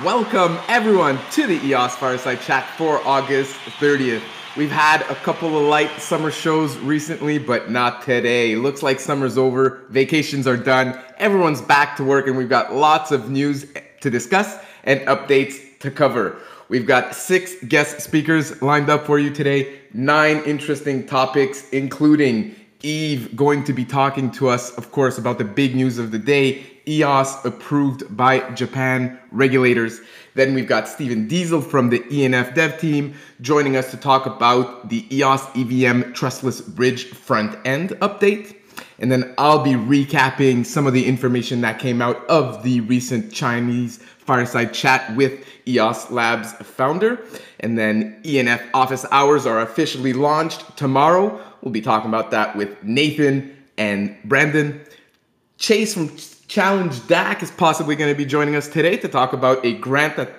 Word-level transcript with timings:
Welcome 0.00 0.58
everyone 0.68 1.20
to 1.32 1.46
the 1.46 1.62
EOS 1.66 1.96
Fireside 1.96 2.40
Chat 2.40 2.66
for 2.78 3.06
August 3.06 3.54
30th. 3.78 4.22
We've 4.56 4.70
had 4.70 5.02
a 5.02 5.14
couple 5.16 5.54
of 5.54 5.64
light 5.64 6.00
summer 6.00 6.30
shows 6.30 6.78
recently, 6.78 7.36
but 7.36 7.70
not 7.70 8.00
today. 8.00 8.56
Looks 8.56 8.82
like 8.82 8.98
summer's 8.98 9.36
over, 9.36 9.82
vacations 9.90 10.46
are 10.46 10.56
done, 10.56 10.98
everyone's 11.18 11.60
back 11.60 11.94
to 11.98 12.04
work, 12.04 12.26
and 12.26 12.38
we've 12.38 12.48
got 12.48 12.74
lots 12.74 13.12
of 13.12 13.28
news 13.28 13.66
to 14.00 14.08
discuss 14.08 14.58
and 14.84 15.00
updates 15.02 15.78
to 15.80 15.90
cover. 15.90 16.38
We've 16.70 16.86
got 16.86 17.14
six 17.14 17.54
guest 17.62 18.00
speakers 18.00 18.62
lined 18.62 18.88
up 18.88 19.04
for 19.04 19.18
you 19.18 19.28
today, 19.28 19.78
nine 19.92 20.42
interesting 20.44 21.06
topics, 21.06 21.68
including 21.68 22.56
Eve 22.82 23.36
going 23.36 23.62
to 23.64 23.74
be 23.74 23.84
talking 23.84 24.30
to 24.32 24.48
us, 24.48 24.70
of 24.78 24.90
course, 24.90 25.18
about 25.18 25.36
the 25.36 25.44
big 25.44 25.76
news 25.76 25.98
of 25.98 26.12
the 26.12 26.18
day 26.18 26.71
EOS 26.88 27.44
approved 27.44 28.16
by 28.16 28.50
Japan 28.52 29.18
regulators. 29.30 30.00
Then 30.34 30.54
we've 30.54 30.68
got 30.68 30.88
Stephen 30.88 31.28
Diesel 31.28 31.60
from 31.60 31.90
the 31.90 32.00
ENF 32.00 32.54
dev 32.54 32.78
team 32.78 33.14
joining 33.40 33.76
us 33.76 33.90
to 33.90 33.96
talk 33.96 34.26
about 34.26 34.88
the 34.88 35.06
EOS 35.14 35.46
EVM 35.54 36.12
trustless 36.12 36.60
bridge 36.60 37.06
front 37.06 37.58
end 37.64 37.90
update. 38.00 38.56
And 38.98 39.10
then 39.10 39.34
I'll 39.36 39.62
be 39.62 39.72
recapping 39.72 40.64
some 40.64 40.86
of 40.86 40.92
the 40.92 41.04
information 41.06 41.60
that 41.62 41.78
came 41.78 42.00
out 42.00 42.24
of 42.28 42.62
the 42.62 42.80
recent 42.82 43.32
Chinese 43.32 43.98
fireside 44.18 44.72
chat 44.72 45.14
with 45.16 45.44
EOS 45.66 46.10
Labs 46.10 46.52
founder. 46.52 47.20
And 47.60 47.78
then 47.78 48.20
ENF 48.22 48.62
office 48.74 49.04
hours 49.10 49.44
are 49.44 49.60
officially 49.60 50.12
launched 50.12 50.76
tomorrow. 50.76 51.40
We'll 51.62 51.72
be 51.72 51.80
talking 51.80 52.08
about 52.08 52.30
that 52.30 52.56
with 52.56 52.82
Nathan 52.82 53.56
and 53.76 54.16
Brandon. 54.24 54.80
Chase 55.58 55.94
from 55.94 56.16
Challenge 56.52 56.92
DAC 57.08 57.42
is 57.42 57.50
possibly 57.50 57.96
going 57.96 58.12
to 58.12 58.14
be 58.14 58.26
joining 58.26 58.56
us 58.56 58.68
today 58.68 58.98
to 58.98 59.08
talk 59.08 59.32
about 59.32 59.64
a 59.64 59.72
grant 59.72 60.16
that 60.16 60.34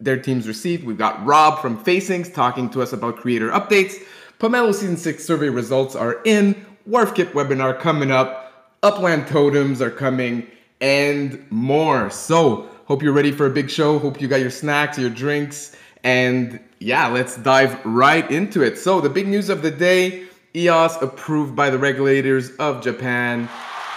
their 0.00 0.16
teams 0.16 0.48
received. 0.48 0.82
We've 0.82 0.96
got 0.96 1.22
Rob 1.26 1.60
from 1.60 1.84
Facings 1.84 2.30
talking 2.30 2.70
to 2.70 2.80
us 2.80 2.94
about 2.94 3.18
creator 3.18 3.50
updates. 3.50 3.96
Pomelo 4.38 4.72
Season 4.72 4.96
6 4.96 5.22
survey 5.22 5.50
results 5.50 5.94
are 5.94 6.22
in. 6.24 6.54
WharfKit 6.88 7.32
webinar 7.32 7.78
coming 7.78 8.10
up. 8.10 8.72
Upland 8.82 9.26
totems 9.26 9.82
are 9.82 9.90
coming 9.90 10.46
and 10.80 11.44
more. 11.50 12.08
So, 12.08 12.70
hope 12.86 13.02
you're 13.02 13.12
ready 13.12 13.30
for 13.30 13.44
a 13.44 13.50
big 13.50 13.68
show. 13.68 13.98
Hope 13.98 14.22
you 14.22 14.26
got 14.26 14.40
your 14.40 14.48
snacks, 14.48 14.98
your 14.98 15.10
drinks, 15.10 15.76
and 16.02 16.58
yeah, 16.78 17.08
let's 17.08 17.36
dive 17.36 17.78
right 17.84 18.30
into 18.30 18.62
it. 18.62 18.78
So, 18.78 19.02
the 19.02 19.10
big 19.10 19.28
news 19.28 19.50
of 19.50 19.60
the 19.60 19.70
day 19.70 20.28
EOS 20.56 20.96
approved 21.02 21.54
by 21.54 21.68
the 21.68 21.78
regulators 21.78 22.56
of 22.56 22.82
Japan. 22.82 23.50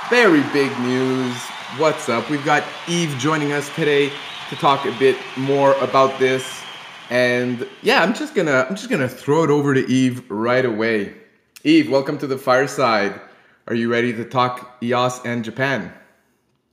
Very 0.09 0.43
big 0.51 0.77
news. 0.79 1.41
What's 1.77 2.09
up? 2.09 2.29
We've 2.29 2.43
got 2.43 2.65
Eve 2.89 3.15
joining 3.17 3.53
us 3.53 3.73
today 3.75 4.11
to 4.49 4.55
talk 4.57 4.85
a 4.85 4.91
bit 4.99 5.15
more 5.37 5.73
about 5.75 6.19
this. 6.19 6.61
And 7.09 7.65
yeah, 7.81 8.03
I'm 8.03 8.13
just 8.13 8.35
gonna 8.35 8.65
I'm 8.69 8.75
just 8.75 8.89
gonna 8.89 9.07
throw 9.07 9.45
it 9.45 9.49
over 9.49 9.73
to 9.73 9.89
Eve 9.89 10.29
right 10.29 10.65
away. 10.65 11.15
Eve, 11.63 11.89
welcome 11.89 12.17
to 12.17 12.27
the 12.27 12.37
fireside. 12.37 13.21
Are 13.69 13.73
you 13.73 13.89
ready 13.89 14.11
to 14.11 14.25
talk 14.25 14.79
EOS 14.83 15.23
and 15.23 15.45
Japan? 15.45 15.93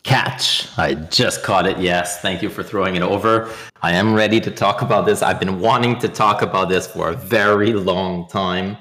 Catch. 0.03 0.77
I 0.77 0.95
just 0.95 1.45
caught 1.45 1.69
it. 1.69 1.79
Yes. 1.79 2.21
Thank 2.21 2.43
you 2.43 2.51
for 2.51 2.65
throwing 2.65 2.97
it 2.97 3.03
over. 3.03 3.55
I 3.83 3.93
am 3.93 4.15
ready 4.15 4.41
to 4.41 4.51
talk 4.51 4.83
about 4.83 5.07
this. 5.07 5.23
I've 5.23 5.39
been 5.39 5.61
wanting 5.61 6.01
to 6.01 6.09
talk 6.09 6.43
about 6.43 6.71
this 6.71 6.89
for 6.89 7.11
a 7.11 7.15
very 7.15 7.73
long 7.73 8.27
time. 8.27 8.77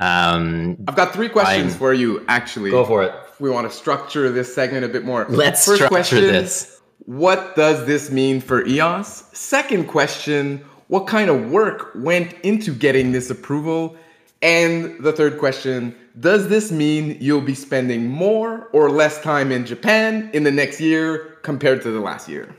Um, 0.00 0.78
I've 0.88 0.96
got 0.96 1.12
three 1.12 1.28
questions 1.28 1.74
I'm, 1.74 1.78
for 1.78 1.92
you, 1.92 2.24
actually. 2.26 2.70
Go 2.70 2.86
for 2.86 3.02
it 3.02 3.12
we 3.40 3.50
want 3.50 3.70
to 3.70 3.76
structure 3.76 4.30
this 4.30 4.54
segment 4.54 4.84
a 4.84 4.88
bit 4.88 5.04
more. 5.04 5.26
Let's 5.28 5.64
First 5.64 5.76
structure 5.76 5.88
question, 5.88 6.22
this. 6.22 6.80
What 7.06 7.56
does 7.56 7.86
this 7.86 8.10
mean 8.10 8.40
for 8.40 8.66
EOS? 8.66 9.24
Second 9.32 9.86
question, 9.88 10.64
what 10.88 11.06
kind 11.06 11.30
of 11.30 11.50
work 11.50 11.92
went 11.94 12.34
into 12.42 12.72
getting 12.72 13.12
this 13.12 13.30
approval? 13.30 13.96
And 14.42 15.02
the 15.02 15.12
third 15.12 15.38
question, 15.38 15.94
does 16.20 16.48
this 16.48 16.70
mean 16.70 17.16
you'll 17.20 17.40
be 17.40 17.54
spending 17.54 18.08
more 18.08 18.68
or 18.72 18.90
less 18.90 19.20
time 19.22 19.52
in 19.52 19.66
Japan 19.66 20.30
in 20.32 20.44
the 20.44 20.52
next 20.52 20.80
year 20.80 21.38
compared 21.42 21.82
to 21.82 21.90
the 21.90 22.00
last 22.00 22.28
year? 22.28 22.54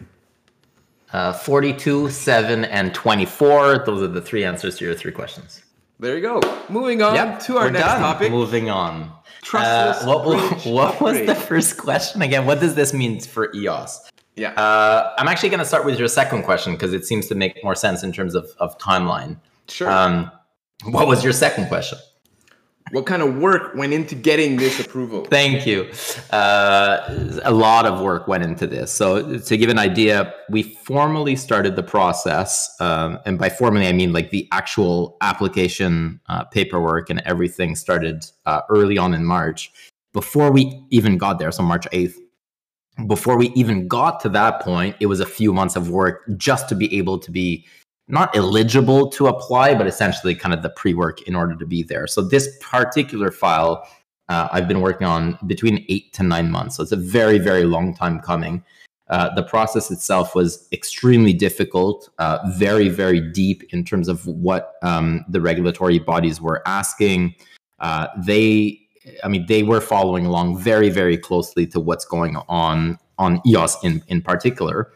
Uh, 1.12 1.34
42, 1.34 2.10
7, 2.10 2.66
and 2.66 2.94
24. 2.94 3.80
Those 3.86 4.04
are 4.04 4.08
the 4.08 4.22
three 4.22 4.44
answers 4.44 4.78
to 4.78 4.86
your 4.86 4.94
three 4.94 5.12
questions. 5.12 5.64
There 6.00 6.16
you 6.16 6.22
go. 6.22 6.40
Moving 6.70 7.02
on 7.02 7.14
yep, 7.14 7.42
to 7.42 7.58
our 7.58 7.70
next 7.70 7.86
done. 7.86 8.00
topic. 8.00 8.32
Moving 8.32 8.70
on. 8.70 9.12
Trustless. 9.42 10.04
Uh, 10.04 10.06
what, 10.08 10.66
what 10.66 11.02
was 11.02 11.26
the 11.26 11.36
first 11.36 11.78
question 11.78 12.22
again? 12.22 12.46
What 12.46 12.62
does 12.62 12.76
this 12.76 12.94
mean 12.94 13.20
for 13.20 13.54
EOS? 13.54 14.10
Yeah. 14.38 14.52
Uh, 14.52 15.14
I'm 15.18 15.28
actually 15.28 15.50
going 15.50 15.60
to 15.60 15.66
start 15.66 15.84
with 15.84 16.00
your 16.00 16.08
second 16.08 16.44
question 16.44 16.74
because 16.74 16.94
it 16.94 17.06
seems 17.06 17.28
to 17.28 17.36
make 17.36 17.62
more 17.64 17.76
sense 17.76 18.02
in 18.02 18.14
terms 18.14 18.34
of, 18.34 18.50
of 18.60 18.78
timeline. 18.78 19.38
Sure. 19.68 19.92
Um, 19.92 20.32
what 20.86 21.08
was 21.08 21.22
your 21.22 21.34
second 21.34 21.68
question? 21.68 21.98
What 22.92 23.06
kind 23.06 23.22
of 23.22 23.38
work 23.38 23.76
went 23.76 23.94
into 23.94 24.16
getting 24.16 24.58
this 24.58 24.80
approval? 24.80 25.26
Thank 25.26 25.68
you. 25.68 25.92
Uh, 26.32 27.40
a 27.44 27.52
lot 27.52 27.86
of 27.86 28.02
work 28.02 28.28
went 28.28 28.44
into 28.44 28.66
this. 28.66 28.92
So, 28.92 29.38
to 29.38 29.58
give 29.58 29.70
an 29.70 29.78
idea, 29.78 30.34
we 30.50 30.64
formally 30.64 31.36
started 31.36 31.76
the 31.76 31.84
process. 31.84 32.76
Um, 32.80 33.20
and 33.26 33.38
by 33.38 33.50
formally, 33.50 33.88
I 33.88 33.94
mean 33.94 34.12
like 34.14 34.32
the 34.32 34.48
actual 34.52 35.18
application 35.22 36.20
uh, 36.30 36.46
paperwork 36.46 37.10
and 37.10 37.22
everything 37.26 37.76
started 37.76 38.26
uh, 38.46 38.62
early 38.70 38.98
on 38.98 39.14
in 39.14 39.26
March. 39.26 39.72
Before 40.14 40.52
we 40.52 40.84
even 40.90 41.18
got 41.18 41.38
there, 41.38 41.52
so 41.52 41.62
March 41.62 41.88
8th, 41.92 42.16
before 43.08 43.38
we 43.38 43.50
even 43.50 43.88
got 43.88 44.20
to 44.22 44.30
that 44.30 44.62
point, 44.62 44.96
it 45.00 45.06
was 45.06 45.20
a 45.20 45.26
few 45.26 45.54
months 45.54 45.76
of 45.76 45.90
work 45.90 46.24
just 46.38 46.68
to 46.70 46.76
be 46.76 46.98
able 46.98 47.20
to 47.20 47.32
be 47.32 47.66
not 48.10 48.36
eligible 48.36 49.10
to 49.12 49.28
apply, 49.28 49.76
but 49.76 49.88
essentially 49.88 50.36
kind 50.36 50.54
of 50.54 50.62
the 50.62 50.70
pre 50.72 50.94
work 50.94 51.22
in 51.24 51.36
order 51.36 51.56
to 51.56 51.66
be 51.66 51.84
there. 51.84 52.08
So 52.08 52.22
this 52.22 52.58
particular 52.60 53.32
file 53.32 53.88
uh, 54.30 54.48
I've 54.52 54.68
been 54.68 54.82
working 54.82 55.08
on 55.08 55.38
between 55.48 55.86
eight 55.90 56.14
to 56.14 56.24
nine 56.24 56.52
months. 56.52 56.78
So 56.78 56.84
it's 56.84 56.92
a 56.92 56.96
very, 56.96 57.40
very 57.40 57.66
long 57.66 57.96
time 57.96 58.20
coming. 58.20 58.64
Uh, 59.10 59.34
the 59.34 59.42
process 59.42 59.90
itself 59.90 60.36
was 60.36 60.68
extremely 60.72 61.34
difficult, 61.34 62.10
uh, 62.20 62.38
very, 62.54 62.90
very 62.90 63.20
deep 63.20 63.64
in 63.74 63.84
terms 63.84 64.08
of 64.08 64.26
what 64.28 64.76
um, 64.84 65.26
the 65.28 65.42
regulatory 65.42 65.98
bodies 65.98 66.40
were 66.40 66.62
asking. 66.68 67.34
Uh, 67.80 68.08
they, 68.24 68.80
I 69.24 69.28
mean, 69.28 69.48
they 69.48 69.64
were 69.64 69.82
following 69.82 70.28
along 70.28 70.60
very, 70.60 70.90
very 70.90 71.18
closely 71.18 71.66
to 71.68 71.80
what's 71.80 72.06
going 72.06 72.38
on 72.48 73.00
on 73.18 73.42
EOS 73.48 73.84
in 73.84 74.04
in 74.08 74.22
particular. 74.22 74.92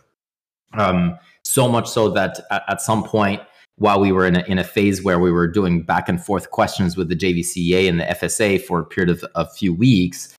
Um, 0.73 1.17
so 1.43 1.67
much 1.67 1.89
so 1.89 2.09
that 2.09 2.39
at, 2.51 2.63
at 2.67 2.81
some 2.81 3.03
point, 3.03 3.41
while 3.77 3.99
we 3.99 4.11
were 4.11 4.25
in 4.25 4.35
a, 4.35 4.43
in 4.43 4.59
a 4.59 4.63
phase 4.63 5.03
where 5.03 5.19
we 5.19 5.31
were 5.31 5.47
doing 5.47 5.83
back 5.83 6.07
and 6.07 6.23
forth 6.23 6.51
questions 6.51 6.95
with 6.95 7.09
the 7.09 7.15
JVCA 7.15 7.89
and 7.89 7.99
the 7.99 8.05
FSA 8.05 8.61
for 8.61 8.79
a 8.79 8.85
period 8.85 9.09
of 9.09 9.25
a 9.35 9.47
few 9.47 9.73
weeks, 9.73 10.35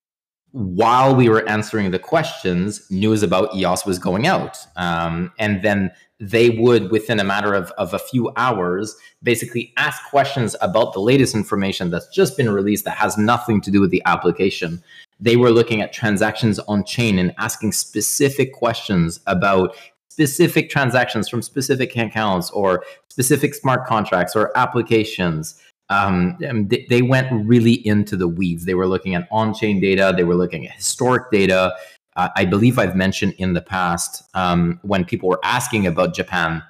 while 0.52 1.16
we 1.16 1.28
were 1.28 1.46
answering 1.48 1.90
the 1.90 1.98
questions, 1.98 2.88
news 2.90 3.24
about 3.24 3.54
EOS 3.56 3.84
was 3.84 3.98
going 3.98 4.28
out. 4.28 4.56
Um, 4.76 5.32
and 5.38 5.62
then 5.62 5.90
they 6.20 6.50
would, 6.50 6.92
within 6.92 7.18
a 7.18 7.24
matter 7.24 7.54
of, 7.54 7.72
of 7.72 7.92
a 7.92 7.98
few 7.98 8.30
hours, 8.36 8.94
basically 9.24 9.72
ask 9.76 10.00
questions 10.10 10.54
about 10.60 10.92
the 10.92 11.00
latest 11.00 11.34
information 11.34 11.90
that's 11.90 12.06
just 12.08 12.36
been 12.36 12.48
released 12.48 12.84
that 12.84 12.96
has 12.96 13.18
nothing 13.18 13.60
to 13.62 13.70
do 13.72 13.80
with 13.80 13.90
the 13.90 14.02
application. 14.06 14.80
They 15.18 15.34
were 15.34 15.50
looking 15.50 15.80
at 15.80 15.92
transactions 15.92 16.60
on 16.60 16.84
chain 16.84 17.18
and 17.18 17.34
asking 17.38 17.72
specific 17.72 18.52
questions 18.52 19.18
about 19.26 19.74
specific 20.14 20.70
transactions 20.70 21.28
from 21.28 21.42
specific 21.42 21.96
accounts 21.96 22.48
or 22.52 22.84
specific 23.08 23.52
smart 23.52 23.84
contracts 23.84 24.36
or 24.36 24.56
applications. 24.56 25.60
Um, 25.88 26.36
they, 26.38 26.86
they, 26.88 27.02
went 27.02 27.28
really 27.44 27.84
into 27.84 28.16
the 28.16 28.28
weeds. 28.28 28.64
They 28.64 28.74
were 28.74 28.86
looking 28.86 29.16
at 29.16 29.26
on 29.32 29.52
chain 29.52 29.80
data, 29.80 30.14
they 30.16 30.22
were 30.22 30.36
looking 30.36 30.68
at 30.68 30.76
historic 30.76 31.32
data. 31.32 31.74
Uh, 32.14 32.28
I 32.36 32.44
believe 32.44 32.78
I've 32.78 32.94
mentioned 32.94 33.34
in 33.38 33.54
the 33.54 33.60
past 33.60 34.22
um, 34.34 34.78
when 34.82 35.04
people 35.04 35.28
were 35.28 35.40
asking 35.42 35.84
about 35.84 36.14
Japan 36.14 36.62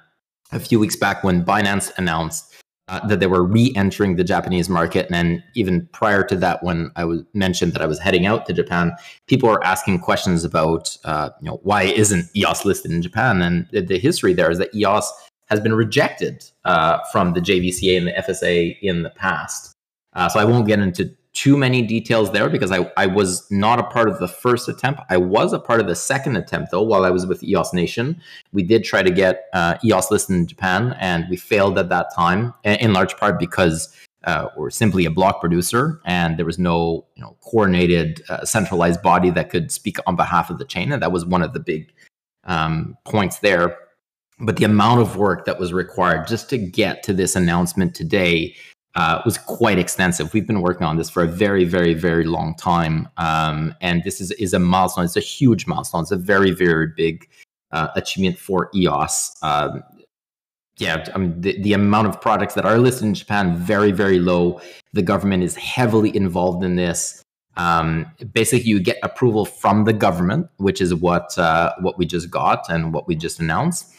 a 0.51 0.59
few 0.59 0.79
weeks 0.79 0.95
back 0.95 1.23
when 1.23 1.45
Binance 1.45 1.91
announced 1.97 2.51
uh, 2.87 3.05
that 3.07 3.19
they 3.19 3.27
were 3.27 3.43
re-entering 3.43 4.15
the 4.15 4.23
Japanese 4.23 4.69
market. 4.69 5.07
And 5.11 5.43
even 5.55 5.87
prior 5.91 6.23
to 6.23 6.35
that, 6.37 6.63
when 6.63 6.91
I 6.95 7.05
was 7.05 7.23
mentioned 7.33 7.73
that 7.73 7.81
I 7.81 7.87
was 7.87 7.99
heading 7.99 8.25
out 8.25 8.45
to 8.45 8.53
Japan, 8.53 8.93
people 9.27 9.49
were 9.49 9.63
asking 9.63 9.99
questions 9.99 10.43
about, 10.43 10.95
uh, 11.03 11.29
you 11.41 11.49
know, 11.49 11.59
why 11.63 11.83
isn't 11.83 12.29
EOS 12.35 12.65
listed 12.65 12.91
in 12.91 13.01
Japan? 13.01 13.41
And 13.41 13.67
the, 13.71 13.81
the 13.81 13.99
history 13.99 14.33
there 14.33 14.51
is 14.51 14.59
that 14.59 14.73
EOS 14.75 15.11
has 15.47 15.59
been 15.59 15.73
rejected 15.73 16.43
uh, 16.65 16.99
from 17.11 17.33
the 17.33 17.41
JVCA 17.41 17.97
and 17.97 18.07
the 18.07 18.11
FSA 18.13 18.77
in 18.81 19.03
the 19.03 19.11
past. 19.11 19.73
Uh, 20.13 20.29
so 20.29 20.39
I 20.39 20.45
won't 20.45 20.67
get 20.67 20.79
into 20.79 21.13
too 21.35 21.57
many 21.57 21.81
details 21.81 22.31
there 22.31 22.49
because 22.49 22.71
I, 22.71 22.89
I 22.95 23.05
was 23.05 23.45
not 23.51 23.77
a 23.77 23.83
part 23.83 24.09
of 24.09 24.19
the 24.19 24.27
first 24.27 24.69
attempt. 24.69 25.01
I 25.09 25.17
was 25.17 25.51
a 25.51 25.59
part 25.59 25.81
of 25.81 25.87
the 25.87 25.95
second 25.95 26.37
attempt, 26.37 26.71
though, 26.71 26.81
while 26.81 27.03
I 27.03 27.11
was 27.11 27.27
with 27.27 27.43
EOS 27.43 27.73
Nation. 27.73 28.19
We 28.53 28.63
did 28.63 28.85
try 28.85 29.03
to 29.03 29.11
get 29.11 29.43
uh, 29.53 29.77
EOS 29.83 30.09
listed 30.09 30.35
in 30.37 30.47
Japan, 30.47 30.95
and 30.99 31.25
we 31.29 31.35
failed 31.35 31.77
at 31.77 31.89
that 31.89 32.07
time, 32.15 32.53
in 32.63 32.93
large 32.93 33.17
part 33.17 33.37
because 33.37 33.93
uh, 34.23 34.47
we're 34.55 34.71
simply 34.71 35.05
a 35.05 35.11
block 35.11 35.41
producer, 35.41 36.01
and 36.05 36.39
there 36.39 36.45
was 36.45 36.57
no 36.57 37.05
you 37.15 37.21
know, 37.21 37.35
coordinated, 37.41 38.23
uh, 38.29 38.45
centralized 38.45 39.01
body 39.01 39.29
that 39.29 39.49
could 39.49 39.71
speak 39.71 39.97
on 40.07 40.15
behalf 40.15 40.49
of 40.49 40.57
the 40.57 40.65
chain. 40.65 40.91
And 40.91 41.01
that 41.01 41.11
was 41.11 41.25
one 41.25 41.43
of 41.43 41.51
the 41.53 41.59
big 41.59 41.91
um, 42.45 42.97
points 43.05 43.39
there. 43.39 43.77
but 44.39 44.57
the 44.57 44.65
amount 44.65 44.99
of 45.01 45.15
work 45.15 45.45
that 45.45 45.59
was 45.59 45.71
required 45.71 46.27
just 46.27 46.49
to 46.49 46.57
get 46.57 47.03
to 47.03 47.13
this 47.13 47.35
announcement 47.35 47.95
today 47.95 48.53
uh, 48.95 49.21
was 49.25 49.37
quite 49.37 49.77
extensive. 49.77 50.33
We've 50.33 50.47
been 50.47 50.61
working 50.61 50.85
on 50.87 50.97
this 50.97 51.09
for 51.09 51.23
a 51.23 51.27
very, 51.27 51.65
very, 51.65 51.93
very 51.93 52.23
long 52.23 52.55
time, 52.55 53.09
um, 53.17 53.75
and 53.81 54.03
this 54.03 54.21
is 54.21 54.31
is 54.31 54.53
a 54.53 54.59
milestone. 54.59 55.05
It's 55.05 55.17
a 55.17 55.21
huge 55.21 55.67
milestone. 55.67 56.03
It's 56.03 56.11
a 56.11 56.17
very, 56.17 56.51
very 56.51 56.87
big 56.95 57.27
uh, 57.71 57.89
achievement 57.95 58.39
for 58.39 58.69
EOS. 58.73 59.35
Um, 59.41 59.83
yeah, 60.77 61.05
I 61.13 61.17
mean 61.17 61.39
the, 61.39 61.61
the 61.61 61.73
amount 61.73 62.07
of 62.07 62.19
products 62.21 62.53
that 62.53 62.65
are 62.65 62.77
listed 62.77 63.05
in 63.05 63.13
Japan 63.13 63.57
very, 63.57 63.91
very 63.91 64.19
low. 64.19 64.61
The 64.93 65.01
government 65.01 65.43
is 65.43 65.55
heavily 65.55 66.15
involved 66.15 66.63
in 66.63 66.75
this. 66.75 67.21
Um, 67.57 68.05
basically, 68.33 68.69
you 68.69 68.79
get 68.79 68.97
approval 69.03 69.45
from 69.45 69.85
the 69.85 69.93
government, 69.93 70.47
which 70.57 70.81
is 70.81 70.93
what 70.93 71.37
uh, 71.37 71.73
what 71.79 71.97
we 71.97 72.05
just 72.05 72.29
got 72.29 72.69
and 72.69 72.93
what 72.93 73.07
we 73.07 73.15
just 73.15 73.39
announced 73.39 73.94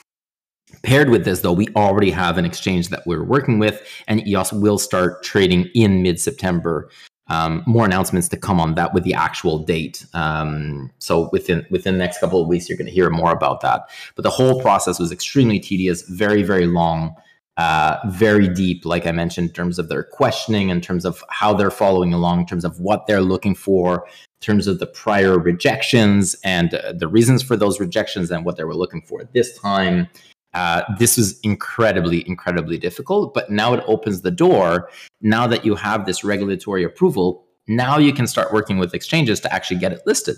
Paired 0.82 1.10
with 1.10 1.24
this, 1.24 1.40
though, 1.40 1.52
we 1.52 1.68
already 1.74 2.10
have 2.10 2.38
an 2.38 2.44
exchange 2.44 2.88
that 2.88 3.06
we're 3.06 3.24
working 3.24 3.58
with, 3.58 3.86
and 4.06 4.26
EOS 4.26 4.52
will 4.52 4.78
start 4.78 5.22
trading 5.22 5.68
in 5.74 6.02
mid 6.02 6.20
September. 6.20 6.90
Um, 7.28 7.64
more 7.66 7.84
announcements 7.84 8.28
to 8.28 8.36
come 8.36 8.60
on 8.60 8.76
that 8.76 8.94
with 8.94 9.02
the 9.02 9.14
actual 9.14 9.58
date. 9.58 10.06
Um, 10.14 10.92
so 10.98 11.28
within 11.32 11.66
within 11.70 11.94
the 11.94 11.98
next 11.98 12.20
couple 12.20 12.40
of 12.40 12.46
weeks, 12.46 12.68
you're 12.68 12.78
going 12.78 12.86
to 12.86 12.92
hear 12.92 13.10
more 13.10 13.32
about 13.32 13.62
that. 13.62 13.90
But 14.14 14.22
the 14.22 14.30
whole 14.30 14.60
process 14.62 15.00
was 15.00 15.10
extremely 15.10 15.58
tedious, 15.58 16.02
very 16.02 16.44
very 16.44 16.66
long, 16.66 17.16
uh, 17.56 17.98
very 18.06 18.46
deep. 18.46 18.84
Like 18.84 19.08
I 19.08 19.12
mentioned, 19.12 19.48
in 19.48 19.54
terms 19.54 19.80
of 19.80 19.88
their 19.88 20.04
questioning, 20.04 20.68
in 20.68 20.80
terms 20.80 21.04
of 21.04 21.24
how 21.30 21.52
they're 21.52 21.70
following 21.72 22.14
along, 22.14 22.40
in 22.40 22.46
terms 22.46 22.64
of 22.64 22.78
what 22.78 23.08
they're 23.08 23.22
looking 23.22 23.56
for, 23.56 24.06
in 24.06 24.40
terms 24.40 24.68
of 24.68 24.78
the 24.78 24.86
prior 24.86 25.36
rejections 25.36 26.36
and 26.44 26.74
uh, 26.74 26.92
the 26.92 27.08
reasons 27.08 27.42
for 27.42 27.56
those 27.56 27.80
rejections, 27.80 28.30
and 28.30 28.44
what 28.44 28.56
they 28.56 28.64
were 28.64 28.76
looking 28.76 29.02
for 29.02 29.24
this 29.32 29.58
time. 29.58 30.08
Uh, 30.54 30.82
this 30.98 31.16
was 31.16 31.38
incredibly, 31.40 32.26
incredibly 32.28 32.78
difficult. 32.78 33.34
But 33.34 33.50
now 33.50 33.74
it 33.74 33.84
opens 33.86 34.22
the 34.22 34.30
door. 34.30 34.88
Now 35.20 35.46
that 35.46 35.64
you 35.64 35.74
have 35.74 36.06
this 36.06 36.24
regulatory 36.24 36.84
approval, 36.84 37.44
now 37.68 37.98
you 37.98 38.12
can 38.12 38.26
start 38.26 38.52
working 38.52 38.78
with 38.78 38.94
exchanges 38.94 39.40
to 39.40 39.52
actually 39.52 39.78
get 39.78 39.92
it 39.92 40.00
listed. 40.06 40.36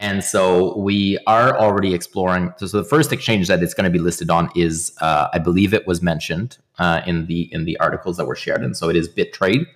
And 0.00 0.24
so 0.24 0.76
we 0.76 1.18
are 1.26 1.56
already 1.56 1.94
exploring. 1.94 2.52
So, 2.56 2.66
so 2.66 2.78
the 2.78 2.88
first 2.88 3.12
exchange 3.12 3.46
that 3.48 3.62
it's 3.62 3.74
going 3.74 3.84
to 3.84 3.90
be 3.90 4.00
listed 4.00 4.28
on 4.28 4.50
is, 4.56 4.92
uh, 5.00 5.28
I 5.32 5.38
believe 5.38 5.72
it 5.72 5.86
was 5.86 6.02
mentioned 6.02 6.58
uh, 6.78 7.02
in 7.06 7.26
the 7.26 7.42
in 7.52 7.64
the 7.64 7.78
articles 7.78 8.16
that 8.16 8.26
were 8.26 8.34
shared, 8.34 8.62
and 8.62 8.76
so 8.76 8.88
it 8.88 8.96
is 8.96 9.08
BitTrade. 9.08 9.66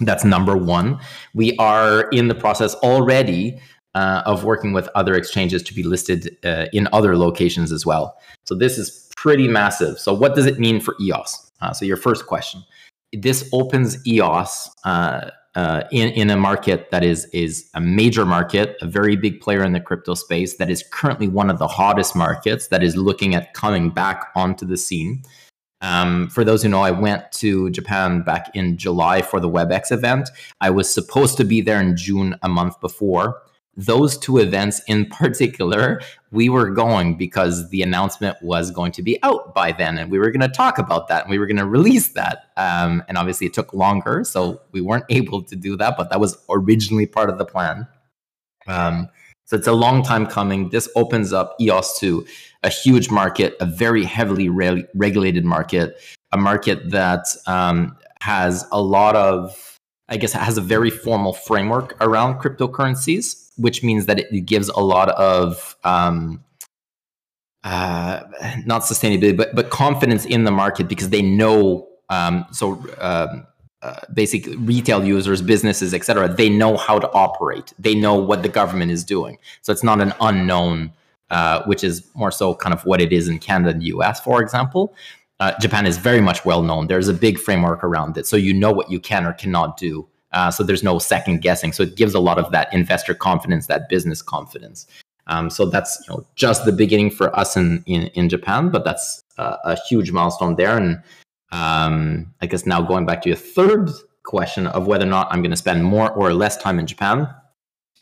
That's 0.00 0.24
number 0.24 0.56
one. 0.56 0.98
We 1.34 1.54
are 1.58 2.08
in 2.10 2.28
the 2.28 2.34
process 2.34 2.74
already 2.76 3.60
uh, 3.94 4.22
of 4.24 4.44
working 4.44 4.72
with 4.72 4.88
other 4.94 5.14
exchanges 5.14 5.62
to 5.64 5.74
be 5.74 5.82
listed 5.82 6.36
uh, 6.44 6.66
in 6.72 6.88
other 6.92 7.16
locations 7.16 7.72
as 7.72 7.84
well. 7.84 8.16
So 8.44 8.54
this 8.54 8.78
is 8.78 9.10
pretty 9.16 9.48
massive. 9.48 9.98
So, 9.98 10.12
what 10.12 10.34
does 10.34 10.46
it 10.46 10.58
mean 10.58 10.80
for 10.80 10.96
EOS? 11.00 11.52
Uh, 11.60 11.72
so, 11.72 11.84
your 11.84 11.96
first 11.96 12.26
question. 12.26 12.64
This 13.12 13.48
opens 13.52 14.04
EOS 14.06 14.70
uh, 14.84 15.30
uh, 15.54 15.82
in 15.92 16.08
in 16.10 16.30
a 16.30 16.36
market 16.36 16.90
that 16.90 17.04
is 17.04 17.26
is 17.26 17.70
a 17.74 17.80
major 17.80 18.24
market, 18.24 18.76
a 18.80 18.86
very 18.86 19.16
big 19.16 19.40
player 19.40 19.62
in 19.62 19.72
the 19.72 19.80
crypto 19.80 20.14
space 20.14 20.56
that 20.56 20.70
is 20.70 20.82
currently 20.90 21.28
one 21.28 21.50
of 21.50 21.58
the 21.58 21.68
hottest 21.68 22.16
markets 22.16 22.68
that 22.68 22.82
is 22.82 22.96
looking 22.96 23.34
at 23.34 23.52
coming 23.52 23.90
back 23.90 24.30
onto 24.34 24.66
the 24.66 24.76
scene. 24.76 25.22
Um, 25.82 26.28
for 26.28 26.44
those 26.44 26.62
who 26.62 26.68
know, 26.68 26.82
I 26.82 26.92
went 26.92 27.30
to 27.32 27.68
Japan 27.70 28.22
back 28.22 28.54
in 28.54 28.78
July 28.78 29.20
for 29.20 29.40
the 29.40 29.48
WebX 29.48 29.90
event. 29.90 30.30
I 30.60 30.70
was 30.70 30.92
supposed 30.92 31.36
to 31.38 31.44
be 31.44 31.60
there 31.60 31.80
in 31.80 31.96
June, 31.96 32.36
a 32.42 32.48
month 32.48 32.80
before 32.80 33.42
those 33.76 34.18
two 34.18 34.38
events 34.38 34.80
in 34.86 35.06
particular, 35.10 36.00
we 36.30 36.48
were 36.48 36.70
going 36.70 37.16
because 37.16 37.68
the 37.70 37.82
announcement 37.82 38.36
was 38.42 38.70
going 38.70 38.92
to 38.92 39.02
be 39.02 39.22
out 39.22 39.54
by 39.54 39.72
then, 39.72 39.98
and 39.98 40.10
we 40.10 40.18
were 40.18 40.30
going 40.30 40.40
to 40.40 40.48
talk 40.48 40.78
about 40.78 41.08
that, 41.08 41.22
and 41.22 41.30
we 41.30 41.38
were 41.38 41.46
going 41.46 41.56
to 41.56 41.66
release 41.66 42.08
that. 42.08 42.50
Um, 42.56 43.02
and 43.08 43.18
obviously, 43.18 43.46
it 43.46 43.54
took 43.54 43.72
longer, 43.72 44.24
so 44.24 44.60
we 44.72 44.80
weren't 44.80 45.04
able 45.10 45.42
to 45.42 45.56
do 45.56 45.76
that, 45.76 45.96
but 45.96 46.10
that 46.10 46.20
was 46.20 46.36
originally 46.48 47.06
part 47.06 47.30
of 47.30 47.38
the 47.38 47.44
plan. 47.44 47.86
Um, 48.66 49.08
so 49.44 49.56
it's 49.56 49.66
a 49.66 49.72
long 49.72 50.02
time 50.02 50.26
coming. 50.26 50.70
This 50.70 50.88
opens 50.96 51.32
up 51.32 51.56
EOS 51.60 51.98
to 51.98 52.24
a 52.62 52.70
huge 52.70 53.10
market, 53.10 53.54
a 53.60 53.66
very 53.66 54.04
heavily 54.04 54.48
re- 54.48 54.86
regulated 54.94 55.44
market, 55.44 56.00
a 56.30 56.38
market 56.38 56.90
that 56.90 57.26
um, 57.46 57.96
has 58.20 58.66
a 58.72 58.80
lot 58.80 59.16
of, 59.16 59.78
I 60.08 60.16
guess, 60.16 60.32
has 60.32 60.56
a 60.56 60.62
very 60.62 60.90
formal 60.90 61.34
framework 61.34 61.96
around 62.00 62.40
cryptocurrencies 62.40 63.41
which 63.56 63.82
means 63.82 64.06
that 64.06 64.20
it 64.20 64.46
gives 64.46 64.68
a 64.68 64.80
lot 64.80 65.10
of 65.10 65.76
um, 65.84 66.42
uh, 67.64 68.22
not 68.64 68.82
sustainability, 68.82 69.36
but 69.36 69.54
but 69.54 69.70
confidence 69.70 70.24
in 70.24 70.44
the 70.44 70.50
market 70.50 70.88
because 70.88 71.10
they 71.10 71.22
know. 71.22 71.88
Um, 72.08 72.44
so 72.52 72.72
um, 72.98 73.46
uh, 73.82 73.96
basic 74.14 74.46
retail 74.58 75.04
users, 75.04 75.42
businesses, 75.42 75.92
etc. 75.92 76.28
They 76.28 76.48
know 76.48 76.76
how 76.76 76.98
to 76.98 77.10
operate. 77.12 77.72
They 77.78 77.94
know 77.94 78.14
what 78.14 78.42
the 78.42 78.48
government 78.48 78.92
is 78.92 79.02
doing. 79.02 79.38
So 79.62 79.72
it's 79.72 79.82
not 79.82 80.00
an 80.00 80.12
unknown, 80.20 80.92
uh, 81.30 81.64
which 81.64 81.82
is 81.82 82.08
more 82.14 82.30
so 82.30 82.54
kind 82.54 82.72
of 82.72 82.84
what 82.84 83.00
it 83.00 83.12
is 83.12 83.28
in 83.28 83.38
Canada 83.40 83.70
and 83.70 83.80
the 83.80 83.86
US, 83.86 84.20
for 84.20 84.40
example. 84.40 84.94
Uh, 85.40 85.52
Japan 85.60 85.86
is 85.86 85.98
very 85.98 86.20
much 86.20 86.44
well 86.44 86.62
known. 86.62 86.86
There's 86.86 87.08
a 87.08 87.14
big 87.14 87.38
framework 87.38 87.82
around 87.82 88.16
it, 88.16 88.26
so 88.26 88.36
you 88.36 88.54
know 88.54 88.70
what 88.70 88.88
you 88.90 89.00
can 89.00 89.26
or 89.26 89.32
cannot 89.32 89.76
do 89.76 90.06
uh, 90.32 90.50
so 90.50 90.62
there's 90.62 90.82
no 90.82 90.98
second 90.98 91.42
guessing. 91.42 91.72
So 91.72 91.82
it 91.82 91.96
gives 91.96 92.14
a 92.14 92.20
lot 92.20 92.38
of 92.38 92.50
that 92.52 92.72
investor 92.72 93.14
confidence, 93.14 93.66
that 93.66 93.88
business 93.88 94.22
confidence. 94.22 94.86
Um, 95.26 95.50
so 95.50 95.66
that's 95.66 96.02
you 96.08 96.14
know, 96.14 96.26
just 96.34 96.64
the 96.64 96.72
beginning 96.72 97.10
for 97.10 97.34
us 97.38 97.56
in, 97.56 97.82
in, 97.86 98.08
in 98.08 98.28
Japan, 98.28 98.70
but 98.70 98.84
that's 98.84 99.22
uh, 99.38 99.56
a 99.64 99.78
huge 99.88 100.10
milestone 100.10 100.56
there. 100.56 100.76
And 100.76 101.02
um, 101.52 102.32
I 102.40 102.46
guess 102.46 102.66
now 102.66 102.82
going 102.82 103.06
back 103.06 103.22
to 103.22 103.28
your 103.28 103.36
third 103.36 103.90
question 104.24 104.66
of 104.68 104.86
whether 104.86 105.04
or 105.04 105.08
not 105.08 105.28
I'm 105.30 105.42
going 105.42 105.50
to 105.50 105.56
spend 105.56 105.84
more 105.84 106.10
or 106.10 106.32
less 106.32 106.56
time 106.56 106.78
in 106.78 106.86
Japan, 106.86 107.28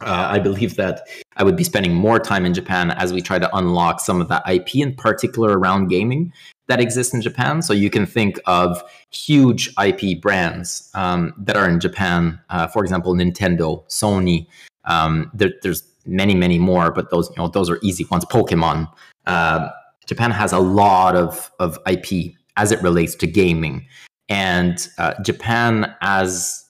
uh, 0.03 0.29
I 0.31 0.39
believe 0.39 0.77
that 0.77 1.09
I 1.37 1.45
would 1.45 1.57
be 1.57 1.65
spending 1.65 1.95
more 1.95 2.19
time 2.19 2.47
in 2.47 2.55
Japan 2.55 2.91
as 2.93 3.13
we 3.13 3.21
try 3.21 3.39
to 3.39 3.57
unlock 3.57 4.01
some 4.01 4.21
of 4.21 4.29
that 4.29 4.49
IP, 4.49 4.77
in 4.77 4.95
particular 4.95 5.59
around 5.59 5.89
gaming 5.89 6.33
that 6.71 6.81
exists 6.81 7.13
in 7.13 7.21
Japan. 7.21 7.63
So 7.63 7.73
you 7.73 7.91
can 7.91 8.07
think 8.07 8.39
of 8.47 8.83
huge 9.11 9.75
IP 9.85 10.23
brands 10.23 10.89
um, 10.95 11.35
that 11.37 11.57
are 11.57 11.69
in 11.69 11.81
Japan. 11.81 12.41
Uh, 12.49 12.69
for 12.69 12.83
example, 12.85 13.13
Nintendo, 13.13 13.85
Sony. 13.89 14.47
Um, 14.85 15.33
there, 15.35 15.51
there's 15.63 15.83
many, 16.07 16.35
many 16.35 16.59
more, 16.59 16.93
but 16.93 17.11
those 17.11 17.29
you 17.31 17.37
know 17.37 17.49
those 17.49 17.69
are 17.69 17.79
easy 17.83 18.05
ones. 18.05 18.25
Pokemon. 18.25 18.89
Uh, 19.27 19.69
Japan 20.07 20.31
has 20.31 20.53
a 20.53 20.61
lot 20.61 21.17
of 21.17 21.51
of 21.59 21.77
IP 21.91 22.35
as 22.57 22.71
it 22.71 22.81
relates 22.83 23.17
to 23.17 23.27
gaming, 23.27 23.85
and 24.29 24.89
uh, 24.99 25.15
Japan 25.23 25.93
as 26.03 26.65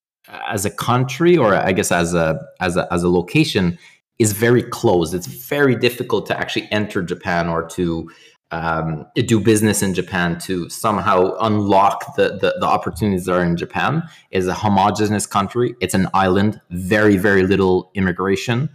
as 0.48 0.64
a 0.64 0.70
country, 0.70 1.36
or 1.36 1.54
I 1.54 1.72
guess 1.72 1.92
as 1.92 2.14
a 2.14 2.40
as 2.60 2.76
a 2.76 2.90
as 2.90 3.02
a 3.02 3.10
location, 3.10 3.78
is 4.18 4.32
very 4.32 4.62
closed. 4.62 5.14
It's 5.14 5.26
very 5.26 5.76
difficult 5.76 6.26
to 6.26 6.38
actually 6.38 6.68
enter 6.72 7.02
Japan 7.02 7.48
or 7.48 7.66
to 7.68 8.10
um, 8.52 9.06
do 9.14 9.40
business 9.40 9.82
in 9.82 9.94
Japan 9.94 10.38
to 10.40 10.68
somehow 10.68 11.36
unlock 11.40 12.16
the, 12.16 12.30
the, 12.40 12.56
the 12.58 12.66
opportunities 12.66 13.24
that 13.26 13.34
are 13.34 13.44
in 13.44 13.56
Japan 13.56 14.02
is 14.30 14.48
a 14.48 14.54
homogenous 14.54 15.26
country. 15.26 15.74
It's 15.80 15.94
an 15.94 16.08
island, 16.14 16.60
very, 16.70 17.16
very 17.16 17.44
little 17.44 17.90
immigration. 17.94 18.68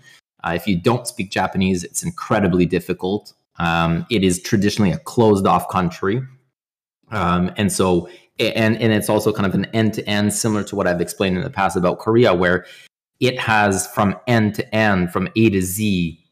Uh, 0.43 0.53
if 0.55 0.67
you 0.67 0.79
don't 0.79 1.07
speak 1.07 1.31
Japanese, 1.31 1.83
it's 1.83 2.03
incredibly 2.03 2.65
difficult. 2.65 3.33
Um, 3.57 4.05
it 4.09 4.23
is 4.23 4.41
traditionally 4.41 4.91
a 4.91 4.97
closed 4.99 5.45
off 5.45 5.67
country. 5.69 6.21
Um, 7.11 7.51
and 7.57 7.71
so, 7.71 8.09
and, 8.39 8.77
and 8.77 8.93
it's 8.93 9.09
also 9.09 9.31
kind 9.31 9.45
of 9.45 9.55
an 9.55 9.65
end 9.73 9.93
to 9.95 10.07
end, 10.07 10.33
similar 10.33 10.63
to 10.65 10.75
what 10.75 10.87
I've 10.87 11.01
explained 11.01 11.37
in 11.37 11.43
the 11.43 11.49
past 11.49 11.75
about 11.75 11.99
Korea, 11.99 12.33
where 12.33 12.65
it 13.19 13.39
has 13.39 13.87
from 13.87 14.15
end 14.27 14.55
to 14.55 14.75
end, 14.75 15.11
from 15.11 15.29
A 15.35 15.49
to 15.49 15.61
Z, 15.61 16.24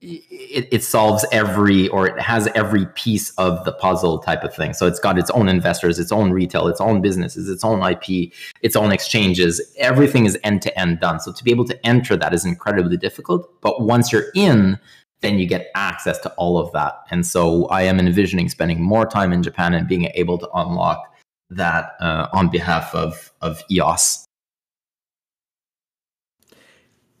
it, 0.00 0.68
it, 0.70 0.84
solves 0.84 1.24
every 1.32 1.88
or 1.88 2.06
it 2.06 2.20
has 2.20 2.46
every 2.54 2.86
piece 2.86 3.30
of 3.30 3.64
the 3.64 3.72
puzzle 3.72 4.20
type 4.20 4.44
of 4.44 4.54
thing. 4.54 4.72
So 4.72 4.86
it's 4.86 5.00
got 5.00 5.18
its 5.18 5.30
own 5.30 5.48
investors, 5.48 5.98
its 5.98 6.12
own 6.12 6.30
retail, 6.30 6.68
its 6.68 6.80
own 6.80 7.00
businesses, 7.00 7.48
its 7.48 7.64
own 7.64 7.82
IP, 7.82 8.32
its 8.62 8.76
own 8.76 8.92
exchanges. 8.92 9.60
Everything 9.78 10.24
is 10.24 10.38
end 10.44 10.62
to 10.62 10.78
end 10.78 11.00
done. 11.00 11.18
So 11.18 11.32
to 11.32 11.44
be 11.44 11.50
able 11.50 11.64
to 11.64 11.86
enter 11.86 12.16
that 12.16 12.32
is 12.32 12.44
incredibly 12.44 12.96
difficult. 12.96 13.50
But 13.60 13.82
once 13.82 14.12
you're 14.12 14.26
in, 14.36 14.78
then 15.20 15.38
you 15.38 15.46
get 15.48 15.66
access 15.74 16.18
to 16.20 16.30
all 16.34 16.58
of 16.58 16.70
that. 16.72 16.94
And 17.10 17.26
so 17.26 17.66
I 17.66 17.82
am 17.82 17.98
envisioning 17.98 18.48
spending 18.48 18.80
more 18.80 19.04
time 19.04 19.32
in 19.32 19.42
Japan 19.42 19.74
and 19.74 19.88
being 19.88 20.04
able 20.14 20.38
to 20.38 20.48
unlock 20.54 21.12
that 21.50 21.94
uh, 22.00 22.28
on 22.32 22.50
behalf 22.50 22.94
of 22.94 23.32
of 23.40 23.62
EOS 23.70 24.27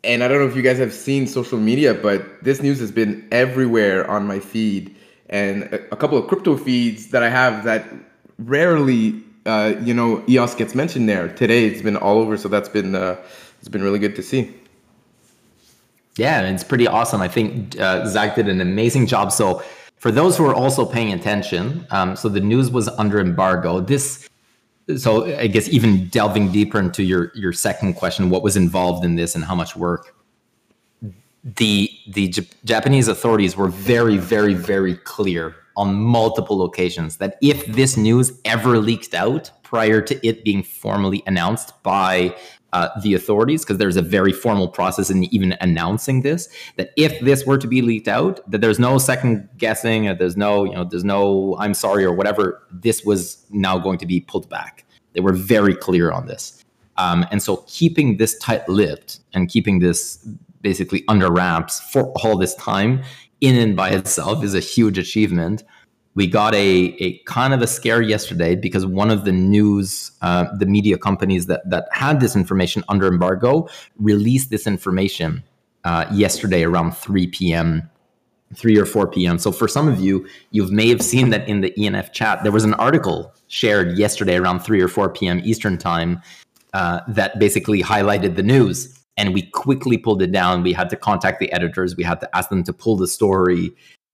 and 0.08 0.24
I 0.24 0.28
don't 0.28 0.38
know 0.38 0.48
if 0.48 0.56
you 0.56 0.62
guys 0.62 0.78
have 0.78 0.92
seen 0.92 1.26
social 1.26 1.58
media, 1.58 1.92
but 1.92 2.42
this 2.42 2.62
news 2.62 2.80
has 2.80 2.90
been 2.90 3.28
everywhere 3.30 4.10
on 4.10 4.26
my 4.26 4.40
feed 4.40 4.96
and 5.28 5.64
a, 5.64 5.92
a 5.92 5.96
couple 5.96 6.16
of 6.16 6.26
crypto 6.26 6.56
feeds 6.56 7.08
that 7.08 7.22
I 7.22 7.28
have 7.28 7.64
that 7.64 7.84
rarely, 8.38 9.22
uh, 9.44 9.74
you 9.82 9.92
know, 9.92 10.24
EOS 10.28 10.54
gets 10.54 10.74
mentioned 10.74 11.08
there. 11.08 11.28
Today 11.28 11.66
it's 11.66 11.82
been 11.82 11.96
all 11.96 12.18
over, 12.18 12.38
so 12.38 12.48
that's 12.48 12.70
been 12.70 12.94
uh, 12.94 13.16
it's 13.60 13.68
been 13.68 13.82
really 13.82 13.98
good 13.98 14.16
to 14.16 14.22
see. 14.22 14.54
Yeah, 16.16 16.40
it's 16.48 16.64
pretty 16.64 16.88
awesome. 16.88 17.20
I 17.20 17.28
think 17.28 17.78
uh, 17.78 18.06
Zach 18.06 18.34
did 18.34 18.48
an 18.48 18.60
amazing 18.60 19.06
job. 19.06 19.30
So 19.30 19.62
for 19.98 20.10
those 20.10 20.36
who 20.36 20.46
are 20.46 20.54
also 20.54 20.84
paying 20.84 21.12
attention, 21.12 21.86
um, 21.90 22.16
so 22.16 22.28
the 22.28 22.40
news 22.40 22.70
was 22.70 22.88
under 22.88 23.20
embargo. 23.20 23.80
This, 23.80 24.28
so 24.96 25.24
I 25.36 25.46
guess 25.46 25.68
even 25.68 26.08
delving 26.08 26.50
deeper 26.50 26.78
into 26.78 27.02
your 27.02 27.30
your 27.34 27.52
second 27.52 27.94
question, 27.94 28.30
what 28.30 28.42
was 28.42 28.56
involved 28.56 29.04
in 29.04 29.16
this 29.16 29.34
and 29.34 29.44
how 29.44 29.54
much 29.54 29.76
work? 29.76 30.14
The 31.44 31.90
the 32.08 32.28
J- 32.28 32.48
Japanese 32.64 33.08
authorities 33.08 33.56
were 33.56 33.68
very, 33.68 34.16
very, 34.16 34.54
very 34.54 34.94
clear 34.96 35.54
on 35.76 35.94
multiple 35.94 36.64
occasions 36.64 37.18
that 37.18 37.38
if 37.40 37.64
this 37.66 37.96
news 37.96 38.32
ever 38.44 38.78
leaked 38.78 39.14
out 39.14 39.50
prior 39.62 40.00
to 40.00 40.26
it 40.26 40.42
being 40.42 40.62
formally 40.62 41.22
announced 41.26 41.80
by 41.82 42.34
uh, 42.72 42.88
the 43.02 43.14
authorities 43.14 43.64
because 43.64 43.78
there's 43.78 43.96
a 43.96 44.02
very 44.02 44.32
formal 44.32 44.68
process 44.68 45.08
in 45.10 45.24
even 45.32 45.56
announcing 45.60 46.22
this 46.22 46.48
that 46.76 46.90
if 46.96 47.18
this 47.20 47.46
were 47.46 47.56
to 47.56 47.66
be 47.66 47.80
leaked 47.80 48.08
out 48.08 48.40
that 48.50 48.60
there's 48.60 48.78
no 48.78 48.98
second 48.98 49.48
guessing 49.56 50.04
there's 50.18 50.36
no 50.36 50.64
you 50.64 50.72
know 50.72 50.84
there's 50.84 51.04
no 51.04 51.56
i'm 51.58 51.72
sorry 51.72 52.04
or 52.04 52.12
whatever 52.12 52.62
this 52.70 53.04
was 53.04 53.46
now 53.50 53.78
going 53.78 53.98
to 53.98 54.06
be 54.06 54.20
pulled 54.20 54.48
back. 54.48 54.84
They 55.12 55.20
were 55.20 55.32
very 55.32 55.74
clear 55.74 56.10
on 56.10 56.26
this. 56.26 56.64
Um, 56.96 57.26
and 57.30 57.42
so 57.42 57.58
keeping 57.68 58.16
this 58.16 58.36
tight-lipped 58.38 59.20
and 59.32 59.48
keeping 59.48 59.78
this 59.78 60.16
basically 60.60 61.04
under 61.08 61.30
wraps 61.30 61.80
for 61.92 62.12
all 62.22 62.36
this 62.36 62.54
time 62.56 63.02
in 63.40 63.54
and 63.56 63.76
by 63.76 63.90
itself 63.90 64.42
is 64.42 64.54
a 64.54 64.60
huge 64.60 64.98
achievement 64.98 65.62
we 66.18 66.26
got 66.26 66.52
a, 66.52 66.96
a 66.98 67.16
kind 67.26 67.54
of 67.54 67.62
a 67.62 67.66
scare 67.68 68.02
yesterday 68.02 68.56
because 68.56 68.84
one 68.84 69.08
of 69.08 69.24
the 69.24 69.30
news, 69.30 70.10
uh, 70.20 70.46
the 70.56 70.66
media 70.66 70.98
companies 70.98 71.46
that, 71.46 71.60
that 71.70 71.86
had 71.92 72.18
this 72.18 72.34
information 72.34 72.82
under 72.88 73.06
embargo 73.06 73.68
released 74.00 74.50
this 74.50 74.66
information 74.66 75.44
uh, 75.84 76.06
yesterday 76.12 76.64
around 76.64 76.90
3 76.90 77.28
p.m. 77.28 77.88
3 78.56 78.76
or 78.78 78.84
4 78.84 79.06
p.m. 79.06 79.38
So 79.38 79.52
for 79.52 79.68
some 79.68 79.86
of 79.86 80.00
you, 80.00 80.26
you 80.50 80.66
may 80.72 80.88
have 80.88 81.02
seen 81.02 81.30
that 81.30 81.48
in 81.48 81.60
the 81.60 81.70
ENF 81.78 82.12
chat, 82.12 82.42
there 82.42 82.50
was 82.50 82.64
an 82.64 82.74
article 82.74 83.32
shared 83.46 83.96
yesterday 83.96 84.38
around 84.38 84.58
3 84.58 84.80
or 84.80 84.88
4 84.88 85.10
p.m. 85.10 85.40
Eastern 85.44 85.78
time 85.78 86.20
uh, 86.74 86.98
that 87.06 87.38
basically 87.38 87.80
highlighted 87.80 88.34
the 88.34 88.42
news. 88.42 88.92
And 89.16 89.32
we 89.34 89.42
quickly 89.42 89.96
pulled 89.96 90.20
it 90.22 90.32
down. 90.32 90.64
We 90.64 90.72
had 90.72 90.90
to 90.90 90.96
contact 90.96 91.38
the 91.38 91.52
editors. 91.52 91.94
We 91.94 92.02
had 92.02 92.18
to 92.22 92.36
ask 92.36 92.50
them 92.50 92.64
to 92.64 92.72
pull 92.72 92.96
the 92.96 93.06
story. 93.06 93.70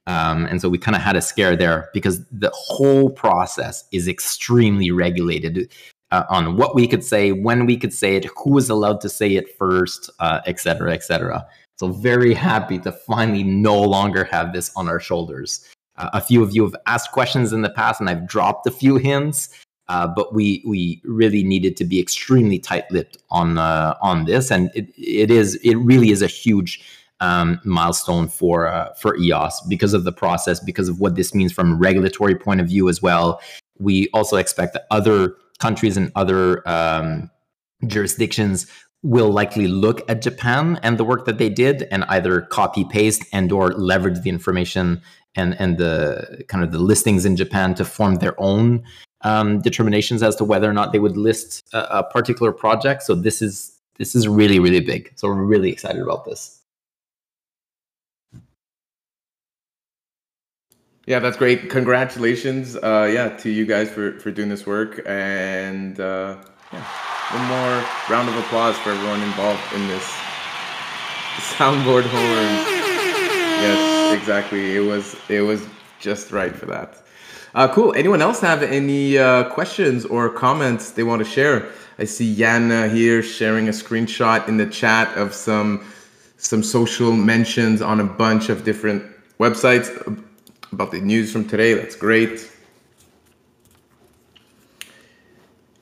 Um, 0.07 0.47
and 0.47 0.61
so 0.61 0.69
we 0.69 0.79
kind 0.79 0.95
of 0.95 1.03
had 1.03 1.17
a 1.17 1.23
scare 1.23 1.57
there 1.57 1.89
because 1.95 2.25
the 2.27 2.51
whole 2.55 3.11
process 3.11 3.85
is 3.91 4.07
extremely 4.07 4.91
regulated 4.91 5.73
uh, 6.11 6.25
on 6.29 6.57
what 6.57 6.75
we 6.75 6.87
could 6.87 7.03
say, 7.03 7.33
when 7.33 7.67
we 7.67 7.77
could 7.77 7.93
say 7.93 8.17
it, 8.17 8.27
who 8.37 8.51
was 8.53 8.69
allowed 8.69 9.01
to 9.01 9.09
say 9.09 9.37
it 9.37 9.57
first, 9.57 10.11
uh, 10.21 10.41
et 10.47 10.61
cetera, 10.61 10.93
et 10.93 11.03
cetera. 11.03 11.47
So 11.79 11.89
very 11.89 12.35
happy 12.35 12.79
to 12.81 12.93
finally 12.93 13.43
no 13.43 13.81
longer 13.81 14.25
have 14.25 14.53
this 14.53 14.71
on 14.77 14.89
our 14.89 15.01
shoulders. 15.01 15.69
Uh, 15.97 16.11
a 16.13 16.21
few 16.21 16.43
of 16.43 16.55
you 16.55 16.63
have 16.65 16.77
asked 16.87 17.13
questions 17.13 17.53
in 17.53 17.63
the 17.63 17.71
past, 17.71 18.01
and 18.01 18.11
I've 18.11 18.27
dropped 18.27 18.67
a 18.67 18.71
few 18.71 18.97
hints. 18.97 19.49
Uh, 19.87 20.07
but 20.07 20.33
we 20.33 20.63
we 20.67 21.03
really 21.05 21.45
needed 21.45 21.77
to 21.77 21.85
be 21.85 22.01
extremely 22.01 22.59
tight-lipped 22.59 23.19
on 23.29 23.59
uh, 23.59 23.95
on 24.01 24.25
this, 24.25 24.51
and 24.51 24.71
it, 24.75 24.89
it 24.97 25.31
is 25.31 25.57
it 25.57 25.75
really 25.75 26.11
is 26.11 26.23
a 26.23 26.27
huge 26.27 26.83
um, 27.25 27.59
milestone 27.65 28.29
for 28.29 28.67
uh, 28.67 28.93
for 28.95 29.17
EOS 29.17 29.63
because 29.69 29.95
of 29.95 30.05
the 30.05 30.13
process, 30.13 30.61
because 30.61 30.89
of 30.89 31.01
what 31.01 31.15
this 31.15 31.35
means 31.35 31.53
from 31.53 31.73
a 31.73 31.75
regulatory 31.75 32.35
point 32.35 32.61
of 32.61 32.69
view 32.69 32.89
as 32.89 33.01
well. 33.01 33.41
We 33.79 34.09
also 34.13 34.37
expect 34.37 34.75
that 34.75 34.85
other 34.91 35.35
countries 35.59 35.97
and 35.97 36.13
other 36.15 36.67
um, 36.69 37.31
jurisdictions 37.87 38.67
will 39.03 39.31
likely 39.31 39.69
look 39.69 40.09
at 40.11 40.23
Japan 40.23 40.79
and 40.83 40.99
the 40.99 41.05
work 41.05 41.25
that 41.25 41.39
they 41.39 41.49
did 41.49 41.87
and 41.91 42.05
either 42.05 42.43
copy 42.43 42.85
paste 42.85 43.25
and 43.33 43.51
or 43.53 43.73
leverage 43.73 44.21
the 44.21 44.31
information 44.31 45.01
and 45.35 45.59
and 45.59 45.79
the 45.79 46.45
kind 46.49 46.63
of 46.63 46.73
the 46.73 46.79
listings 46.79 47.25
in 47.25 47.37
Japan 47.37 47.75
to 47.75 47.85
form 47.85 48.17
their 48.17 48.35
own 48.39 48.83
um, 49.23 49.63
determinations 49.63 50.23
as 50.23 50.37
to 50.37 50.45
whether 50.45 50.69
or 50.69 50.75
not 50.75 50.93
they 50.93 50.99
would 50.99 51.17
list 51.17 51.67
a, 51.73 52.01
a 52.01 52.05
particular 52.05 52.53
project. 52.53 53.03
So 53.03 53.15
this 53.15 53.41
is 53.41 53.81
this 53.97 54.15
is 54.15 54.29
really 54.29 54.59
really 54.59 54.81
big. 54.81 55.11
So 55.17 55.29
we're 55.29 55.51
really 55.55 55.71
excited 55.71 56.03
about 56.03 56.27
this. 56.27 56.61
Yeah, 61.07 61.19
that's 61.19 61.37
great. 61.37 61.69
Congratulations, 61.69 62.77
uh, 62.77 63.11
yeah, 63.13 63.29
to 63.37 63.51
you 63.51 63.67
guys 63.67 63.91
for, 63.91 64.19
for 64.21 64.31
doing 64.31 64.49
this 64.49 64.67
work, 64.67 65.03
and 65.05 66.01
uh, 66.01 66.37
yeah, 66.73 66.85
one 67.31 67.45
more 67.47 67.85
round 68.09 68.29
of 68.29 68.37
applause 68.37 68.75
for 68.79 68.91
everyone 68.91 69.21
involved 69.21 69.61
in 69.75 69.87
this 69.87 70.03
soundboard 71.57 72.05
horns. 72.05 72.85
Yes, 73.61 74.19
exactly. 74.19 74.77
It 74.77 74.81
was 74.81 75.15
it 75.29 75.43
was 75.43 75.67
just 76.01 76.33
right 76.33 76.57
for 76.57 76.67
that. 76.67 77.03
Uh, 77.55 77.69
cool. 77.69 77.95
Anyone 77.95 78.23
else 78.23 78.41
have 78.41 78.63
any 78.63 79.19
uh, 79.19 79.45
questions 79.51 80.07
or 80.07 80.31
comments 80.31 80.93
they 80.93 81.03
want 81.03 81.23
to 81.23 81.31
share? 81.31 81.69
I 81.99 82.05
see 82.05 82.35
Yana 82.35 82.93
here 82.93 83.23
sharing 83.23 83.69
a 83.69 83.73
screenshot 83.73 84.49
in 84.49 84.57
the 84.57 84.67
chat 84.67 85.15
of 85.19 85.35
some 85.35 85.85
some 86.39 86.63
social 86.63 87.13
mentions 87.13 87.83
on 87.83 88.01
a 88.01 88.05
bunch 88.05 88.49
of 88.49 88.65
different 88.65 89.05
websites 89.39 89.89
about 90.75 90.91
the 90.91 91.01
news 91.01 91.33
from 91.33 91.49
today. 91.49 91.75
That's 91.75 91.97
great. 91.97 92.51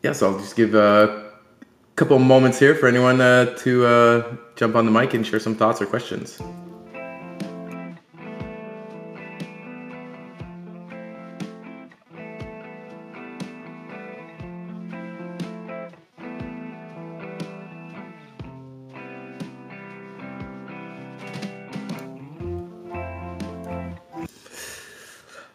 Yeah, 0.02 0.12
so 0.12 0.30
I'll 0.30 0.38
just 0.38 0.56
give 0.56 0.74
a 0.74 1.32
couple 1.96 2.18
moments 2.18 2.58
here 2.58 2.74
for 2.74 2.88
anyone 2.88 3.20
uh, 3.20 3.56
to 3.58 3.86
uh, 3.86 4.36
jump 4.56 4.76
on 4.76 4.84
the 4.84 4.90
mic 4.90 5.14
and 5.14 5.26
share 5.26 5.40
some 5.40 5.54
thoughts 5.54 5.80
or 5.80 5.86
questions. 5.86 6.40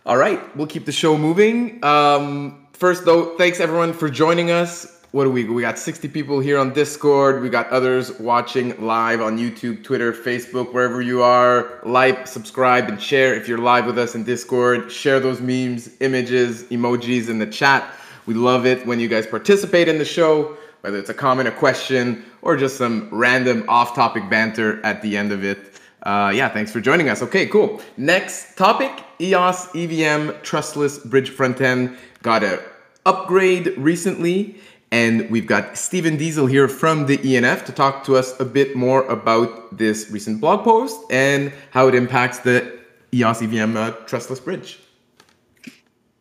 All 0.08 0.16
right, 0.16 0.56
we'll 0.56 0.68
keep 0.68 0.86
the 0.86 0.94
show 0.94 1.18
moving. 1.18 1.84
Um, 1.84 2.66
first, 2.72 3.04
though, 3.04 3.36
thanks 3.36 3.60
everyone 3.60 3.92
for 3.92 4.10
joining 4.10 4.52
us. 4.52 5.02
What 5.12 5.26
do 5.26 5.30
we? 5.30 5.44
We 5.44 5.64
got 5.64 5.78
60 5.78 6.08
people 6.08 6.40
here 6.40 6.58
on 6.58 6.72
Discord. 6.72 7.42
We 7.42 7.50
got 7.50 7.68
others 7.72 8.18
watching 8.18 8.86
live 8.86 9.20
on 9.20 9.38
YouTube, 9.38 9.84
Twitter, 9.84 10.14
Facebook, 10.14 10.72
wherever 10.72 11.02
you 11.02 11.24
are. 11.24 11.82
Like, 11.84 12.26
subscribe, 12.26 12.88
and 12.88 13.02
share 13.02 13.36
if 13.36 13.50
you're 13.50 13.58
live 13.58 13.86
with 13.86 13.98
us 13.98 14.16
in 14.16 14.24
Discord. 14.24 14.90
Share 14.90 15.20
those 15.20 15.42
memes, 15.42 15.90
images, 16.00 16.64
emojis 16.70 17.28
in 17.28 17.38
the 17.38 17.48
chat. 17.48 17.94
We 18.28 18.34
love 18.34 18.66
it 18.66 18.88
when 18.88 19.02
you 19.02 19.10
guys 19.10 19.28
participate 19.28 19.90
in 19.90 19.98
the 19.98 20.06
show, 20.06 20.56
whether 20.82 20.98
it's 20.98 21.10
a 21.10 21.14
comment, 21.14 21.50
a 21.50 21.52
question, 21.52 22.24
or 22.42 22.56
just 22.56 22.78
some 22.78 23.10
random 23.12 23.66
off-topic 23.68 24.30
banter 24.30 24.82
at 24.86 25.02
the 25.02 25.18
end 25.18 25.34
of 25.34 25.44
it. 25.44 25.77
Uh, 26.08 26.30
yeah, 26.30 26.48
thanks 26.48 26.72
for 26.72 26.80
joining 26.80 27.10
us. 27.10 27.22
Okay, 27.22 27.46
cool. 27.48 27.82
Next 27.98 28.56
topic 28.56 29.04
EOS 29.20 29.68
EVM 29.76 30.30
trustless 30.42 31.00
bridge 31.00 31.30
front 31.30 31.60
end 31.60 31.98
got 32.24 32.44
a 32.44 32.64
upgrade 33.06 33.78
recently. 33.78 34.56
And 34.90 35.30
we've 35.30 35.46
got 35.46 35.78
Steven 35.78 36.16
Diesel 36.16 36.46
here 36.46 36.70
from 36.70 37.08
the 37.08 37.18
ENF 37.18 37.66
to 37.66 37.74
talk 37.74 38.06
to 38.06 38.16
us 38.16 38.40
a 38.40 38.46
bit 38.46 38.74
more 38.74 39.06
about 39.08 39.78
this 39.78 40.10
recent 40.10 40.40
blog 40.40 40.64
post 40.64 40.98
and 41.12 41.52
how 41.72 41.90
it 41.90 41.94
impacts 41.94 42.40
the 42.40 42.80
EOS 43.14 43.42
EVM 43.42 43.76
uh, 43.76 43.92
trustless 44.06 44.40
bridge. 44.40 44.80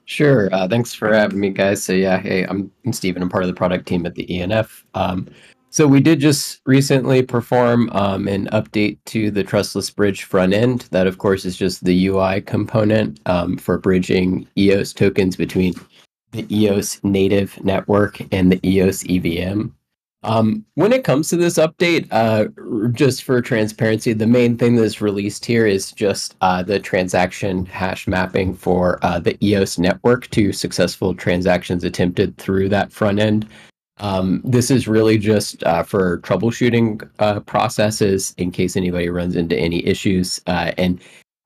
Sure. 0.07 0.53
Uh, 0.53 0.67
thanks 0.67 0.95
for 0.95 1.13
having 1.13 1.39
me, 1.39 1.51
guys. 1.51 1.85
So 1.85 1.93
yeah, 1.93 2.19
hey, 2.19 2.45
I'm, 2.45 2.73
I'm 2.85 2.93
Steven. 2.93 3.23
I'm 3.23 3.29
part 3.29 3.45
of 3.45 3.49
the 3.49 3.55
product 3.55 3.87
team 3.87 4.05
at 4.05 4.17
the 4.17 4.27
ENF. 4.27 4.83
Um, 4.95 5.29
so 5.71 5.87
we 5.87 6.01
did 6.01 6.21
just 6.21 6.61
recently 6.65 7.23
perform 7.23 7.91
um, 7.93 8.29
an 8.29 8.49
update 8.53 8.99
to 9.07 9.31
the 9.31 9.45
trustless 9.45 9.91
bridge 9.91 10.25
front 10.25 10.55
end. 10.55 10.89
That, 10.91 11.07
of 11.07 11.19
course, 11.19 11.45
is 11.45 11.57
just 11.57 11.85
the 11.85 12.07
UI 12.07 12.41
component 12.41 13.21
um, 13.27 13.57
for 13.57 13.79
bridging 13.79 14.47
EOS 14.57 14.93
tokens 14.93 15.37
between 15.37 15.75
the 16.33 16.47
EOS 16.55 17.03
native 17.03 17.63
network 17.65 18.21
and 18.33 18.53
the 18.53 18.61
EOS 18.69 19.05
EVM. 19.09 19.69
Um, 20.23 20.65
when 20.75 20.93
it 20.93 21.05
comes 21.05 21.29
to 21.29 21.37
this 21.37 21.57
update, 21.57 22.09
uh, 22.11 22.47
just 22.93 23.23
for 23.23 23.41
transparency, 23.41 24.13
the 24.13 24.27
main 24.27 24.57
thing 24.57 24.75
that's 24.75 25.01
released 25.01 25.45
here 25.45 25.67
is 25.67 25.93
just 25.93 26.35
uh, 26.41 26.63
the 26.65 26.81
transaction 26.81 27.65
hash 27.67 28.09
mapping 28.09 28.55
for 28.55 28.99
uh, 29.03 29.21
the 29.21 29.37
EOS 29.45 29.79
network 29.79 30.29
to 30.31 30.53
successful 30.53 31.15
transactions 31.15 31.85
attempted 31.85 32.37
through 32.39 32.69
that 32.71 32.93
front 32.93 33.21
end. 33.21 33.47
Um, 33.99 34.43
this 34.45 34.71
is 34.71 34.87
really 34.87 35.19
just 35.19 35.63
uh, 35.65 35.83
for 35.83 36.19
troubleshooting 36.19 37.09
uh, 37.19 37.41
processes 37.41 38.35
in 38.37 38.51
case 38.51 38.77
anybody 38.77 39.09
runs 39.09 39.37
into 39.37 39.57
any 39.57 39.85
issues. 39.87 40.41
Uh, 40.47 40.73
and 40.77 41.01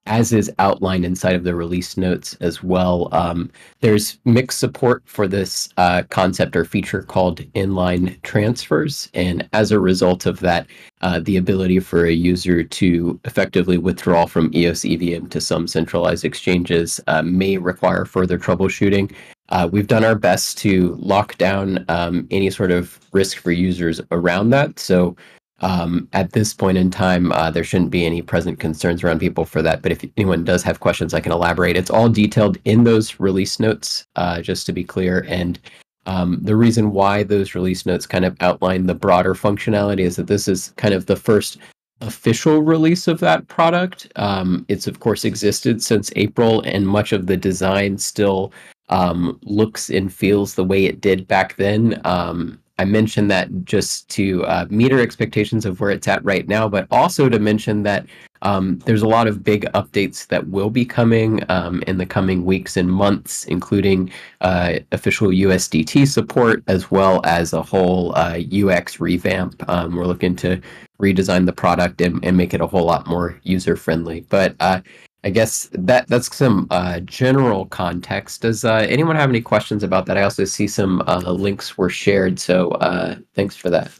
as 0.06 0.32
is 0.32 0.50
outlined 0.58 1.04
inside 1.04 1.36
of 1.36 1.44
the 1.44 1.54
release 1.54 1.96
notes 1.96 2.36
as 2.40 2.62
well. 2.62 3.08
Um, 3.12 3.50
there's 3.80 4.18
mixed 4.24 4.58
support 4.58 5.02
for 5.06 5.28
this 5.28 5.68
uh, 5.76 6.02
concept 6.10 6.56
or 6.56 6.64
feature 6.64 7.02
called 7.02 7.40
inline 7.52 8.20
transfers. 8.22 9.08
And 9.14 9.48
as 9.52 9.70
a 9.70 9.78
result 9.78 10.26
of 10.26 10.40
that, 10.40 10.66
uh, 11.02 11.20
the 11.20 11.36
ability 11.36 11.80
for 11.80 12.06
a 12.06 12.12
user 12.12 12.64
to 12.64 13.20
effectively 13.24 13.78
withdraw 13.78 14.26
from 14.26 14.50
EOS 14.54 14.84
EVM 14.84 15.26
to 15.26 15.40
some 15.40 15.68
centralized 15.68 16.24
exchanges 16.24 17.00
uh, 17.06 17.22
may 17.22 17.58
require 17.58 18.04
further 18.04 18.38
troubleshooting. 18.38 19.12
Uh, 19.50 19.68
we've 19.70 19.88
done 19.88 20.04
our 20.04 20.14
best 20.14 20.58
to 20.58 20.96
lock 21.00 21.36
down 21.38 21.84
um, 21.88 22.26
any 22.30 22.50
sort 22.50 22.70
of 22.70 22.98
risk 23.12 23.38
for 23.38 23.50
users 23.50 24.00
around 24.12 24.50
that. 24.50 24.78
So 24.78 25.16
um, 25.60 26.08
at 26.12 26.32
this 26.32 26.54
point 26.54 26.78
in 26.78 26.90
time, 26.90 27.32
uh, 27.32 27.50
there 27.50 27.64
shouldn't 27.64 27.90
be 27.90 28.06
any 28.06 28.22
present 28.22 28.60
concerns 28.60 29.02
around 29.02 29.18
people 29.18 29.44
for 29.44 29.60
that. 29.62 29.82
But 29.82 29.92
if 29.92 30.04
anyone 30.16 30.44
does 30.44 30.62
have 30.62 30.80
questions, 30.80 31.12
I 31.12 31.20
can 31.20 31.32
elaborate. 31.32 31.76
It's 31.76 31.90
all 31.90 32.08
detailed 32.08 32.58
in 32.64 32.84
those 32.84 33.20
release 33.20 33.60
notes, 33.60 34.06
uh, 34.16 34.40
just 34.40 34.66
to 34.66 34.72
be 34.72 34.84
clear. 34.84 35.26
And 35.28 35.58
um, 36.06 36.38
the 36.40 36.56
reason 36.56 36.92
why 36.92 37.24
those 37.24 37.54
release 37.54 37.84
notes 37.84 38.06
kind 38.06 38.24
of 38.24 38.36
outline 38.40 38.86
the 38.86 38.94
broader 38.94 39.34
functionality 39.34 40.00
is 40.00 40.16
that 40.16 40.28
this 40.28 40.48
is 40.48 40.72
kind 40.76 40.94
of 40.94 41.06
the 41.06 41.16
first 41.16 41.58
official 42.00 42.62
release 42.62 43.06
of 43.06 43.20
that 43.20 43.46
product. 43.48 44.10
Um, 44.16 44.64
it's, 44.68 44.86
of 44.86 45.00
course, 45.00 45.26
existed 45.26 45.82
since 45.82 46.10
April, 46.16 46.62
and 46.62 46.86
much 46.86 47.12
of 47.12 47.26
the 47.26 47.36
design 47.36 47.98
still 47.98 48.52
um, 48.90 49.38
looks 49.42 49.88
and 49.90 50.12
feels 50.12 50.54
the 50.54 50.64
way 50.64 50.84
it 50.84 51.00
did 51.00 51.26
back 51.26 51.56
then. 51.56 52.00
Um, 52.04 52.60
I 52.80 52.84
mentioned 52.86 53.30
that 53.30 53.66
just 53.66 54.08
to 54.10 54.42
uh, 54.46 54.66
meet 54.70 54.90
our 54.90 55.00
expectations 55.00 55.66
of 55.66 55.80
where 55.80 55.90
it's 55.90 56.08
at 56.08 56.24
right 56.24 56.48
now, 56.48 56.66
but 56.66 56.86
also 56.90 57.28
to 57.28 57.38
mention 57.38 57.82
that 57.82 58.06
um, 58.40 58.78
there's 58.86 59.02
a 59.02 59.06
lot 59.06 59.26
of 59.26 59.44
big 59.44 59.66
updates 59.74 60.26
that 60.28 60.48
will 60.48 60.70
be 60.70 60.86
coming 60.86 61.44
um, 61.50 61.82
in 61.86 61.98
the 61.98 62.06
coming 62.06 62.46
weeks 62.46 62.78
and 62.78 62.90
months, 62.90 63.44
including 63.44 64.10
uh, 64.40 64.78
official 64.92 65.28
USDT 65.28 66.08
support 66.08 66.62
as 66.68 66.90
well 66.90 67.20
as 67.24 67.52
a 67.52 67.62
whole 67.62 68.16
uh, 68.16 68.38
UX 68.50 68.98
revamp. 68.98 69.62
Um, 69.68 69.94
we're 69.94 70.06
looking 70.06 70.34
to 70.36 70.58
redesign 71.02 71.44
the 71.44 71.52
product 71.52 72.00
and, 72.00 72.24
and 72.24 72.34
make 72.34 72.54
it 72.54 72.62
a 72.62 72.66
whole 72.66 72.86
lot 72.86 73.06
more 73.06 73.38
user 73.42 73.76
friendly. 73.76 74.20
But 74.30 74.56
uh, 74.60 74.80
I 75.22 75.30
guess 75.30 75.68
that 75.72 76.08
that's 76.08 76.34
some 76.34 76.66
uh, 76.70 77.00
general 77.00 77.66
context. 77.66 78.42
Does 78.42 78.64
uh, 78.64 78.86
anyone 78.88 79.16
have 79.16 79.28
any 79.28 79.42
questions 79.42 79.82
about 79.82 80.06
that? 80.06 80.16
I 80.16 80.22
also 80.22 80.44
see 80.44 80.66
some 80.66 81.02
uh, 81.06 81.18
links 81.18 81.76
were 81.76 81.90
shared, 81.90 82.38
so 82.38 82.70
uh, 82.72 83.16
thanks 83.34 83.54
for 83.54 83.68
that. 83.68 83.90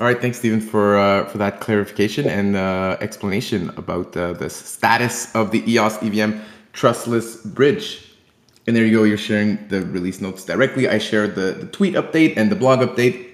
All 0.00 0.06
right, 0.06 0.20
thanks, 0.20 0.38
Stephen, 0.38 0.60
for 0.60 0.98
uh, 0.98 1.26
for 1.26 1.38
that 1.38 1.60
clarification 1.60 2.26
and 2.26 2.56
uh, 2.56 2.96
explanation 3.00 3.70
about 3.76 4.12
the 4.12 4.48
status 4.50 5.32
of 5.36 5.52
the 5.52 5.62
EOS 5.70 6.02
EVM 6.02 6.40
trustless 6.72 7.36
bridge. 7.36 8.08
And 8.66 8.74
there 8.74 8.84
you 8.84 8.96
go. 8.96 9.04
You're 9.04 9.18
sharing 9.18 9.68
the 9.68 9.82
release 9.86 10.20
notes 10.20 10.44
directly. 10.44 10.88
I 10.88 10.98
shared 10.98 11.34
the, 11.34 11.52
the 11.52 11.66
tweet 11.66 11.94
update 11.94 12.36
and 12.36 12.50
the 12.50 12.56
blog 12.56 12.80
update 12.80 13.31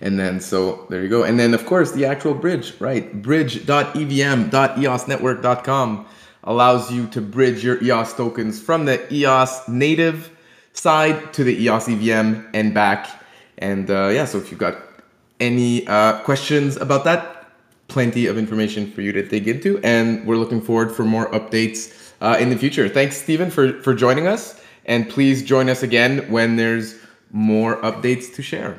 and 0.00 0.18
then, 0.18 0.40
so 0.40 0.86
there 0.90 1.02
you 1.02 1.08
go. 1.08 1.22
And 1.24 1.40
then, 1.40 1.54
of 1.54 1.64
course, 1.66 1.92
the 1.92 2.04
actual 2.04 2.34
bridge, 2.34 2.78
right? 2.80 3.20
Bridge.evm.eosnetwork.com 3.20 6.06
allows 6.44 6.92
you 6.92 7.08
to 7.08 7.20
bridge 7.20 7.64
your 7.64 7.82
EOS 7.82 8.14
tokens 8.14 8.60
from 8.60 8.84
the 8.84 9.12
EOS 9.12 9.68
native 9.68 10.30
side 10.72 11.34
to 11.34 11.42
the 11.42 11.60
EOS 11.64 11.88
EVM 11.88 12.42
and 12.54 12.72
back. 12.72 13.08
And 13.58 13.90
uh, 13.90 14.06
yeah, 14.08 14.24
so 14.24 14.38
if 14.38 14.50
you've 14.50 14.60
got 14.60 14.78
any 15.40 15.86
uh, 15.86 16.20
questions 16.20 16.76
about 16.76 17.04
that, 17.04 17.50
plenty 17.88 18.26
of 18.26 18.38
information 18.38 18.90
for 18.92 19.02
you 19.02 19.10
to 19.12 19.26
dig 19.26 19.48
into. 19.48 19.80
And 19.82 20.24
we're 20.26 20.36
looking 20.36 20.60
forward 20.60 20.92
for 20.92 21.04
more 21.04 21.28
updates 21.32 22.12
uh, 22.20 22.36
in 22.38 22.50
the 22.50 22.56
future. 22.56 22.88
Thanks, 22.88 23.16
Stephen, 23.16 23.50
for, 23.50 23.82
for 23.82 23.94
joining 23.94 24.28
us. 24.28 24.60
And 24.84 25.08
please 25.08 25.42
join 25.42 25.68
us 25.68 25.82
again 25.82 26.30
when 26.30 26.54
there's 26.56 26.94
more 27.32 27.82
updates 27.82 28.32
to 28.36 28.42
share. 28.42 28.78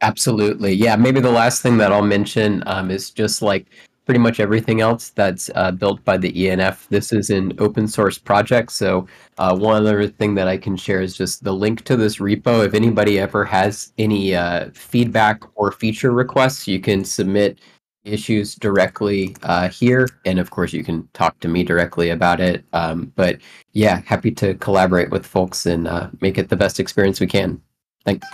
Absolutely. 0.00 0.72
Yeah. 0.74 0.96
Maybe 0.96 1.20
the 1.20 1.30
last 1.30 1.62
thing 1.62 1.76
that 1.78 1.92
I'll 1.92 2.02
mention 2.02 2.62
um, 2.66 2.90
is 2.90 3.10
just 3.10 3.42
like 3.42 3.66
pretty 4.08 4.18
much 4.18 4.40
everything 4.40 4.80
else 4.80 5.10
that's 5.10 5.50
uh, 5.54 5.70
built 5.70 6.02
by 6.02 6.16
the 6.16 6.32
ENF. 6.32 6.88
This 6.88 7.12
is 7.12 7.28
an 7.28 7.52
open 7.58 7.86
source 7.86 8.16
project. 8.16 8.72
So, 8.72 9.06
uh, 9.36 9.54
one 9.54 9.82
other 9.82 10.06
thing 10.08 10.34
that 10.36 10.48
I 10.48 10.56
can 10.56 10.78
share 10.78 11.02
is 11.02 11.14
just 11.14 11.44
the 11.44 11.52
link 11.52 11.84
to 11.84 11.94
this 11.94 12.16
repo. 12.16 12.64
If 12.64 12.72
anybody 12.72 13.18
ever 13.18 13.44
has 13.44 13.92
any 13.98 14.34
uh, 14.34 14.70
feedback 14.72 15.42
or 15.56 15.72
feature 15.72 16.12
requests, 16.12 16.66
you 16.66 16.80
can 16.80 17.04
submit 17.04 17.58
issues 18.04 18.54
directly 18.54 19.36
uh, 19.42 19.68
here. 19.68 20.08
And 20.24 20.38
of 20.38 20.48
course, 20.50 20.72
you 20.72 20.82
can 20.82 21.06
talk 21.12 21.38
to 21.40 21.48
me 21.48 21.62
directly 21.62 22.08
about 22.08 22.40
it. 22.40 22.64
Um, 22.72 23.12
but 23.14 23.38
yeah, 23.72 24.00
happy 24.06 24.30
to 24.32 24.54
collaborate 24.54 25.10
with 25.10 25.26
folks 25.26 25.66
and 25.66 25.86
uh, 25.86 26.08
make 26.22 26.38
it 26.38 26.48
the 26.48 26.56
best 26.56 26.80
experience 26.80 27.20
we 27.20 27.26
can. 27.26 27.60
Thanks. 28.06 28.26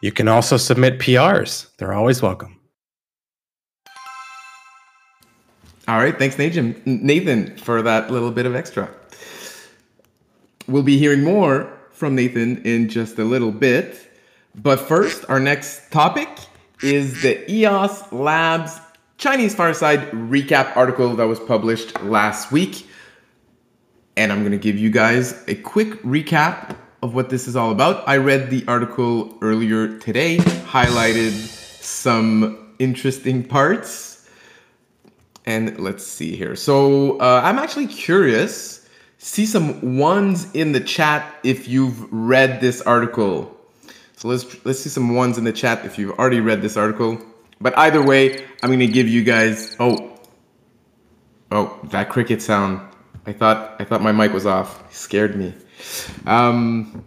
You 0.00 0.12
can 0.12 0.28
also 0.28 0.56
submit 0.56 0.98
PRs. 0.98 1.68
They're 1.78 1.94
always 1.94 2.20
welcome. 2.22 2.58
All 5.88 5.98
right. 5.98 6.18
Thanks, 6.18 6.36
Nathan. 6.36 6.80
Nathan, 6.84 7.56
for 7.56 7.80
that 7.82 8.10
little 8.10 8.30
bit 8.30 8.44
of 8.44 8.54
extra. 8.56 8.90
We'll 10.66 10.82
be 10.82 10.98
hearing 10.98 11.22
more 11.22 11.72
from 11.92 12.16
Nathan 12.16 12.60
in 12.64 12.88
just 12.88 13.18
a 13.18 13.24
little 13.24 13.52
bit. 13.52 14.12
But 14.54 14.80
first, 14.80 15.24
our 15.28 15.38
next 15.38 15.90
topic 15.92 16.28
is 16.82 17.22
the 17.22 17.50
EOS 17.50 18.12
Labs 18.12 18.80
Chinese 19.18 19.54
Fireside 19.54 20.10
recap 20.10 20.76
article 20.76 21.14
that 21.16 21.26
was 21.26 21.40
published 21.40 22.02
last 22.02 22.52
week. 22.52 22.86
And 24.16 24.32
I'm 24.32 24.40
going 24.40 24.52
to 24.52 24.58
give 24.58 24.76
you 24.76 24.90
guys 24.90 25.42
a 25.46 25.54
quick 25.54 26.02
recap 26.02 26.76
of 27.02 27.14
what 27.14 27.30
this 27.30 27.46
is 27.46 27.56
all 27.56 27.70
about. 27.70 28.06
I 28.08 28.16
read 28.16 28.50
the 28.50 28.64
article 28.66 29.36
earlier 29.42 29.98
today, 29.98 30.38
highlighted 30.38 31.32
some 31.82 32.74
interesting 32.78 33.44
parts. 33.44 34.28
And 35.44 35.78
let's 35.78 36.04
see 36.04 36.34
here. 36.34 36.56
So 36.56 37.18
uh, 37.20 37.40
I'm 37.44 37.58
actually 37.58 37.86
curious. 37.86 38.88
See 39.18 39.46
some 39.46 39.96
ones 39.96 40.52
in 40.54 40.72
the 40.72 40.80
chat 40.80 41.24
if 41.44 41.68
you've 41.68 42.12
read 42.12 42.60
this 42.60 42.82
article. 42.82 43.56
So 44.16 44.28
let's 44.28 44.64
let's 44.64 44.80
see 44.80 44.88
some 44.88 45.14
ones 45.14 45.38
in 45.38 45.44
the 45.44 45.52
chat 45.52 45.84
if 45.84 45.98
you've 45.98 46.18
already 46.18 46.40
read 46.40 46.62
this 46.62 46.76
article. 46.76 47.18
But 47.60 47.76
either 47.78 48.02
way, 48.02 48.44
I'm 48.62 48.70
gonna 48.70 48.86
give 48.86 49.08
you 49.08 49.22
guys. 49.22 49.76
Oh, 49.78 50.18
oh, 51.52 51.78
that 51.84 52.08
cricket 52.08 52.42
sound. 52.42 52.80
I 53.26 53.32
thought 53.32 53.76
I 53.78 53.84
thought 53.84 54.02
my 54.02 54.12
mic 54.12 54.32
was 54.32 54.46
off. 54.46 54.82
It 54.90 54.94
scared 54.94 55.36
me. 55.36 55.54
Um, 56.26 57.04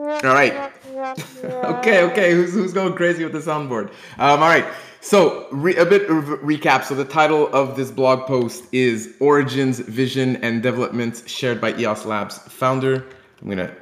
all 0.00 0.06
right. 0.06 0.72
okay, 1.44 2.02
okay. 2.04 2.32
Who's, 2.32 2.54
who's 2.54 2.72
going 2.72 2.94
crazy 2.94 3.22
with 3.24 3.32
the 3.32 3.38
soundboard? 3.38 3.88
Um, 4.18 4.42
all 4.42 4.48
right. 4.48 4.66
So, 5.02 5.46
re- 5.50 5.76
a 5.76 5.86
bit 5.86 6.10
of 6.10 6.24
recap. 6.40 6.84
So, 6.84 6.94
the 6.94 7.04
title 7.06 7.48
of 7.54 7.76
this 7.76 7.90
blog 7.90 8.26
post 8.26 8.64
is 8.72 9.14
Origins, 9.18 9.78
Vision, 9.78 10.36
and 10.36 10.62
Developments 10.62 11.26
Shared 11.28 11.60
by 11.60 11.74
EOS 11.74 12.04
Labs 12.04 12.38
founder. 12.38 13.06
I'm 13.40 13.46
going 13.46 13.58
to 13.58 13.74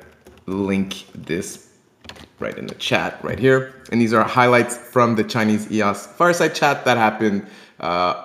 link 0.46 1.06
this 1.14 1.70
right 2.38 2.56
in 2.56 2.66
the 2.66 2.74
chat 2.76 3.18
right 3.24 3.38
here. 3.38 3.74
And 3.90 4.00
these 4.00 4.12
are 4.12 4.22
highlights 4.22 4.76
from 4.76 5.16
the 5.16 5.24
Chinese 5.24 5.70
EOS 5.72 6.06
fireside 6.06 6.54
chat 6.54 6.84
that 6.84 6.96
happened 6.96 7.46
uh, 7.80 8.24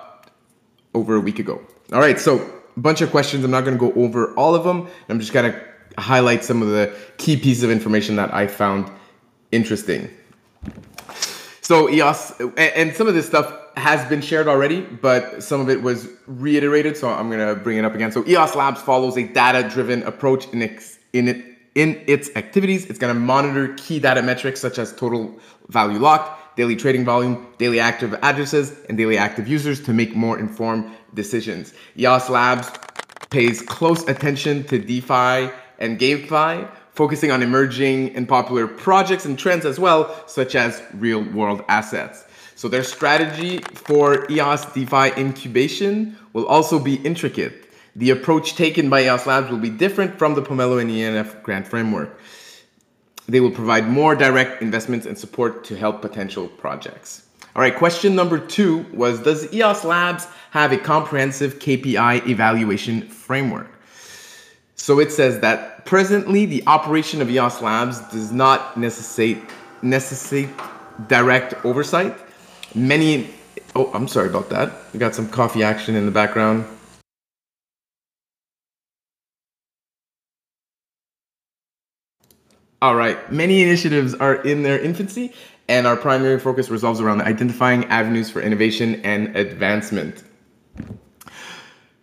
over 0.94 1.16
a 1.16 1.20
week 1.20 1.40
ago. 1.40 1.60
All 1.92 2.00
right. 2.00 2.18
So, 2.20 2.38
a 2.76 2.80
bunch 2.80 3.00
of 3.00 3.10
questions. 3.10 3.44
I'm 3.44 3.50
not 3.50 3.64
going 3.64 3.76
to 3.76 3.90
go 3.90 3.92
over 4.00 4.32
all 4.34 4.54
of 4.54 4.62
them. 4.62 4.88
I'm 5.08 5.18
just 5.18 5.32
going 5.32 5.52
to 5.52 5.73
highlight 5.98 6.44
some 6.44 6.62
of 6.62 6.68
the 6.68 6.94
key 7.18 7.36
pieces 7.36 7.62
of 7.62 7.70
information 7.70 8.16
that 8.16 8.32
I 8.34 8.46
found 8.46 8.90
interesting. 9.52 10.10
So 11.60 11.88
EOS, 11.88 12.32
and 12.56 12.94
some 12.94 13.06
of 13.06 13.14
this 13.14 13.26
stuff 13.26 13.52
has 13.76 14.06
been 14.08 14.20
shared 14.20 14.48
already, 14.48 14.82
but 14.82 15.42
some 15.42 15.60
of 15.60 15.70
it 15.70 15.82
was 15.82 16.08
reiterated. 16.26 16.96
So 16.96 17.08
I'm 17.08 17.30
gonna 17.30 17.54
bring 17.54 17.78
it 17.78 17.84
up 17.84 17.94
again. 17.94 18.12
So 18.12 18.26
EOS 18.26 18.54
Labs 18.54 18.82
follows 18.82 19.16
a 19.16 19.26
data-driven 19.26 20.02
approach 20.02 20.46
in 20.48 20.62
its, 20.62 20.98
in 21.12 21.28
it 21.28 21.44
in 21.74 22.00
its 22.06 22.30
activities. 22.36 22.86
It's 22.86 22.98
gonna 22.98 23.14
monitor 23.14 23.74
key 23.74 23.98
data 23.98 24.22
metrics 24.22 24.60
such 24.60 24.78
as 24.78 24.94
total 24.94 25.34
value 25.68 25.98
locked, 25.98 26.56
daily 26.56 26.76
trading 26.76 27.04
volume, 27.04 27.46
daily 27.58 27.80
active 27.80 28.14
addresses, 28.22 28.78
and 28.88 28.96
daily 28.96 29.18
active 29.18 29.48
users 29.48 29.80
to 29.82 29.92
make 29.92 30.14
more 30.14 30.38
informed 30.38 30.88
decisions. 31.14 31.74
EOS 31.98 32.28
Labs 32.30 32.70
pays 33.30 33.60
close 33.62 34.06
attention 34.06 34.62
to 34.64 34.78
DeFi 34.78 35.50
and 35.84 35.98
GameFi, 35.98 36.68
focusing 36.92 37.30
on 37.30 37.42
emerging 37.42 38.16
and 38.16 38.26
popular 38.26 38.66
projects 38.66 39.24
and 39.26 39.38
trends 39.38 39.66
as 39.66 39.78
well, 39.78 40.24
such 40.26 40.54
as 40.54 40.82
real 40.94 41.22
world 41.32 41.62
assets. 41.68 42.24
So 42.56 42.68
their 42.68 42.84
strategy 42.84 43.58
for 43.74 44.30
EOS 44.30 44.64
DeFi 44.72 45.12
incubation 45.20 46.16
will 46.32 46.46
also 46.46 46.78
be 46.78 46.94
intricate. 46.96 47.70
The 47.96 48.10
approach 48.10 48.54
taken 48.54 48.88
by 48.88 49.04
EOS 49.04 49.26
Labs 49.26 49.50
will 49.50 49.58
be 49.58 49.70
different 49.70 50.18
from 50.18 50.34
the 50.34 50.42
Pomelo 50.42 50.80
and 50.80 50.90
ENF 50.90 51.42
grant 51.42 51.66
framework. 51.66 52.18
They 53.26 53.40
will 53.40 53.50
provide 53.50 53.88
more 53.88 54.14
direct 54.14 54.62
investments 54.62 55.06
and 55.06 55.18
support 55.18 55.64
to 55.64 55.76
help 55.76 56.00
potential 56.00 56.48
projects. 56.48 57.26
All 57.56 57.62
right, 57.62 57.74
question 57.74 58.14
number 58.14 58.38
two 58.38 58.84
was 58.92 59.20
Does 59.20 59.52
EOS 59.52 59.84
Labs 59.84 60.26
have 60.50 60.72
a 60.72 60.78
comprehensive 60.78 61.58
KPI 61.58 62.26
evaluation 62.28 63.02
framework? 63.08 63.70
So 64.76 65.00
it 65.00 65.10
says 65.10 65.40
that 65.40 65.73
presently 65.84 66.46
the 66.46 66.62
operation 66.66 67.20
of 67.20 67.30
EOS 67.30 67.60
Labs 67.60 68.00
does 68.10 68.32
not 68.32 68.76
necessitate, 68.76 69.38
necessitate 69.82 70.48
direct 71.08 71.64
oversight. 71.64 72.16
Many, 72.74 73.30
oh, 73.76 73.90
I'm 73.92 74.08
sorry 74.08 74.28
about 74.28 74.50
that. 74.50 74.72
We 74.92 74.98
got 74.98 75.14
some 75.14 75.28
coffee 75.28 75.62
action 75.62 75.94
in 75.94 76.06
the 76.06 76.12
background. 76.12 76.66
All 82.82 82.96
right, 82.96 83.32
many 83.32 83.62
initiatives 83.62 84.14
are 84.14 84.34
in 84.34 84.62
their 84.62 84.78
infancy, 84.78 85.32
and 85.68 85.86
our 85.86 85.96
primary 85.96 86.38
focus 86.38 86.68
revolves 86.68 87.00
around 87.00 87.22
identifying 87.22 87.86
avenues 87.86 88.28
for 88.30 88.42
innovation 88.42 89.00
and 89.04 89.34
advancement. 89.36 90.22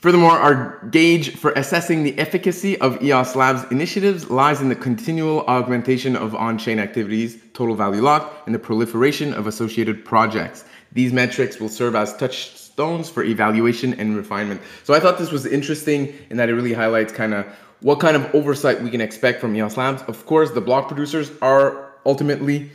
Furthermore, 0.02 0.32
our 0.32 0.84
gauge 0.90 1.36
for 1.36 1.52
assessing 1.52 2.02
the 2.02 2.18
efficacy 2.18 2.76
of 2.82 3.00
EOS 3.04 3.36
Labs 3.36 3.72
initiatives 3.72 4.32
lies 4.32 4.60
in 4.60 4.68
the 4.68 4.76
continual 4.76 5.42
augmentation 5.42 6.16
of 6.16 6.34
on 6.34 6.58
chain 6.58 6.80
activities, 6.80 7.38
total 7.54 7.76
value 7.76 8.02
locked, 8.02 8.48
and 8.48 8.56
the 8.56 8.58
proliferation 8.58 9.32
of 9.32 9.46
associated 9.46 10.04
projects. 10.04 10.66
These 10.92 11.14
metrics 11.14 11.60
will 11.60 11.70
serve 11.70 11.94
as 11.94 12.18
touchstones 12.18 13.12
for 13.12 13.24
evaluation 13.24 13.94
and 13.94 14.18
refinement. 14.18 14.62
So 14.84 14.96
I 14.96 15.00
thought 15.00 15.20
this 15.20 15.32
was 15.32 15.46
interesting 15.46 16.16
in 16.32 16.38
that 16.38 16.50
it 16.50 16.56
really 16.56 16.74
highlights 16.74 17.14
kind 17.14 17.36
of 17.36 17.46
what 17.82 18.00
kind 18.00 18.16
of 18.16 18.34
oversight 18.34 18.82
we 18.82 18.90
can 18.90 19.02
expect 19.02 19.40
from 19.40 19.56
EOS 19.56 19.78
Labs. 19.78 20.02
Of 20.08 20.26
course, 20.26 20.50
the 20.50 20.62
block 20.62 20.88
producers 20.88 21.32
are 21.44 21.94
ultimately 22.08 22.72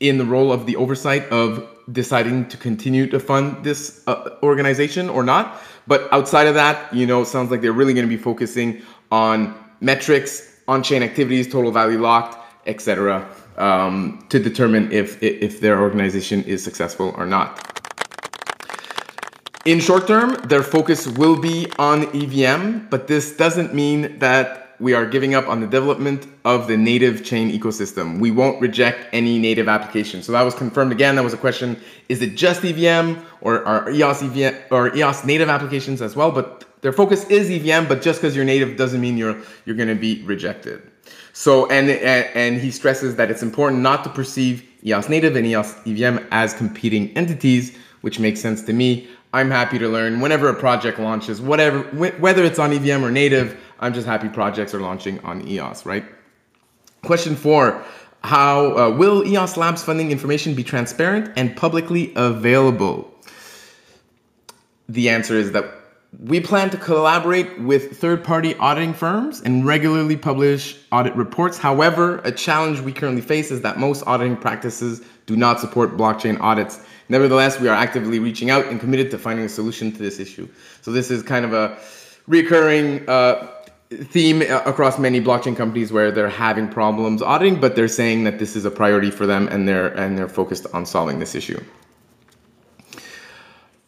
in 0.00 0.18
the 0.18 0.26
role 0.26 0.52
of 0.52 0.66
the 0.66 0.76
oversight 0.76 1.26
of 1.30 1.66
deciding 1.90 2.48
to 2.48 2.56
continue 2.56 3.06
to 3.06 3.20
fund 3.20 3.64
this 3.64 4.02
uh, 4.06 4.30
organization 4.42 5.08
or 5.08 5.22
not. 5.22 5.58
But 5.86 6.12
outside 6.12 6.46
of 6.46 6.54
that, 6.54 6.92
you 6.92 7.06
know, 7.06 7.22
it 7.22 7.26
sounds 7.26 7.50
like 7.50 7.60
they're 7.60 7.72
really 7.72 7.94
going 7.94 8.06
to 8.06 8.16
be 8.16 8.20
focusing 8.22 8.82
on 9.10 9.54
metrics, 9.80 10.60
on-chain 10.66 11.02
activities, 11.02 11.50
total 11.50 11.70
value 11.70 12.00
locked, 12.00 12.38
etc., 12.66 13.28
um, 13.56 14.24
to 14.28 14.38
determine 14.38 14.92
if 14.92 15.22
if 15.22 15.60
their 15.60 15.80
organization 15.80 16.42
is 16.44 16.62
successful 16.62 17.14
or 17.16 17.24
not. 17.24 17.62
In 19.64 19.80
short 19.80 20.06
term, 20.06 20.34
their 20.44 20.62
focus 20.62 21.06
will 21.08 21.40
be 21.40 21.66
on 21.78 22.04
EVM, 22.14 22.86
but 22.88 23.08
this 23.08 23.36
doesn't 23.36 23.74
mean 23.74 24.18
that 24.18 24.65
we 24.78 24.94
are 24.94 25.06
giving 25.06 25.34
up 25.34 25.48
on 25.48 25.60
the 25.60 25.66
development 25.66 26.26
of 26.44 26.66
the 26.66 26.76
native 26.76 27.24
chain 27.24 27.50
ecosystem. 27.50 28.18
We 28.18 28.30
won't 28.30 28.60
reject 28.60 29.08
any 29.12 29.38
native 29.38 29.68
application. 29.68 30.22
So 30.22 30.32
that 30.32 30.42
was 30.42 30.54
confirmed 30.54 30.92
again. 30.92 31.16
That 31.16 31.24
was 31.24 31.32
a 31.32 31.38
question: 31.38 31.80
Is 32.08 32.22
it 32.22 32.36
just 32.36 32.64
EVM 32.64 33.20
or 33.40 33.64
are 33.66 33.90
EOS 33.90 34.22
EVM 34.22 34.54
or 34.70 34.94
EOS 34.96 35.24
native 35.24 35.48
applications 35.48 36.02
as 36.02 36.16
well? 36.16 36.30
But 36.30 36.64
their 36.82 36.92
focus 36.92 37.24
is 37.28 37.50
EVM. 37.50 37.88
But 37.88 38.02
just 38.02 38.20
because 38.20 38.36
you're 38.36 38.44
native 38.44 38.76
doesn't 38.76 39.00
mean 39.00 39.16
you're 39.16 39.40
you're 39.64 39.76
going 39.76 39.88
to 39.88 39.94
be 39.94 40.22
rejected. 40.24 40.82
So 41.32 41.66
and, 41.70 41.90
and 41.90 42.26
and 42.34 42.60
he 42.60 42.70
stresses 42.70 43.16
that 43.16 43.30
it's 43.30 43.42
important 43.42 43.82
not 43.82 44.04
to 44.04 44.10
perceive 44.10 44.64
EOS 44.84 45.08
native 45.08 45.36
and 45.36 45.46
EOS 45.46 45.74
EVM 45.86 46.18
as 46.30 46.54
competing 46.54 47.10
entities, 47.16 47.76
which 48.02 48.20
makes 48.20 48.40
sense 48.40 48.62
to 48.62 48.72
me. 48.72 49.08
I'm 49.32 49.50
happy 49.50 49.78
to 49.78 49.88
learn 49.88 50.20
whenever 50.20 50.48
a 50.48 50.54
project 50.54 50.98
launches, 50.98 51.42
whatever 51.42 51.82
whether 52.20 52.44
it's 52.44 52.58
on 52.58 52.72
EVM 52.72 53.04
or 53.04 53.10
native. 53.10 53.60
I'm 53.80 53.92
just 53.92 54.06
happy 54.06 54.28
projects 54.28 54.74
are 54.74 54.80
launching 54.80 55.20
on 55.20 55.46
EOS, 55.46 55.84
right? 55.84 56.04
Question 57.02 57.36
four 57.36 57.82
How 58.24 58.76
uh, 58.76 58.90
will 58.90 59.26
EOS 59.26 59.56
Labs 59.56 59.82
funding 59.82 60.10
information 60.10 60.54
be 60.54 60.64
transparent 60.64 61.32
and 61.36 61.56
publicly 61.56 62.12
available? 62.16 63.10
The 64.88 65.08
answer 65.08 65.34
is 65.34 65.52
that 65.52 65.64
we 66.20 66.40
plan 66.40 66.70
to 66.70 66.76
collaborate 66.76 67.60
with 67.60 67.98
third 67.98 68.24
party 68.24 68.54
auditing 68.54 68.94
firms 68.94 69.40
and 69.42 69.66
regularly 69.66 70.16
publish 70.16 70.78
audit 70.90 71.14
reports. 71.14 71.58
However, 71.58 72.18
a 72.18 72.32
challenge 72.32 72.80
we 72.80 72.92
currently 72.92 73.20
face 73.20 73.50
is 73.50 73.60
that 73.62 73.78
most 73.78 74.02
auditing 74.06 74.36
practices 74.36 75.02
do 75.26 75.36
not 75.36 75.60
support 75.60 75.96
blockchain 75.96 76.40
audits. 76.40 76.80
Nevertheless, 77.08 77.60
we 77.60 77.68
are 77.68 77.74
actively 77.74 78.18
reaching 78.18 78.50
out 78.50 78.66
and 78.66 78.80
committed 78.80 79.10
to 79.10 79.18
finding 79.18 79.44
a 79.44 79.48
solution 79.48 79.92
to 79.92 79.98
this 79.98 80.18
issue. 80.18 80.48
So, 80.80 80.90
this 80.90 81.10
is 81.10 81.22
kind 81.22 81.44
of 81.44 81.52
a 81.52 81.78
recurring 82.26 83.08
uh, 83.08 83.48
theme 83.90 84.42
across 84.42 84.98
many 84.98 85.20
blockchain 85.20 85.56
companies 85.56 85.92
where 85.92 86.10
they're 86.10 86.28
having 86.28 86.68
problems 86.68 87.22
auditing, 87.22 87.60
but 87.60 87.76
they're 87.76 87.88
saying 87.88 88.24
that 88.24 88.38
this 88.38 88.56
is 88.56 88.64
a 88.64 88.70
priority 88.70 89.10
for 89.10 89.26
them 89.26 89.48
and 89.48 89.68
they're 89.68 89.88
and 89.88 90.18
they're 90.18 90.28
focused 90.28 90.66
on 90.72 90.84
solving 90.84 91.18
this 91.18 91.34
issue. 91.34 91.62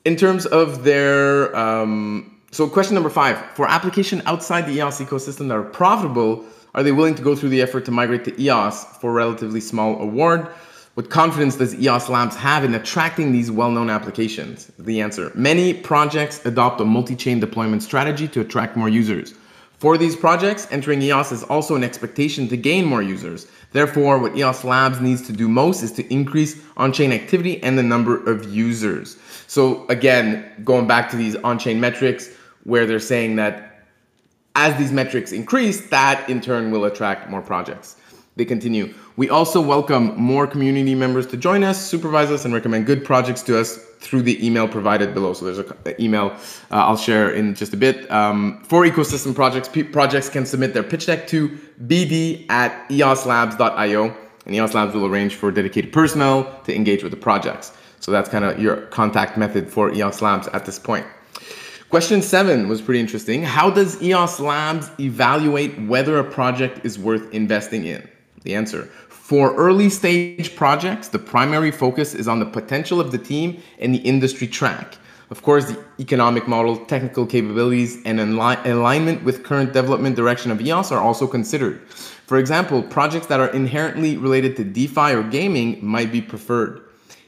In 0.04 0.16
terms 0.16 0.46
of 0.46 0.84
their 0.84 1.54
um, 1.56 2.40
so 2.52 2.68
question 2.68 2.94
number 2.94 3.10
five 3.10 3.38
for 3.54 3.68
application 3.68 4.22
outside 4.24 4.66
the 4.66 4.72
EOS 4.72 5.00
ecosystem 5.00 5.48
that 5.48 5.56
are 5.56 5.62
profitable, 5.62 6.44
are 6.74 6.82
they 6.82 6.92
willing 6.92 7.16
to 7.16 7.22
go 7.22 7.34
through 7.34 7.48
the 7.50 7.60
effort 7.60 7.84
to 7.86 7.90
migrate 7.90 8.24
to 8.24 8.40
EOS 8.40 8.84
for 9.00 9.12
relatively 9.12 9.60
small 9.60 10.00
award? 10.00 10.46
What 10.94 11.10
confidence 11.10 11.56
does 11.56 11.74
EOS 11.74 12.08
Labs 12.08 12.36
have 12.36 12.64
in 12.64 12.74
attracting 12.74 13.32
these 13.32 13.50
well-known 13.50 13.90
applications? 13.90 14.70
The 14.78 15.00
answer: 15.00 15.32
Many 15.34 15.74
projects 15.74 16.44
adopt 16.46 16.80
a 16.80 16.84
multi-chain 16.84 17.40
deployment 17.40 17.82
strategy 17.82 18.28
to 18.28 18.40
attract 18.40 18.76
more 18.76 18.88
users. 18.88 19.34
For 19.78 19.96
these 19.96 20.16
projects, 20.16 20.66
entering 20.72 21.00
EOS 21.02 21.30
is 21.30 21.44
also 21.44 21.76
an 21.76 21.84
expectation 21.84 22.48
to 22.48 22.56
gain 22.56 22.84
more 22.84 23.00
users. 23.00 23.46
Therefore, 23.70 24.18
what 24.18 24.36
EOS 24.36 24.64
Labs 24.64 25.00
needs 25.00 25.24
to 25.28 25.32
do 25.32 25.48
most 25.48 25.84
is 25.84 25.92
to 25.92 26.12
increase 26.12 26.60
on-chain 26.76 27.12
activity 27.12 27.62
and 27.62 27.78
the 27.78 27.82
number 27.84 28.16
of 28.28 28.52
users. 28.52 29.16
So 29.46 29.86
again, 29.86 30.50
going 30.64 30.88
back 30.88 31.08
to 31.10 31.16
these 31.16 31.36
on-chain 31.36 31.78
metrics 31.78 32.28
where 32.64 32.86
they're 32.86 32.98
saying 32.98 33.36
that 33.36 33.84
as 34.56 34.76
these 34.76 34.90
metrics 34.90 35.30
increase, 35.30 35.88
that 35.90 36.28
in 36.28 36.40
turn 36.40 36.72
will 36.72 36.84
attract 36.84 37.30
more 37.30 37.40
projects. 37.40 37.96
They 38.34 38.44
continue. 38.44 38.92
We 39.18 39.28
also 39.28 39.60
welcome 39.60 40.16
more 40.16 40.46
community 40.46 40.94
members 40.94 41.26
to 41.32 41.36
join 41.36 41.64
us, 41.64 41.84
supervise 41.84 42.30
us, 42.30 42.44
and 42.44 42.54
recommend 42.54 42.86
good 42.86 43.04
projects 43.04 43.42
to 43.42 43.58
us 43.58 43.76
through 43.98 44.22
the 44.22 44.46
email 44.46 44.68
provided 44.68 45.12
below. 45.12 45.32
So 45.32 45.44
there's 45.44 45.58
an 45.58 45.94
email 45.98 46.26
uh, 46.70 46.86
I'll 46.86 46.96
share 46.96 47.28
in 47.30 47.56
just 47.56 47.74
a 47.74 47.76
bit. 47.76 48.08
Um, 48.12 48.62
for 48.62 48.84
ecosystem 48.84 49.34
projects, 49.34 49.68
projects 49.90 50.28
can 50.28 50.46
submit 50.46 50.72
their 50.72 50.84
pitch 50.84 51.06
deck 51.06 51.26
to 51.28 51.48
bd 51.84 52.48
at 52.48 52.88
eoslabs.io, 52.90 54.16
and 54.46 54.54
EOS 54.54 54.74
Labs 54.74 54.94
will 54.94 55.06
arrange 55.06 55.34
for 55.34 55.50
dedicated 55.50 55.92
personnel 55.92 56.60
to 56.62 56.72
engage 56.72 57.02
with 57.02 57.10
the 57.10 57.18
projects. 57.18 57.72
So 57.98 58.12
that's 58.12 58.28
kind 58.28 58.44
of 58.44 58.62
your 58.62 58.82
contact 58.82 59.36
method 59.36 59.68
for 59.68 59.92
EOS 59.92 60.22
Labs 60.22 60.46
at 60.52 60.64
this 60.64 60.78
point. 60.78 61.04
Question 61.90 62.22
seven 62.22 62.68
was 62.68 62.80
pretty 62.80 63.00
interesting. 63.00 63.42
How 63.42 63.68
does 63.68 64.00
EOS 64.00 64.38
Labs 64.38 64.92
evaluate 65.00 65.76
whether 65.88 66.20
a 66.20 66.24
project 66.24 66.84
is 66.84 67.00
worth 67.00 67.34
investing 67.34 67.84
in? 67.84 68.08
The 68.44 68.54
answer 68.54 68.88
for 69.28 69.54
early 69.56 69.90
stage 69.90 70.56
projects, 70.56 71.08
the 71.08 71.18
primary 71.18 71.70
focus 71.70 72.14
is 72.14 72.26
on 72.26 72.38
the 72.38 72.46
potential 72.46 72.98
of 72.98 73.12
the 73.12 73.18
team 73.18 73.60
and 73.78 73.94
the 73.94 73.98
industry 73.98 74.46
track. 74.46 74.96
Of 75.28 75.42
course, 75.42 75.66
the 75.66 75.78
economic 76.00 76.48
model, 76.48 76.78
technical 76.86 77.26
capabilities, 77.26 78.02
and 78.06 78.20
alignment 78.20 79.24
with 79.24 79.44
current 79.44 79.74
development 79.74 80.16
direction 80.16 80.50
of 80.50 80.62
EOS 80.62 80.90
are 80.92 81.02
also 81.02 81.26
considered. 81.26 81.86
For 81.90 82.38
example, 82.38 82.82
projects 82.82 83.26
that 83.26 83.38
are 83.38 83.48
inherently 83.48 84.16
related 84.16 84.56
to 84.56 84.64
DeFi 84.64 85.12
or 85.12 85.22
gaming 85.22 85.84
might 85.84 86.10
be 86.10 86.22
preferred. 86.22 86.80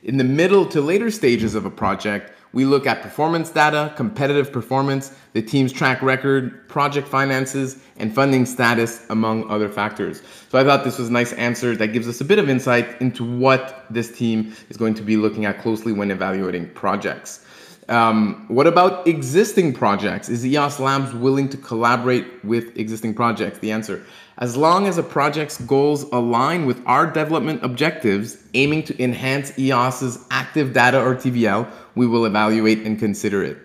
In 0.02 0.16
the 0.16 0.24
middle 0.24 0.64
to 0.68 0.80
later 0.80 1.10
stages 1.10 1.54
of 1.54 1.66
a 1.66 1.70
project, 1.70 2.32
we 2.52 2.64
look 2.64 2.86
at 2.86 3.02
performance 3.02 3.50
data, 3.50 3.92
competitive 3.96 4.52
performance, 4.52 5.14
the 5.32 5.42
team's 5.42 5.72
track 5.72 6.02
record, 6.02 6.68
project 6.68 7.06
finances, 7.06 7.78
and 7.96 8.14
funding 8.14 8.44
status, 8.44 9.06
among 9.10 9.48
other 9.48 9.68
factors. 9.68 10.22
So 10.48 10.58
I 10.58 10.64
thought 10.64 10.82
this 10.84 10.98
was 10.98 11.08
a 11.08 11.12
nice 11.12 11.32
answer 11.34 11.76
that 11.76 11.88
gives 11.88 12.08
us 12.08 12.20
a 12.20 12.24
bit 12.24 12.38
of 12.38 12.48
insight 12.48 13.00
into 13.00 13.24
what 13.24 13.86
this 13.90 14.16
team 14.16 14.54
is 14.68 14.76
going 14.76 14.94
to 14.94 15.02
be 15.02 15.16
looking 15.16 15.44
at 15.44 15.60
closely 15.60 15.92
when 15.92 16.10
evaluating 16.10 16.68
projects. 16.70 17.44
Um, 17.90 18.44
what 18.46 18.68
about 18.68 19.07
existing 19.09 19.74
projects? 19.74 20.29
Is 20.29 20.46
EOS 20.46 20.79
Labs 20.79 21.12
willing 21.12 21.48
to 21.48 21.57
collaborate 21.57 22.44
with 22.44 22.76
existing 22.79 23.14
projects? 23.14 23.59
The 23.59 23.72
answer 23.72 24.07
as 24.38 24.57
long 24.57 24.87
as 24.87 24.96
a 24.96 25.03
project's 25.03 25.61
goals 25.61 26.05
align 26.05 26.64
with 26.64 26.81
our 26.87 27.07
development 27.07 27.62
objectives, 27.62 28.38
aiming 28.55 28.85
to 28.85 29.03
enhance 29.03 29.50
EOS's 29.59 30.24
active 30.31 30.72
data 30.72 30.98
or 30.98 31.14
TVL, 31.14 31.70
we 31.94 32.07
will 32.07 32.24
evaluate 32.24 32.79
and 32.87 32.98
consider 32.98 33.44
it. 33.44 33.59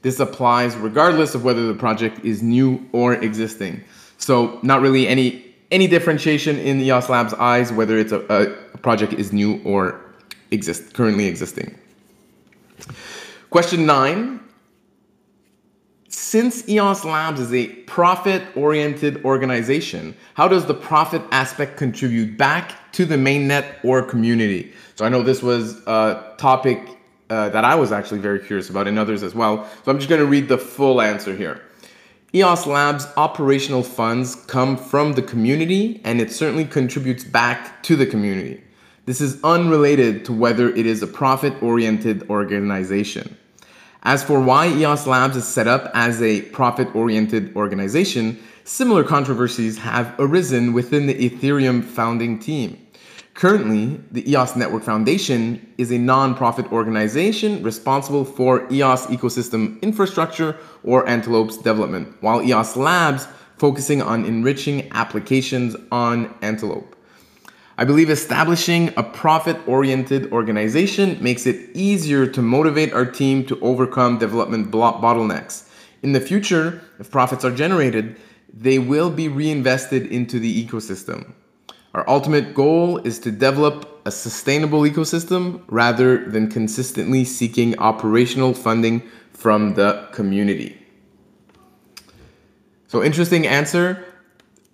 This 0.00 0.20
applies 0.20 0.76
regardless 0.76 1.34
of 1.34 1.44
whether 1.44 1.66
the 1.66 1.74
project 1.74 2.24
is 2.24 2.42
new 2.42 2.88
or 2.92 3.14
existing. 3.14 3.84
So 4.16 4.58
not 4.62 4.80
really 4.80 5.08
any 5.08 5.44
any 5.70 5.88
differentiation 5.88 6.58
in 6.58 6.80
EOS 6.80 7.08
Labs 7.08 7.34
eyes 7.34 7.72
whether 7.72 7.98
it's 7.98 8.12
a, 8.12 8.20
a 8.74 8.78
project 8.78 9.14
is 9.14 9.32
new 9.32 9.60
or 9.64 10.00
exist 10.52 10.94
currently 10.94 11.26
existing. 11.26 11.76
Question 13.54 13.86
nine 13.86 14.40
since 16.08 16.68
EOS 16.68 17.04
Labs 17.04 17.38
is 17.38 17.54
a 17.54 17.68
profit 17.86 18.42
oriented 18.56 19.24
organization, 19.24 20.16
how 20.34 20.48
does 20.48 20.66
the 20.66 20.74
profit 20.74 21.22
aspect 21.30 21.76
contribute 21.76 22.36
back 22.36 22.90
to 22.94 23.04
the 23.04 23.14
mainnet 23.14 23.76
or 23.84 24.02
community? 24.02 24.72
So 24.96 25.04
I 25.04 25.08
know 25.08 25.22
this 25.22 25.40
was 25.40 25.86
a 25.86 26.34
topic 26.36 26.98
uh, 27.30 27.50
that 27.50 27.64
I 27.64 27.76
was 27.76 27.92
actually 27.92 28.18
very 28.18 28.40
curious 28.40 28.70
about 28.70 28.88
and 28.88 28.98
others 28.98 29.22
as 29.22 29.36
well. 29.36 29.70
So 29.84 29.92
I'm 29.92 29.98
just 29.98 30.08
going 30.08 30.20
to 30.20 30.26
read 30.26 30.48
the 30.48 30.58
full 30.58 31.00
answer 31.00 31.32
here. 31.32 31.62
EOS 32.34 32.66
Labs 32.66 33.06
operational 33.16 33.84
funds 33.84 34.34
come 34.34 34.76
from 34.76 35.12
the 35.12 35.22
community 35.22 36.00
and 36.02 36.20
it 36.20 36.32
certainly 36.32 36.64
contributes 36.64 37.22
back 37.22 37.84
to 37.84 37.94
the 37.94 38.04
community. 38.04 38.64
This 39.06 39.20
is 39.20 39.38
unrelated 39.44 40.24
to 40.24 40.32
whether 40.32 40.70
it 40.70 40.86
is 40.86 41.04
a 41.04 41.06
profit 41.06 41.62
oriented 41.62 42.28
organization. 42.28 43.36
As 44.06 44.22
for 44.22 44.38
why 44.38 44.68
EOS 44.68 45.06
Labs 45.06 45.34
is 45.34 45.48
set 45.48 45.66
up 45.66 45.90
as 45.94 46.20
a 46.20 46.42
profit 46.42 46.94
oriented 46.94 47.56
organization, 47.56 48.38
similar 48.64 49.02
controversies 49.02 49.78
have 49.78 50.14
arisen 50.18 50.74
within 50.74 51.06
the 51.06 51.14
Ethereum 51.14 51.82
founding 51.82 52.38
team. 52.38 52.78
Currently, 53.32 53.98
the 54.12 54.30
EOS 54.30 54.56
Network 54.56 54.82
Foundation 54.82 55.72
is 55.78 55.90
a 55.90 55.96
non-profit 55.96 56.70
organization 56.70 57.62
responsible 57.62 58.26
for 58.26 58.70
EOS 58.70 59.06
ecosystem 59.06 59.80
infrastructure 59.80 60.58
or 60.82 61.08
Antelope's 61.08 61.56
development, 61.56 62.14
while 62.20 62.42
EOS 62.42 62.76
Labs 62.76 63.26
focusing 63.56 64.02
on 64.02 64.26
enriching 64.26 64.86
applications 64.92 65.76
on 65.90 66.32
Antelope. 66.42 66.93
I 67.76 67.84
believe 67.84 68.08
establishing 68.08 68.94
a 68.96 69.02
profit 69.02 69.56
oriented 69.66 70.30
organization 70.30 71.20
makes 71.20 71.44
it 71.44 71.70
easier 71.74 72.26
to 72.28 72.40
motivate 72.40 72.92
our 72.92 73.04
team 73.04 73.44
to 73.46 73.58
overcome 73.60 74.18
development 74.18 74.70
bottlenecks. 74.70 75.68
In 76.02 76.12
the 76.12 76.20
future, 76.20 76.80
if 77.00 77.10
profits 77.10 77.44
are 77.44 77.50
generated, 77.50 78.16
they 78.52 78.78
will 78.78 79.10
be 79.10 79.26
reinvested 79.26 80.06
into 80.06 80.38
the 80.38 80.64
ecosystem. 80.64 81.32
Our 81.94 82.08
ultimate 82.08 82.54
goal 82.54 82.98
is 82.98 83.18
to 83.20 83.32
develop 83.32 84.02
a 84.06 84.10
sustainable 84.12 84.82
ecosystem 84.82 85.62
rather 85.66 86.28
than 86.30 86.50
consistently 86.50 87.24
seeking 87.24 87.76
operational 87.78 88.54
funding 88.54 89.02
from 89.32 89.74
the 89.74 90.08
community. 90.12 90.78
So, 92.86 93.02
interesting 93.02 93.46
answer. 93.46 94.04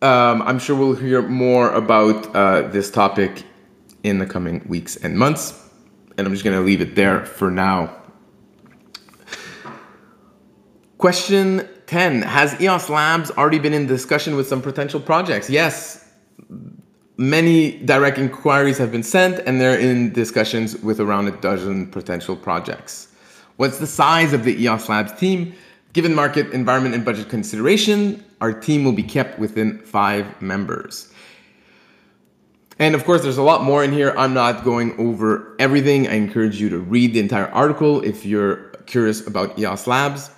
Um, 0.02 0.40
I'm 0.42 0.58
sure 0.58 0.76
we'll 0.76 0.94
hear 0.94 1.20
more 1.20 1.70
about 1.74 2.34
uh, 2.34 2.62
this 2.68 2.90
topic 2.90 3.44
in 4.02 4.18
the 4.18 4.24
coming 4.24 4.64
weeks 4.66 4.96
and 4.96 5.18
months. 5.18 5.68
And 6.16 6.26
I'm 6.26 6.32
just 6.32 6.44
going 6.44 6.56
to 6.56 6.64
leave 6.64 6.80
it 6.80 6.94
there 6.94 7.26
for 7.26 7.50
now. 7.50 7.94
Question 10.96 11.68
10 11.86 12.22
Has 12.22 12.58
EOS 12.60 12.88
Labs 12.88 13.30
already 13.32 13.58
been 13.58 13.74
in 13.74 13.86
discussion 13.86 14.36
with 14.36 14.48
some 14.48 14.62
potential 14.62 15.00
projects? 15.00 15.50
Yes. 15.50 16.08
Many 17.18 17.78
direct 17.84 18.16
inquiries 18.16 18.78
have 18.78 18.90
been 18.90 19.02
sent, 19.02 19.40
and 19.40 19.60
they're 19.60 19.78
in 19.78 20.14
discussions 20.14 20.78
with 20.78 21.00
around 21.00 21.28
a 21.28 21.32
dozen 21.32 21.86
potential 21.90 22.34
projects. 22.34 23.08
What's 23.56 23.78
the 23.78 23.86
size 23.86 24.32
of 24.32 24.44
the 24.44 24.62
EOS 24.62 24.88
Labs 24.88 25.12
team? 25.12 25.54
Given 25.92 26.14
market 26.14 26.52
environment 26.52 26.94
and 26.94 27.04
budget 27.04 27.28
consideration, 27.28 28.24
our 28.40 28.52
team 28.52 28.84
will 28.84 28.92
be 28.92 29.02
kept 29.02 29.38
within 29.38 29.78
five 29.78 30.40
members. 30.40 31.12
And 32.78 32.94
of 32.94 33.04
course, 33.04 33.22
there's 33.22 33.38
a 33.38 33.42
lot 33.42 33.62
more 33.62 33.84
in 33.84 33.92
here. 33.92 34.14
I'm 34.16 34.32
not 34.32 34.64
going 34.64 34.98
over 34.98 35.54
everything. 35.58 36.08
I 36.08 36.14
encourage 36.14 36.60
you 36.60 36.70
to 36.70 36.78
read 36.78 37.12
the 37.12 37.20
entire 37.20 37.48
article 37.48 38.00
if 38.02 38.24
you're 38.24 38.70
curious 38.86 39.26
about 39.26 39.58
EOS 39.58 39.86
Labs. 39.86 40.30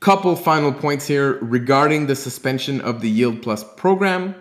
Couple 0.00 0.36
final 0.36 0.72
points 0.72 1.06
here 1.08 1.38
regarding 1.40 2.06
the 2.06 2.14
suspension 2.14 2.80
of 2.82 3.00
the 3.00 3.10
Yield 3.10 3.42
Plus 3.42 3.64
program. 3.76 4.36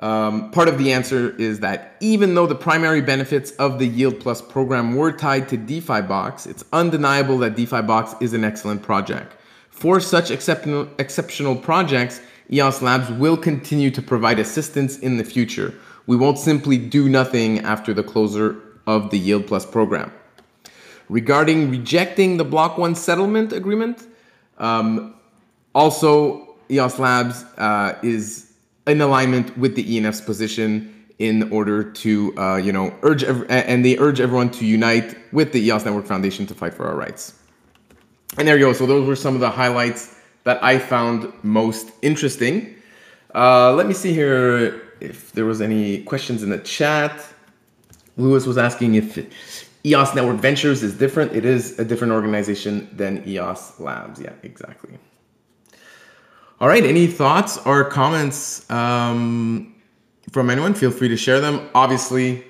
Um, 0.00 0.50
part 0.50 0.68
of 0.68 0.76
the 0.76 0.92
answer 0.92 1.34
is 1.36 1.60
that 1.60 1.96
even 2.00 2.34
though 2.34 2.46
the 2.46 2.56
primary 2.56 3.00
benefits 3.00 3.52
of 3.52 3.78
the 3.78 3.86
Yield 3.86 4.20
Plus 4.20 4.42
program 4.42 4.96
were 4.96 5.12
tied 5.12 5.48
to 5.50 5.56
DeFi 5.56 6.02
Box, 6.02 6.44
it's 6.44 6.64
undeniable 6.72 7.38
that 7.38 7.56
DeFi 7.56 7.80
Box 7.82 8.14
is 8.20 8.34
an 8.34 8.44
excellent 8.44 8.82
project. 8.82 9.36
For 9.82 9.98
such 9.98 10.30
exceptional, 10.30 11.56
projects, 11.56 12.20
EOS 12.52 12.82
Labs 12.82 13.10
will 13.10 13.36
continue 13.36 13.90
to 13.90 14.00
provide 14.00 14.38
assistance 14.38 14.96
in 15.00 15.16
the 15.16 15.24
future. 15.24 15.74
We 16.06 16.14
won't 16.16 16.38
simply 16.38 16.78
do 16.78 17.08
nothing 17.08 17.58
after 17.58 17.92
the 17.92 18.04
closure 18.04 18.62
of 18.86 19.10
the 19.10 19.18
Yield 19.18 19.48
Plus 19.48 19.66
program. 19.66 20.12
Regarding 21.08 21.68
rejecting 21.68 22.36
the 22.36 22.44
Block.one 22.44 22.94
settlement 22.94 23.52
agreement, 23.52 24.06
um, 24.58 25.16
also 25.74 26.54
EOS 26.70 27.00
Labs 27.00 27.42
uh, 27.58 27.98
is 28.04 28.52
in 28.86 29.00
alignment 29.00 29.58
with 29.58 29.74
the 29.74 29.98
ENF's 29.98 30.20
position 30.20 31.06
in 31.18 31.50
order 31.50 31.82
to, 31.82 32.32
uh, 32.38 32.54
you 32.54 32.70
know, 32.70 32.94
urge, 33.02 33.24
ev- 33.24 33.46
and 33.48 33.84
they 33.84 33.98
urge 33.98 34.20
everyone 34.20 34.50
to 34.50 34.64
unite 34.64 35.16
with 35.32 35.50
the 35.50 35.60
EOS 35.60 35.84
Network 35.84 36.06
Foundation 36.06 36.46
to 36.46 36.54
fight 36.54 36.72
for 36.72 36.86
our 36.86 36.94
rights. 36.94 37.41
And 38.38 38.48
there 38.48 38.56
you 38.56 38.64
go. 38.66 38.72
So 38.72 38.86
those 38.86 39.06
were 39.06 39.16
some 39.16 39.34
of 39.34 39.40
the 39.40 39.50
highlights 39.50 40.14
that 40.44 40.62
I 40.64 40.78
found 40.78 41.32
most 41.42 41.90
interesting. 42.02 42.74
Uh, 43.34 43.72
let 43.74 43.86
me 43.86 43.94
see 43.94 44.12
here 44.12 44.82
if 45.00 45.32
there 45.32 45.44
was 45.44 45.60
any 45.60 46.02
questions 46.04 46.42
in 46.42 46.50
the 46.50 46.58
chat. 46.58 47.26
Lewis 48.16 48.46
was 48.46 48.58
asking 48.58 48.94
if 48.94 49.68
EOS 49.84 50.14
Network 50.14 50.38
Ventures 50.38 50.82
is 50.82 50.96
different. 50.96 51.32
It 51.32 51.44
is 51.44 51.78
a 51.78 51.84
different 51.84 52.12
organization 52.12 52.88
than 52.96 53.26
EOS 53.26 53.80
Labs. 53.80 54.20
Yeah, 54.20 54.32
exactly. 54.42 54.98
All 56.60 56.68
right. 56.68 56.84
Any 56.84 57.06
thoughts 57.06 57.58
or 57.66 57.84
comments 57.84 58.70
um, 58.70 59.74
from 60.30 60.50
anyone? 60.50 60.74
Feel 60.74 60.92
free 60.92 61.08
to 61.08 61.16
share 61.16 61.40
them. 61.40 61.68
Obviously, 61.74 62.44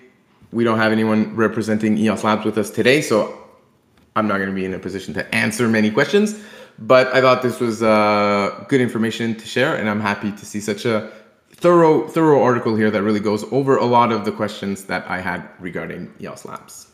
we 0.52 0.64
don't 0.64 0.78
have 0.78 0.92
anyone 0.92 1.34
representing 1.34 1.96
EOS 1.96 2.22
Labs 2.22 2.44
with 2.44 2.58
us 2.58 2.70
today, 2.70 3.00
so 3.00 3.41
I'm 4.14 4.28
not 4.28 4.38
going 4.38 4.50
to 4.50 4.54
be 4.54 4.64
in 4.64 4.74
a 4.74 4.78
position 4.78 5.14
to 5.14 5.34
answer 5.34 5.68
many 5.68 5.90
questions, 5.90 6.38
but 6.78 7.08
I 7.14 7.20
thought 7.20 7.42
this 7.42 7.60
was 7.60 7.82
uh, 7.82 8.64
good 8.68 8.80
information 8.80 9.34
to 9.36 9.46
share, 9.46 9.76
and 9.76 9.88
I'm 9.88 10.00
happy 10.00 10.30
to 10.32 10.46
see 10.46 10.60
such 10.60 10.84
a 10.84 11.10
thorough 11.50 12.08
thorough 12.08 12.42
article 12.42 12.74
here 12.76 12.90
that 12.90 13.02
really 13.02 13.20
goes 13.20 13.44
over 13.52 13.76
a 13.76 13.84
lot 13.84 14.12
of 14.12 14.24
the 14.24 14.32
questions 14.32 14.84
that 14.84 15.08
I 15.08 15.20
had 15.20 15.48
regarding 15.60 16.12
EOS 16.20 16.44
Labs. 16.44 16.91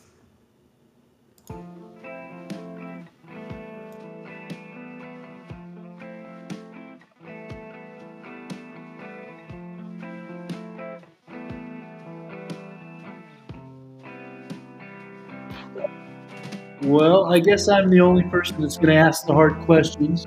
Well, 16.83 17.25
I 17.25 17.39
guess 17.39 17.67
I'm 17.67 17.89
the 17.89 17.99
only 17.99 18.23
person 18.23 18.61
that's 18.61 18.77
going 18.77 18.89
to 18.89 18.95
ask 18.95 19.25
the 19.25 19.33
hard 19.33 19.59
questions. 19.65 20.25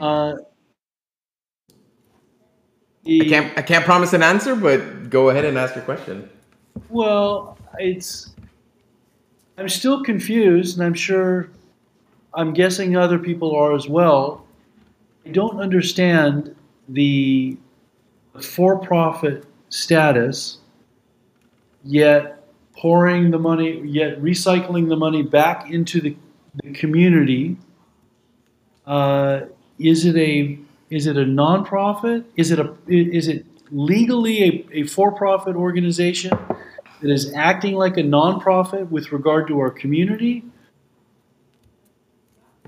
Uh, 0.00 0.36
I 3.06 3.24
can't 3.28 3.58
I 3.58 3.62
can't 3.62 3.84
promise 3.84 4.12
an 4.12 4.22
answer, 4.22 4.54
but 4.56 5.10
go 5.10 5.28
ahead 5.30 5.44
and 5.44 5.58
ask 5.58 5.74
your 5.74 5.84
question. 5.84 6.28
Well, 6.88 7.58
it's 7.78 8.34
I'm 9.58 9.68
still 9.68 10.02
confused, 10.02 10.78
and 10.78 10.86
I'm 10.86 10.94
sure 10.94 11.50
I'm 12.34 12.52
guessing 12.52 12.96
other 12.96 13.18
people 13.18 13.54
are 13.54 13.74
as 13.74 13.88
well. 13.88 14.46
I 15.26 15.30
don't 15.30 15.60
understand 15.60 16.54
the 16.88 17.56
for-profit 18.42 19.46
status, 19.68 20.58
yet 21.84 22.43
pouring 22.76 23.30
the 23.30 23.38
money, 23.38 23.80
yet 23.84 24.20
recycling 24.20 24.88
the 24.88 24.96
money 24.96 25.22
back 25.22 25.70
into 25.70 26.00
the, 26.00 26.16
the 26.62 26.72
community. 26.72 27.56
Uh, 28.86 29.42
is 29.78 30.04
it 30.04 30.16
a 30.16 30.58
is 30.90 31.06
it 31.06 31.16
a 31.16 31.24
nonprofit? 31.24 32.24
Is 32.36 32.50
it 32.50 32.58
a 32.58 32.74
is 32.88 33.28
it 33.28 33.46
legally 33.70 34.42
a, 34.42 34.80
a 34.80 34.82
for-profit 34.84 35.56
organization 35.56 36.30
that 37.00 37.10
is 37.10 37.32
acting 37.34 37.74
like 37.74 37.96
a 37.96 38.02
nonprofit 38.02 38.90
with 38.90 39.10
regard 39.10 39.48
to 39.48 39.58
our 39.60 39.70
community? 39.70 40.44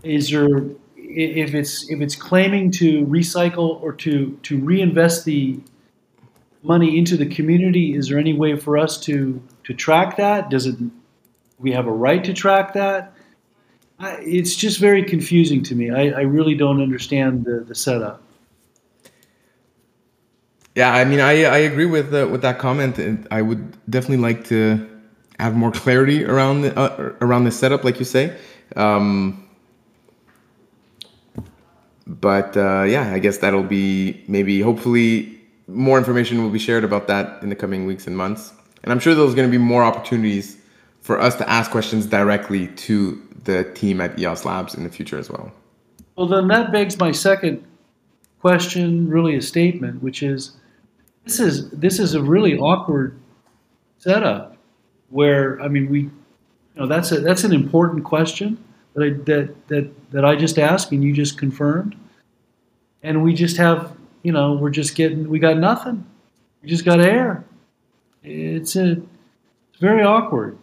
Is 0.03 0.31
there 0.31 0.47
if 0.97 1.55
it's 1.55 1.89
if 1.91 2.01
it's 2.01 2.17
claiming 2.17 2.71
to 2.73 3.05
recycle 3.07 3.81
or 3.83 3.93
to 3.93 4.39
to 4.43 4.59
reinvest 4.59 5.25
the 5.25 5.61
money 6.63 6.99
into 6.99 7.17
the 7.17 7.27
community, 7.27 7.95
is 7.95 8.09
there 8.09 8.19
any 8.19 8.33
way 8.33 8.57
for 8.57 8.77
us 8.77 8.99
to 8.99 9.41
to 9.67 9.75
track 9.75 10.17
that? 10.17 10.49
Does 10.49 10.67
it? 10.67 10.77
We 11.59 11.73
have 11.73 11.87
a 11.87 11.93
right 11.93 12.23
to 12.25 12.33
track 12.33 12.73
that. 12.75 13.13
I, 13.99 14.19
it's 14.21 14.55
just 14.55 14.79
very 14.79 15.03
confusing 15.03 15.63
to 15.65 15.75
me. 15.75 15.91
I, 15.91 16.11
I 16.11 16.21
really 16.23 16.55
don't 16.55 16.83
understand 16.83 17.45
the, 17.45 17.65
the 17.67 17.75
setup. 17.75 18.23
Yeah, 20.75 20.93
I 20.93 21.05
mean, 21.05 21.21
I, 21.21 21.45
I 21.45 21.59
agree 21.59 21.87
with 21.87 22.13
uh, 22.15 22.29
with 22.31 22.43
that 22.43 22.59
comment, 22.59 22.99
and 22.99 23.27
I 23.31 23.43
would 23.43 23.77
definitely 23.91 24.19
like 24.19 24.45
to 24.49 24.87
have 25.39 25.55
more 25.55 25.73
clarity 25.73 26.25
around 26.25 26.63
the, 26.63 26.79
uh, 26.79 27.15
around 27.21 27.45
the 27.45 27.51
setup, 27.51 27.85
like 27.85 27.99
you 27.99 28.05
say. 28.05 28.37
Um, 28.77 29.49
but 32.07 32.57
uh, 32.57 32.85
yeah, 32.87 33.13
I 33.13 33.19
guess 33.19 33.39
that'll 33.39 33.63
be 33.63 34.23
maybe 34.29 34.61
hopefully 34.61 35.41
more 35.67 35.99
information 35.99 36.43
will 36.43 36.51
be 36.51 36.59
shared 36.59 36.85
about 36.85 37.09
that 37.09 37.43
in 37.43 37.49
the 37.49 37.57
coming 37.57 37.87
weeks 37.87 38.07
and 38.07 38.17
months. 38.17 38.53
And 38.83 38.93
I'm 38.93 38.99
sure 38.99 39.15
there's 39.15 39.35
going 39.35 39.49
to 39.49 39.59
be 39.59 39.63
more 39.63 39.83
opportunities 39.83 40.59
for 41.01 41.21
us 41.21 41.37
to 41.37 41.49
ask 41.49 41.71
questions 41.71 42.07
directly 42.07 42.69
to 42.69 43.23
the 43.45 43.65
team 43.75 44.01
at 44.01 44.19
EOS 44.19 44.45
Labs 44.45 44.75
in 44.75 44.85
the 44.85 44.91
future 44.91 45.19
as 45.19 45.31
well. 45.31 45.53
Well, 46.17 46.27
then 46.27 46.49
that 46.49 46.73
begs 46.73 46.99
my 46.99 47.13
second 47.13 47.65
question, 48.41 49.09
really 49.09 49.37
a 49.37 49.43
statement, 49.43 50.03
which 50.03 50.23
is 50.23 50.53
this 51.25 51.41
is 51.41 51.71
this 51.71 51.99
is 51.99 52.15
a 52.15 52.23
really 52.23 52.57
awkward 52.59 53.19
setup 53.99 54.57
where 55.11 55.61
I 55.61 55.69
mean 55.69 55.91
we 55.91 56.01
you 56.01 56.11
know 56.77 56.87
that's 56.87 57.13
a 57.13 57.21
that's 57.21 57.45
an 57.45 57.53
important 57.53 58.05
question 58.05 58.63
that 58.95 59.05
I 59.05 59.11
that 59.25 59.69
that 59.69 60.11
that 60.11 60.25
I 60.25 60.37
just 60.37 60.59
asked 60.59 60.93
and 60.93 61.03
you 61.03 61.13
just 61.13 61.39
confirmed. 61.39 61.97
And 63.03 63.23
we 63.23 63.35
just 63.35 63.57
have, 63.59 63.97
you 64.23 64.33
know, 64.33 64.55
we're 64.55 64.71
just 64.71 64.95
getting 64.95 65.29
we 65.29 65.39
got 65.39 65.59
nothing. 65.59 66.05
We 66.63 66.69
just 66.69 66.85
got 66.85 67.01
air. 67.01 67.45
It's 68.27 68.75
a 68.75 68.93
it's 68.93 69.81
very 69.81 70.03
awkward. 70.03 70.59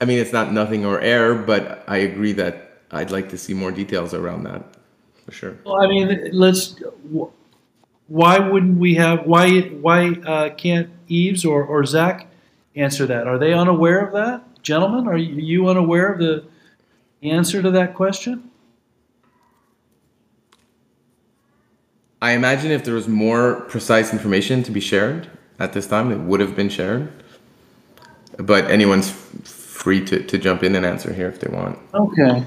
I 0.00 0.04
mean, 0.04 0.18
it's 0.18 0.32
not 0.32 0.52
nothing 0.52 0.84
or 0.84 1.00
air, 1.00 1.34
but 1.34 1.82
I 1.88 1.98
agree 1.98 2.32
that 2.34 2.82
I'd 2.90 3.10
like 3.10 3.30
to 3.30 3.38
see 3.38 3.54
more 3.54 3.72
details 3.72 4.14
around 4.14 4.44
that 4.44 4.62
for 5.24 5.32
sure. 5.32 5.58
Well, 5.64 5.82
I 5.82 5.88
mean, 5.88 6.30
let's. 6.32 6.76
Why 8.08 8.38
wouldn't 8.38 8.78
we 8.78 8.94
have? 8.94 9.26
Why 9.26 9.62
why 9.62 10.10
uh, 10.10 10.54
can't 10.54 10.90
Eves 11.08 11.44
or, 11.44 11.64
or 11.64 11.84
Zach 11.84 12.28
answer 12.76 13.06
that? 13.06 13.26
Are 13.26 13.38
they 13.38 13.52
unaware 13.52 14.06
of 14.06 14.12
that, 14.12 14.62
gentlemen? 14.62 15.08
Are 15.08 15.16
you 15.16 15.68
unaware 15.68 16.12
of 16.12 16.20
the 16.20 16.44
answer 17.22 17.62
to 17.62 17.70
that 17.72 17.94
question? 17.94 18.50
I 22.20 22.32
imagine 22.32 22.70
if 22.70 22.84
there 22.84 22.94
was 22.94 23.08
more 23.08 23.60
precise 23.68 24.12
information 24.12 24.62
to 24.62 24.70
be 24.70 24.80
shared 24.80 25.28
at 25.58 25.72
this 25.72 25.86
time, 25.86 26.10
it 26.10 26.18
would 26.18 26.40
have 26.40 26.56
been 26.56 26.68
shared. 26.68 27.12
But 28.38 28.70
anyone's 28.70 29.10
free 29.10 30.04
to, 30.06 30.22
to 30.22 30.38
jump 30.38 30.62
in 30.62 30.74
and 30.74 30.84
answer 30.84 31.12
here 31.12 31.28
if 31.28 31.40
they 31.40 31.50
want. 31.54 31.78
Okay. 31.94 32.44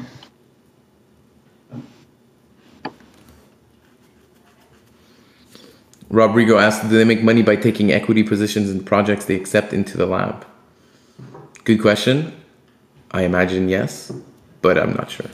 Rodrigo 6.09 6.57
asked, 6.57 6.81
do 6.89 6.97
they 6.97 7.03
make 7.03 7.21
money 7.21 7.43
by 7.43 7.55
taking 7.55 7.91
equity 7.91 8.23
positions 8.23 8.71
in 8.71 8.83
projects 8.83 9.25
they 9.25 9.35
accept 9.35 9.73
into 9.73 9.95
the 9.95 10.07
lab? 10.07 10.45
Good 11.63 11.81
question. 11.81 12.35
I 13.11 13.23
imagine 13.23 13.69
yes, 13.69 14.11
but 14.61 14.77
I'm 14.79 14.93
not 14.93 15.11
sure. 15.11 15.29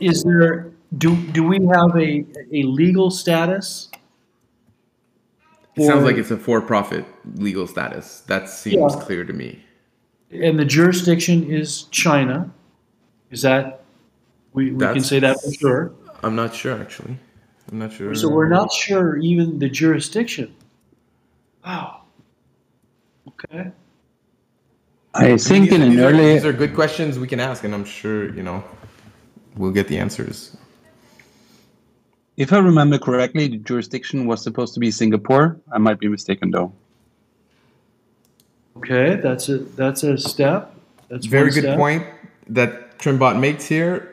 Is 0.00 0.22
there 0.22 0.70
do 0.98 1.16
do 1.32 1.42
we 1.42 1.58
have 1.74 1.96
a 1.96 2.24
a 2.52 2.62
legal 2.64 3.10
status? 3.10 3.90
It 5.74 5.86
sounds 5.86 6.04
like 6.04 6.16
it's 6.16 6.30
a 6.30 6.36
for-profit 6.36 7.06
legal 7.36 7.66
status. 7.66 8.20
That 8.26 8.50
seems 8.50 8.94
yeah. 8.94 9.00
clear 9.00 9.24
to 9.24 9.32
me. 9.32 9.64
And 10.30 10.58
the 10.58 10.66
jurisdiction 10.66 11.50
is 11.50 11.84
China. 11.84 12.52
Is 13.30 13.40
that 13.42 13.82
we, 14.52 14.70
we 14.72 14.84
can 14.84 15.00
say 15.00 15.18
that 15.20 15.40
for 15.40 15.52
sure? 15.52 15.92
I'm 16.22 16.36
not 16.36 16.54
sure 16.54 16.78
actually. 16.80 17.16
I'm 17.70 17.78
not 17.78 17.92
sure. 17.92 18.14
So 18.14 18.28
we're 18.28 18.48
not 18.48 18.70
sure 18.70 19.16
even 19.16 19.58
the 19.58 19.68
jurisdiction. 19.68 20.54
Wow. 21.64 22.02
Okay. 23.28 23.72
I 25.14 25.36
think 25.36 25.70
these, 25.70 25.72
in 25.72 25.82
an 25.82 25.98
early. 25.98 26.34
These 26.34 26.44
are 26.44 26.52
good 26.52 26.74
questions 26.74 27.18
we 27.18 27.26
can 27.26 27.40
ask, 27.40 27.64
and 27.64 27.74
I'm 27.74 27.84
sure 27.84 28.34
you 28.34 28.42
know 28.42 28.62
we'll 29.56 29.70
get 29.72 29.88
the 29.88 29.98
answers. 29.98 30.56
If 32.36 32.52
I 32.52 32.58
remember 32.58 32.98
correctly, 32.98 33.48
the 33.48 33.58
jurisdiction 33.58 34.26
was 34.26 34.42
supposed 34.42 34.74
to 34.74 34.80
be 34.80 34.90
Singapore. 34.90 35.60
I 35.70 35.78
might 35.78 35.98
be 35.98 36.08
mistaken 36.08 36.50
though. 36.50 36.72
Okay, 38.78 39.16
that's 39.16 39.48
a 39.48 39.58
that's 39.58 40.02
a 40.02 40.16
step. 40.16 40.74
That's 41.08 41.26
a 41.26 41.28
very 41.28 41.50
good 41.50 41.64
step. 41.64 41.78
point 41.78 42.06
that 42.48 42.98
Trimbot 42.98 43.38
makes 43.38 43.66
here. 43.66 44.08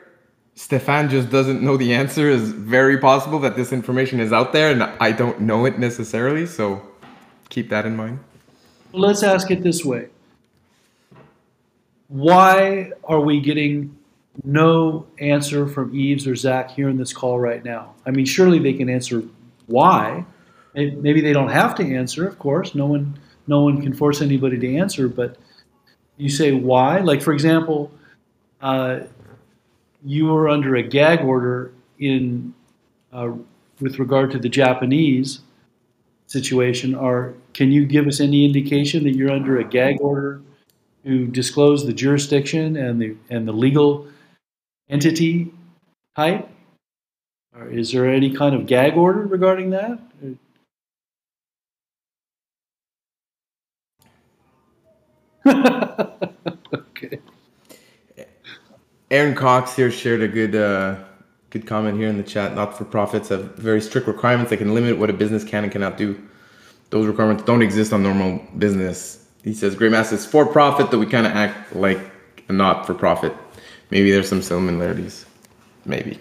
Stefan 0.54 1.08
just 1.08 1.30
doesn't 1.30 1.62
know 1.62 1.78
the 1.78 1.94
answer. 1.94 2.28
Is 2.28 2.52
very 2.52 2.98
possible 2.98 3.38
that 3.38 3.56
this 3.56 3.72
information 3.72 4.20
is 4.20 4.32
out 4.32 4.52
there, 4.52 4.70
and 4.70 4.82
I 4.82 5.12
don't 5.12 5.40
know 5.40 5.64
it 5.64 5.78
necessarily. 5.78 6.44
So 6.44 6.82
keep 7.48 7.70
that 7.70 7.86
in 7.86 7.96
mind. 7.96 8.18
Let's 8.92 9.22
ask 9.22 9.50
it 9.50 9.62
this 9.62 9.82
way: 9.82 10.08
Why 12.08 12.92
are 13.04 13.20
we 13.20 13.40
getting 13.40 13.96
no 14.44 15.06
answer 15.18 15.66
from 15.66 15.94
Eves 15.94 16.26
or 16.26 16.36
Zach 16.36 16.70
here 16.70 16.88
in 16.88 16.96
this 16.96 17.12
call 17.12 17.38
right 17.38 17.64
now. 17.64 17.94
I 18.06 18.10
mean, 18.10 18.26
surely 18.26 18.58
they 18.58 18.72
can 18.72 18.88
answer 18.88 19.22
why. 19.66 20.24
Maybe 20.74 21.20
they 21.20 21.32
don't 21.32 21.50
have 21.50 21.74
to 21.76 21.96
answer, 21.96 22.26
of 22.26 22.38
course. 22.38 22.74
No 22.74 22.86
one, 22.86 23.18
no 23.46 23.62
one 23.62 23.82
can 23.82 23.92
force 23.92 24.22
anybody 24.22 24.58
to 24.58 24.76
answer. 24.76 25.08
But 25.08 25.36
you 26.16 26.28
say 26.28 26.52
why? 26.52 27.00
Like, 27.00 27.22
for 27.22 27.32
example, 27.32 27.90
uh, 28.60 29.00
you 30.04 30.26
were 30.26 30.48
under 30.48 30.76
a 30.76 30.82
gag 30.82 31.20
order 31.20 31.72
in 31.98 32.54
uh, 33.12 33.32
with 33.80 33.98
regard 33.98 34.30
to 34.32 34.38
the 34.38 34.48
Japanese 34.48 35.40
situation. 36.26 36.94
Or 36.94 37.34
can 37.52 37.72
you 37.72 37.84
give 37.84 38.06
us 38.06 38.20
any 38.20 38.44
indication 38.44 39.04
that 39.04 39.14
you're 39.14 39.32
under 39.32 39.58
a 39.58 39.64
gag 39.64 40.00
order 40.00 40.40
to 41.04 41.26
disclose 41.26 41.86
the 41.86 41.92
jurisdiction 41.92 42.76
and 42.76 43.00
the 43.00 43.16
and 43.30 43.48
the 43.48 43.52
legal 43.52 44.06
entity 44.90 45.52
type? 46.16 46.48
Or 47.56 47.68
is 47.68 47.92
there 47.92 48.06
any 48.06 48.34
kind 48.34 48.54
of 48.54 48.66
gag 48.66 48.96
order 48.96 49.26
regarding 49.26 49.70
that? 49.70 49.98
okay. 56.74 57.18
Aaron 59.10 59.34
Cox 59.34 59.74
here 59.74 59.90
shared 59.90 60.22
a 60.22 60.28
good 60.28 60.54
uh, 60.54 60.96
good 61.48 61.66
comment 61.66 61.98
here 61.98 62.08
in 62.08 62.16
the 62.16 62.22
chat. 62.22 62.54
Not 62.54 62.76
for 62.76 62.84
profits 62.84 63.30
have 63.30 63.56
very 63.56 63.80
strict 63.80 64.06
requirements 64.06 64.50
that 64.50 64.58
can 64.58 64.74
limit 64.74 64.98
what 64.98 65.10
a 65.10 65.12
business 65.12 65.42
can 65.42 65.64
and 65.64 65.72
cannot 65.72 65.96
do. 65.96 66.20
Those 66.90 67.06
requirements 67.06 67.42
don't 67.44 67.62
exist 67.62 67.92
on 67.92 68.02
normal 68.02 68.44
business. 68.58 69.26
He 69.42 69.54
says 69.54 69.74
Greymass 69.74 70.12
is 70.12 70.26
for 70.26 70.44
profit, 70.46 70.90
though 70.90 70.98
we 70.98 71.06
kind 71.06 71.26
of 71.26 71.32
act 71.32 71.74
like 71.74 71.98
a 72.48 72.52
not 72.52 72.86
for 72.86 72.94
profit. 72.94 73.34
Maybe 73.90 74.12
there's 74.12 74.28
some 74.28 74.40
similarities. 74.40 75.26
Maybe. 75.84 76.18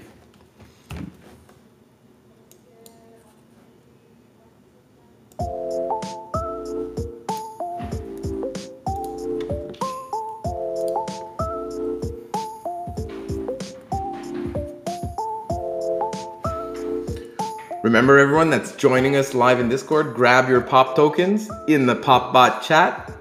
Remember 17.84 18.18
everyone 18.18 18.50
that's 18.50 18.76
joining 18.76 19.16
us 19.16 19.34
live 19.34 19.60
in 19.60 19.70
Discord, 19.70 20.14
grab 20.16 20.50
your 20.50 20.62
pop 20.62 20.96
tokens 20.96 21.50
in 21.68 21.86
the 21.86 21.96
PopBot 21.96 22.62
chat. 22.62 23.12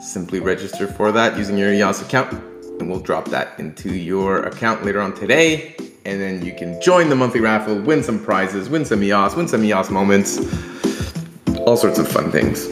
Simply 0.00 0.40
register 0.40 0.86
for 0.86 1.10
that 1.12 1.36
using 1.36 1.56
your 1.56 1.72
EOS 1.72 2.02
account 2.02 2.55
and 2.78 2.90
we'll 2.90 3.00
drop 3.00 3.28
that 3.28 3.58
into 3.58 3.94
your 3.94 4.42
account 4.44 4.84
later 4.84 5.00
on 5.00 5.14
today. 5.14 5.74
And 6.04 6.20
then 6.20 6.44
you 6.44 6.54
can 6.54 6.80
join 6.80 7.08
the 7.08 7.16
monthly 7.16 7.40
raffle, 7.40 7.80
win 7.80 8.02
some 8.02 8.22
prizes, 8.22 8.68
win 8.68 8.84
some 8.84 9.02
EOS, 9.02 9.34
win 9.34 9.48
some 9.48 9.64
EOS 9.64 9.90
moments, 9.90 10.38
all 11.66 11.76
sorts 11.76 11.98
of 11.98 12.06
fun 12.08 12.30
things. 12.30 12.66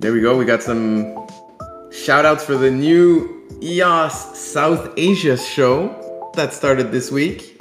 There 0.00 0.12
we 0.12 0.20
go. 0.20 0.36
We 0.36 0.44
got 0.44 0.62
some 0.62 1.26
shout 1.90 2.26
outs 2.26 2.44
for 2.44 2.56
the 2.56 2.70
new 2.70 3.42
EOS 3.62 4.38
South 4.38 4.92
Asia 4.96 5.36
show 5.36 6.30
that 6.34 6.52
started 6.52 6.92
this 6.92 7.10
week. 7.10 7.53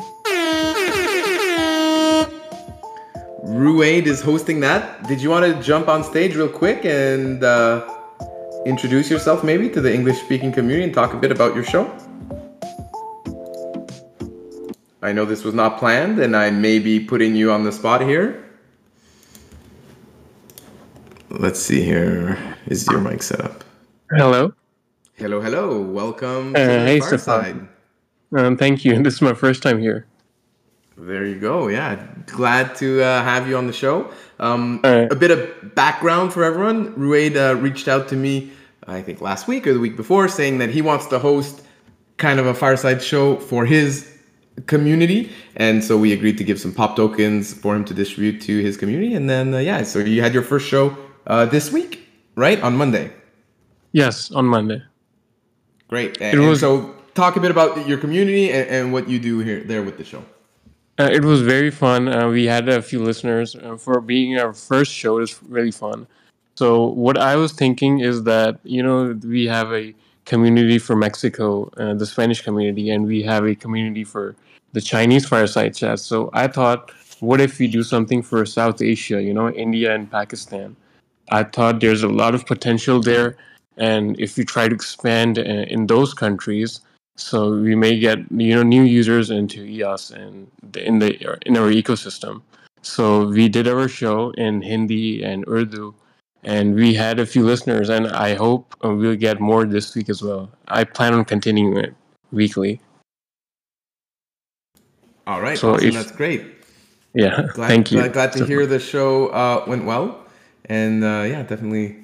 Ruade 3.63 4.07
is 4.07 4.21
hosting 4.21 4.59
that. 4.59 5.07
Did 5.07 5.21
you 5.21 5.29
want 5.29 5.45
to 5.45 5.61
jump 5.63 5.87
on 5.87 6.03
stage 6.03 6.35
real 6.35 6.49
quick 6.49 6.83
and 6.83 7.41
uh, 7.45 7.87
introduce 8.65 9.09
yourself 9.09 9.41
maybe 9.41 9.69
to 9.69 9.79
the 9.79 9.93
English 9.93 10.19
speaking 10.19 10.51
community 10.51 10.83
and 10.83 10.93
talk 10.93 11.13
a 11.13 11.17
bit 11.17 11.31
about 11.31 11.55
your 11.55 11.63
show? 11.63 11.83
I 15.01 15.13
know 15.13 15.23
this 15.23 15.45
was 15.45 15.53
not 15.53 15.79
planned 15.79 16.19
and 16.19 16.35
I 16.35 16.49
may 16.49 16.77
be 16.79 16.99
putting 16.99 17.35
you 17.35 17.51
on 17.53 17.63
the 17.63 17.71
spot 17.71 18.01
here. 18.01 18.43
Let's 21.29 21.59
see 21.61 21.83
here. 21.83 22.37
Is 22.67 22.85
your 22.87 22.99
mic 22.99 23.23
set 23.23 23.39
up? 23.39 23.63
Hello. 24.11 24.53
Hello, 25.15 25.39
hello. 25.39 25.79
Welcome 25.81 26.53
Uh, 26.53 26.59
to 26.59 26.65
the 26.65 26.79
hey, 26.85 26.99
Fireside. 26.99 27.67
Um, 28.35 28.57
thank 28.57 28.83
you. 28.83 29.01
This 29.03 29.15
is 29.15 29.21
my 29.21 29.33
first 29.33 29.63
time 29.63 29.79
here. 29.79 30.05
There 30.97 31.25
you 31.25 31.39
go. 31.39 31.67
Yeah, 31.69 32.05
glad 32.27 32.75
to 32.75 33.01
uh, 33.01 33.23
have 33.23 33.47
you 33.47 33.57
on 33.57 33.67
the 33.67 33.73
show. 33.73 34.11
Um, 34.39 34.79
Alright. 34.85 35.11
A 35.11 35.15
bit 35.15 35.31
of 35.31 35.73
background 35.75 36.33
for 36.33 36.43
everyone. 36.43 36.93
Ruaid 36.95 37.35
uh, 37.35 37.55
reached 37.59 37.87
out 37.87 38.07
to 38.09 38.15
me, 38.15 38.51
I 38.85 39.01
think 39.01 39.19
last 39.21 39.47
week 39.47 39.65
or 39.65 39.73
the 39.73 39.79
week 39.79 39.97
before, 39.97 40.27
saying 40.27 40.59
that 40.59 40.69
he 40.69 40.81
wants 40.81 41.07
to 41.07 41.19
host 41.19 41.63
kind 42.17 42.39
of 42.39 42.45
a 42.45 42.53
fireside 42.53 43.01
show 43.01 43.37
for 43.37 43.65
his 43.65 44.09
community, 44.67 45.31
and 45.55 45.83
so 45.83 45.97
we 45.97 46.13
agreed 46.13 46.37
to 46.37 46.43
give 46.43 46.59
some 46.59 46.71
pop 46.71 46.95
tokens 46.95 47.53
for 47.53 47.75
him 47.75 47.83
to 47.85 47.93
distribute 47.93 48.39
to 48.41 48.59
his 48.61 48.77
community. 48.77 49.15
And 49.15 49.27
then 49.27 49.53
uh, 49.53 49.57
yeah, 49.57 49.81
so 49.83 49.97
you 49.99 50.21
had 50.21 50.31
your 50.33 50.43
first 50.43 50.67
show 50.67 50.95
uh, 51.25 51.45
this 51.45 51.71
week, 51.71 52.07
right 52.35 52.61
on 52.61 52.77
Monday. 52.77 53.11
Yes, 53.93 54.31
on 54.31 54.45
Monday. 54.45 54.81
Great. 55.87 56.21
And 56.21 56.47
was- 56.47 56.59
so 56.59 56.93
talk 57.15 57.35
a 57.35 57.39
bit 57.39 57.49
about 57.49 57.87
your 57.87 57.97
community 57.97 58.51
and, 58.51 58.69
and 58.69 58.93
what 58.93 59.09
you 59.09 59.17
do 59.19 59.39
here 59.39 59.63
there 59.63 59.81
with 59.81 59.97
the 59.97 60.03
show. 60.03 60.23
Uh, 60.99 61.09
it 61.11 61.23
was 61.23 61.41
very 61.41 61.71
fun. 61.71 62.07
Uh, 62.07 62.29
we 62.29 62.45
had 62.45 62.69
a 62.69 62.81
few 62.81 63.01
listeners. 63.03 63.55
Uh, 63.55 63.75
for 63.75 63.99
being 63.99 64.37
our 64.37 64.53
first 64.53 64.91
show, 64.91 65.17
it's 65.17 65.41
really 65.43 65.71
fun. 65.71 66.05
So 66.55 66.85
what 66.85 67.17
I 67.17 67.35
was 67.35 67.51
thinking 67.51 67.99
is 67.99 68.23
that 68.23 68.59
you 68.63 68.83
know 68.83 69.19
we 69.25 69.45
have 69.47 69.73
a 69.73 69.95
community 70.25 70.77
for 70.77 70.95
Mexico, 70.95 71.71
uh, 71.77 71.95
the 71.95 72.05
Spanish 72.05 72.41
community, 72.41 72.91
and 72.91 73.07
we 73.07 73.23
have 73.23 73.45
a 73.45 73.55
community 73.55 74.03
for 74.03 74.35
the 74.73 74.81
Chinese 74.81 75.25
fireside 75.27 75.75
chat. 75.75 75.99
So 75.99 76.29
I 76.33 76.47
thought, 76.47 76.91
what 77.19 77.41
if 77.41 77.57
we 77.59 77.67
do 77.67 77.81
something 77.83 78.21
for 78.21 78.45
South 78.45 78.81
Asia? 78.81 79.21
You 79.21 79.33
know, 79.33 79.49
India 79.49 79.95
and 79.95 80.09
Pakistan. 80.11 80.75
I 81.31 81.43
thought 81.43 81.79
there's 81.79 82.03
a 82.03 82.09
lot 82.09 82.35
of 82.35 82.45
potential 82.45 83.01
there, 83.01 83.35
and 83.77 84.19
if 84.19 84.37
we 84.37 84.45
try 84.45 84.67
to 84.67 84.75
expand 84.75 85.39
uh, 85.39 85.41
in 85.41 85.87
those 85.87 86.13
countries, 86.13 86.81
so 87.15 87.55
we 87.59 87.75
may 87.75 87.99
get 87.99 88.19
you 88.31 88.55
know 88.55 88.63
new 88.63 88.83
users 88.83 89.29
into 89.29 89.63
EOS 89.63 90.11
and 90.11 90.49
the, 90.71 90.85
in 90.85 90.99
the 90.99 91.37
in 91.45 91.57
our 91.57 91.69
ecosystem. 91.69 92.41
So 92.81 93.27
we 93.27 93.47
did 93.47 93.67
our 93.67 93.87
show 93.87 94.31
in 94.31 94.61
Hindi 94.61 95.23
and 95.23 95.47
Urdu, 95.47 95.93
and 96.43 96.75
we 96.75 96.93
had 96.93 97.19
a 97.19 97.25
few 97.25 97.45
listeners, 97.45 97.89
and 97.89 98.07
I 98.07 98.35
hope 98.35 98.75
uh, 98.83 98.93
we'll 98.93 99.15
get 99.15 99.39
more 99.39 99.65
this 99.65 99.95
week 99.95 100.09
as 100.09 100.21
well. 100.21 100.51
I 100.67 100.83
plan 100.83 101.13
on 101.13 101.23
continuing 101.23 101.77
it 101.77 101.93
weekly. 102.31 102.81
All 105.25 105.39
right, 105.39 105.57
So 105.57 105.75
awesome. 105.75 105.91
That's 105.91 106.11
great. 106.11 106.43
Yeah, 107.13 107.47
Glad, 107.53 107.67
thank 107.67 107.91
you. 107.91 107.99
Glad, 107.99 108.13
glad 108.13 108.31
to 108.33 108.45
hear 108.45 108.65
the 108.65 108.79
show 108.79 109.27
uh, 109.27 109.63
went 109.67 109.85
well, 109.85 110.25
and 110.65 111.03
uh, 111.03 111.23
yeah, 111.25 111.43
definitely 111.43 111.95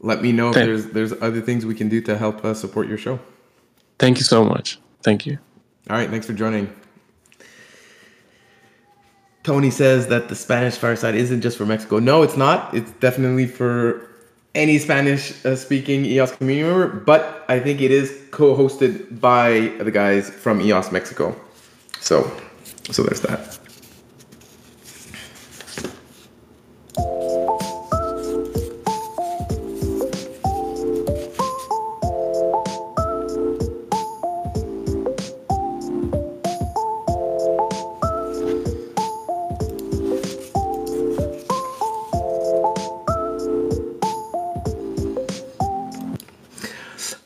let 0.00 0.20
me 0.20 0.32
know 0.32 0.50
if 0.50 0.56
there's 0.56 0.86
there's 0.86 1.12
other 1.22 1.40
things 1.40 1.64
we 1.64 1.74
can 1.74 1.88
do 1.88 2.02
to 2.02 2.18
help 2.18 2.44
uh, 2.44 2.52
support 2.52 2.88
your 2.88 2.98
show. 2.98 3.18
Thank 3.98 4.18
you 4.18 4.24
so 4.24 4.44
much. 4.44 4.78
Thank 5.02 5.26
you. 5.26 5.38
All 5.90 5.96
right, 5.96 6.08
thanks 6.08 6.26
for 6.26 6.32
joining. 6.32 6.72
Tony 9.42 9.70
says 9.70 10.08
that 10.08 10.28
the 10.28 10.34
Spanish 10.34 10.76
fireside 10.76 11.14
isn't 11.14 11.40
just 11.40 11.56
for 11.56 11.64
Mexico. 11.64 11.98
No, 11.98 12.22
it's 12.22 12.36
not. 12.36 12.74
It's 12.74 12.90
definitely 12.92 13.46
for 13.46 14.06
any 14.54 14.78
Spanish 14.78 15.44
uh, 15.44 15.56
speaking 15.56 16.04
EOS 16.04 16.36
community 16.36 16.68
member, 16.68 16.88
but 16.88 17.44
I 17.48 17.60
think 17.60 17.80
it 17.80 17.90
is 17.90 18.20
co-hosted 18.30 19.20
by 19.20 19.72
the 19.78 19.90
guys 19.90 20.28
from 20.28 20.60
EOS 20.60 20.92
Mexico. 20.92 21.34
So, 22.00 22.30
so 22.90 23.02
there's 23.02 23.20
that. 23.22 23.58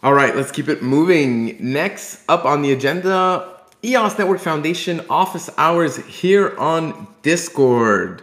All 0.05 0.14
right, 0.14 0.34
let's 0.34 0.50
keep 0.50 0.68
it 0.68 0.82
moving. 0.82 1.57
Next 1.61 2.24
up 2.28 2.44
on 2.44 2.62
the 2.62 2.72
agenda, 2.72 3.61
EOS 3.84 4.18
Network 4.18 4.40
Foundation 4.40 5.00
office 5.09 5.48
hours 5.57 5.96
here 5.96 6.59
on 6.59 7.07
Discord. 7.22 8.20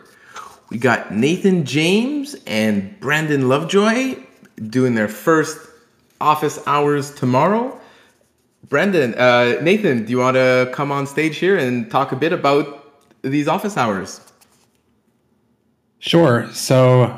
We 0.70 0.78
got 0.78 1.14
Nathan 1.14 1.64
James 1.64 2.36
and 2.46 3.00
Brandon 3.00 3.48
Lovejoy 3.48 4.18
doing 4.68 4.94
their 4.96 5.08
first 5.08 5.58
office 6.20 6.60
hours 6.68 7.12
tomorrow. 7.12 7.80
Brendan, 8.68 9.16
uh, 9.16 9.62
Nathan, 9.62 10.04
do 10.04 10.12
you 10.12 10.18
want 10.18 10.36
to 10.36 10.70
come 10.74 10.92
on 10.92 11.08
stage 11.08 11.38
here 11.38 11.58
and 11.58 11.90
talk 11.90 12.12
a 12.12 12.18
bit 12.18 12.34
about 12.34 12.94
these 13.22 13.48
office 13.48 13.78
hours? 13.78 14.20
Sure. 16.00 16.50
So 16.52 17.18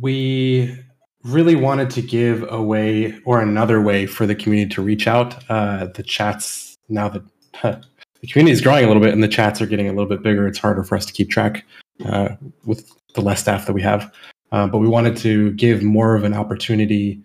we 0.00 0.79
really 1.24 1.54
wanted 1.54 1.90
to 1.90 2.02
give 2.02 2.50
a 2.50 2.62
way 2.62 3.18
or 3.24 3.40
another 3.40 3.80
way 3.80 4.06
for 4.06 4.26
the 4.26 4.34
community 4.34 4.74
to 4.74 4.82
reach 4.82 5.06
out. 5.06 5.42
Uh, 5.50 5.86
the 5.94 6.02
chats 6.02 6.78
now 6.88 7.08
that 7.08 7.22
the 7.62 8.26
community 8.26 8.52
is 8.52 8.60
growing 8.60 8.84
a 8.84 8.86
little 8.86 9.02
bit 9.02 9.12
and 9.12 9.22
the 9.22 9.28
chats 9.28 9.60
are 9.60 9.66
getting 9.66 9.88
a 9.88 9.92
little 9.92 10.08
bit 10.08 10.22
bigger, 10.22 10.46
it's 10.46 10.58
harder 10.58 10.84
for 10.84 10.96
us 10.96 11.06
to 11.06 11.12
keep 11.12 11.30
track 11.30 11.64
uh, 12.06 12.30
with 12.64 12.92
the 13.14 13.20
less 13.20 13.40
staff 13.40 13.66
that 13.66 13.72
we 13.72 13.82
have. 13.82 14.12
Uh, 14.52 14.66
but 14.66 14.78
we 14.78 14.88
wanted 14.88 15.16
to 15.16 15.52
give 15.52 15.82
more 15.82 16.14
of 16.14 16.24
an 16.24 16.34
opportunity 16.34 17.22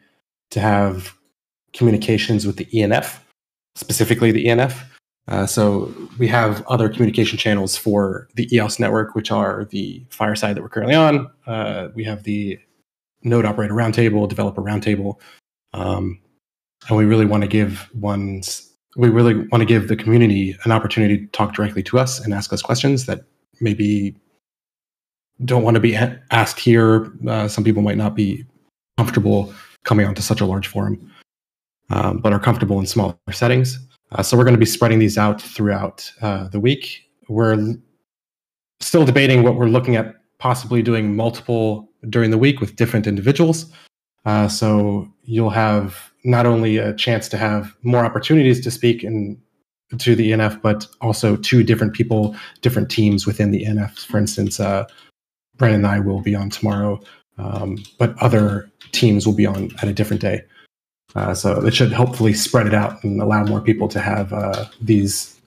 to 0.51 0.59
have 0.59 1.15
communications 1.73 2.45
with 2.45 2.57
the 2.57 2.65
ENF, 2.65 3.19
specifically 3.75 4.31
the 4.31 4.45
ENF. 4.45 4.83
Uh, 5.27 5.45
so 5.45 5.91
we 6.19 6.27
have 6.27 6.65
other 6.67 6.87
communication 6.87 7.37
channels 7.37 7.75
for 7.75 8.27
the 8.35 8.47
EOS 8.55 8.79
network, 8.79 9.15
which 9.15 9.31
are 9.31 9.65
the 9.65 10.05
Fireside 10.09 10.55
that 10.55 10.61
we're 10.61 10.69
currently 10.69 10.93
on. 10.93 11.27
Uh, 11.47 11.89
we 11.95 12.03
have 12.03 12.23
the 12.23 12.59
Node 13.25 13.45
Operator 13.45 13.73
Roundtable, 13.73 14.29
Developer 14.29 14.61
Roundtable, 14.61 15.19
um, 15.73 16.19
and 16.87 16.97
we 16.97 17.05
really 17.05 17.25
want 17.25 17.41
to 17.41 17.47
give 17.47 17.89
ones. 17.93 18.71
We 18.95 19.09
really 19.09 19.35
want 19.47 19.61
to 19.61 19.65
give 19.65 19.87
the 19.89 19.95
community 19.95 20.55
an 20.63 20.71
opportunity 20.71 21.17
to 21.17 21.27
talk 21.27 21.53
directly 21.53 21.83
to 21.83 21.99
us 21.99 22.19
and 22.19 22.33
ask 22.33 22.53
us 22.53 22.61
questions 22.61 23.07
that 23.07 23.25
maybe 23.59 24.15
don't 25.43 25.63
want 25.63 25.75
to 25.75 25.81
be 25.81 25.95
asked 26.31 26.59
here. 26.59 27.11
Uh, 27.27 27.47
some 27.47 27.63
people 27.63 27.81
might 27.81 27.97
not 27.97 28.15
be 28.15 28.45
comfortable 28.97 29.53
coming 29.83 30.05
onto 30.05 30.21
such 30.21 30.39
a 30.39 30.45
large 30.45 30.67
forum, 30.67 31.11
um, 31.89 32.19
but 32.19 32.31
are 32.31 32.39
comfortable 32.39 32.79
in 32.79 32.85
smaller 32.85 33.15
settings. 33.31 33.79
Uh, 34.11 34.23
so 34.23 34.37
we're 34.37 34.43
going 34.43 34.55
to 34.55 34.59
be 34.59 34.65
spreading 34.65 34.99
these 34.99 35.17
out 35.17 35.41
throughout 35.41 36.09
uh, 36.21 36.47
the 36.49 36.59
week. 36.59 37.09
We're 37.27 37.75
still 38.79 39.05
debating 39.05 39.43
what 39.43 39.55
we're 39.55 39.67
looking 39.67 39.95
at 39.95 40.15
possibly 40.39 40.81
doing 40.81 41.15
multiple 41.15 41.89
during 42.09 42.31
the 42.31 42.37
week 42.37 42.59
with 42.59 42.75
different 42.75 43.07
individuals. 43.07 43.71
Uh, 44.25 44.47
so 44.47 45.07
you'll 45.23 45.49
have 45.49 46.11
not 46.23 46.45
only 46.45 46.77
a 46.77 46.93
chance 46.95 47.29
to 47.29 47.37
have 47.37 47.75
more 47.83 48.03
opportunities 48.03 48.59
to 48.61 48.71
speak 48.71 49.01
to 49.01 50.15
the 50.15 50.31
ENF, 50.31 50.61
but 50.61 50.87
also 51.01 51.35
two 51.35 51.63
different 51.63 51.93
people, 51.93 52.35
different 52.61 52.89
teams 52.89 53.27
within 53.27 53.51
the 53.51 53.65
ENF. 53.65 53.99
For 54.05 54.17
instance, 54.17 54.59
uh, 54.59 54.85
and 55.59 55.87
I 55.87 55.99
will 55.99 56.21
be 56.21 56.35
on 56.35 56.49
tomorrow, 56.49 56.99
um, 57.37 57.77
but 57.97 58.17
other 58.21 58.69
teams 58.91 59.25
will 59.25 59.35
be 59.35 59.45
on 59.45 59.71
at 59.81 59.87
a 59.87 59.93
different 59.93 60.21
day. 60.21 60.43
Uh, 61.15 61.33
so 61.33 61.65
it 61.65 61.73
should 61.73 61.93
hopefully 61.93 62.33
spread 62.33 62.67
it 62.67 62.73
out 62.73 63.01
and 63.03 63.21
allow 63.21 63.45
more 63.45 63.61
people 63.61 63.87
to 63.87 64.01
have 64.01 64.33
uh, 64.33 64.65
these 64.81 65.39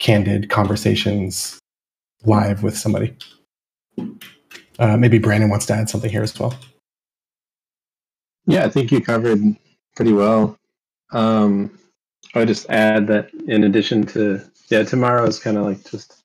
candid 0.00 0.50
conversations 0.50 1.60
live 2.24 2.62
with 2.62 2.76
somebody. 2.76 3.16
Uh, 4.78 4.96
maybe 4.96 5.18
Brandon 5.18 5.50
wants 5.50 5.66
to 5.66 5.74
add 5.74 5.90
something 5.90 6.10
here 6.10 6.22
as 6.22 6.38
well. 6.38 6.54
Yeah, 8.46 8.64
I 8.64 8.70
think 8.70 8.90
you 8.90 9.00
covered 9.00 9.40
pretty 9.94 10.12
well. 10.12 10.58
Um, 11.12 11.78
I 12.34 12.40
would 12.40 12.48
just 12.48 12.70
add 12.70 13.06
that 13.08 13.32
in 13.46 13.64
addition 13.64 14.06
to 14.06 14.40
yeah, 14.68 14.84
tomorrow 14.84 15.24
is 15.26 15.38
kind 15.38 15.56
of 15.56 15.64
like 15.64 15.88
just 15.90 16.22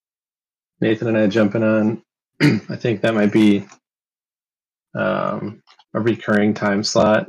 Nathan 0.79 1.07
and 1.07 1.17
I 1.17 1.27
jumping 1.27 1.63
on. 1.63 2.01
I 2.41 2.75
think 2.75 3.01
that 3.01 3.15
might 3.15 3.31
be 3.31 3.65
um, 4.93 5.61
a 5.93 5.99
recurring 5.99 6.53
time 6.53 6.83
slot, 6.83 7.27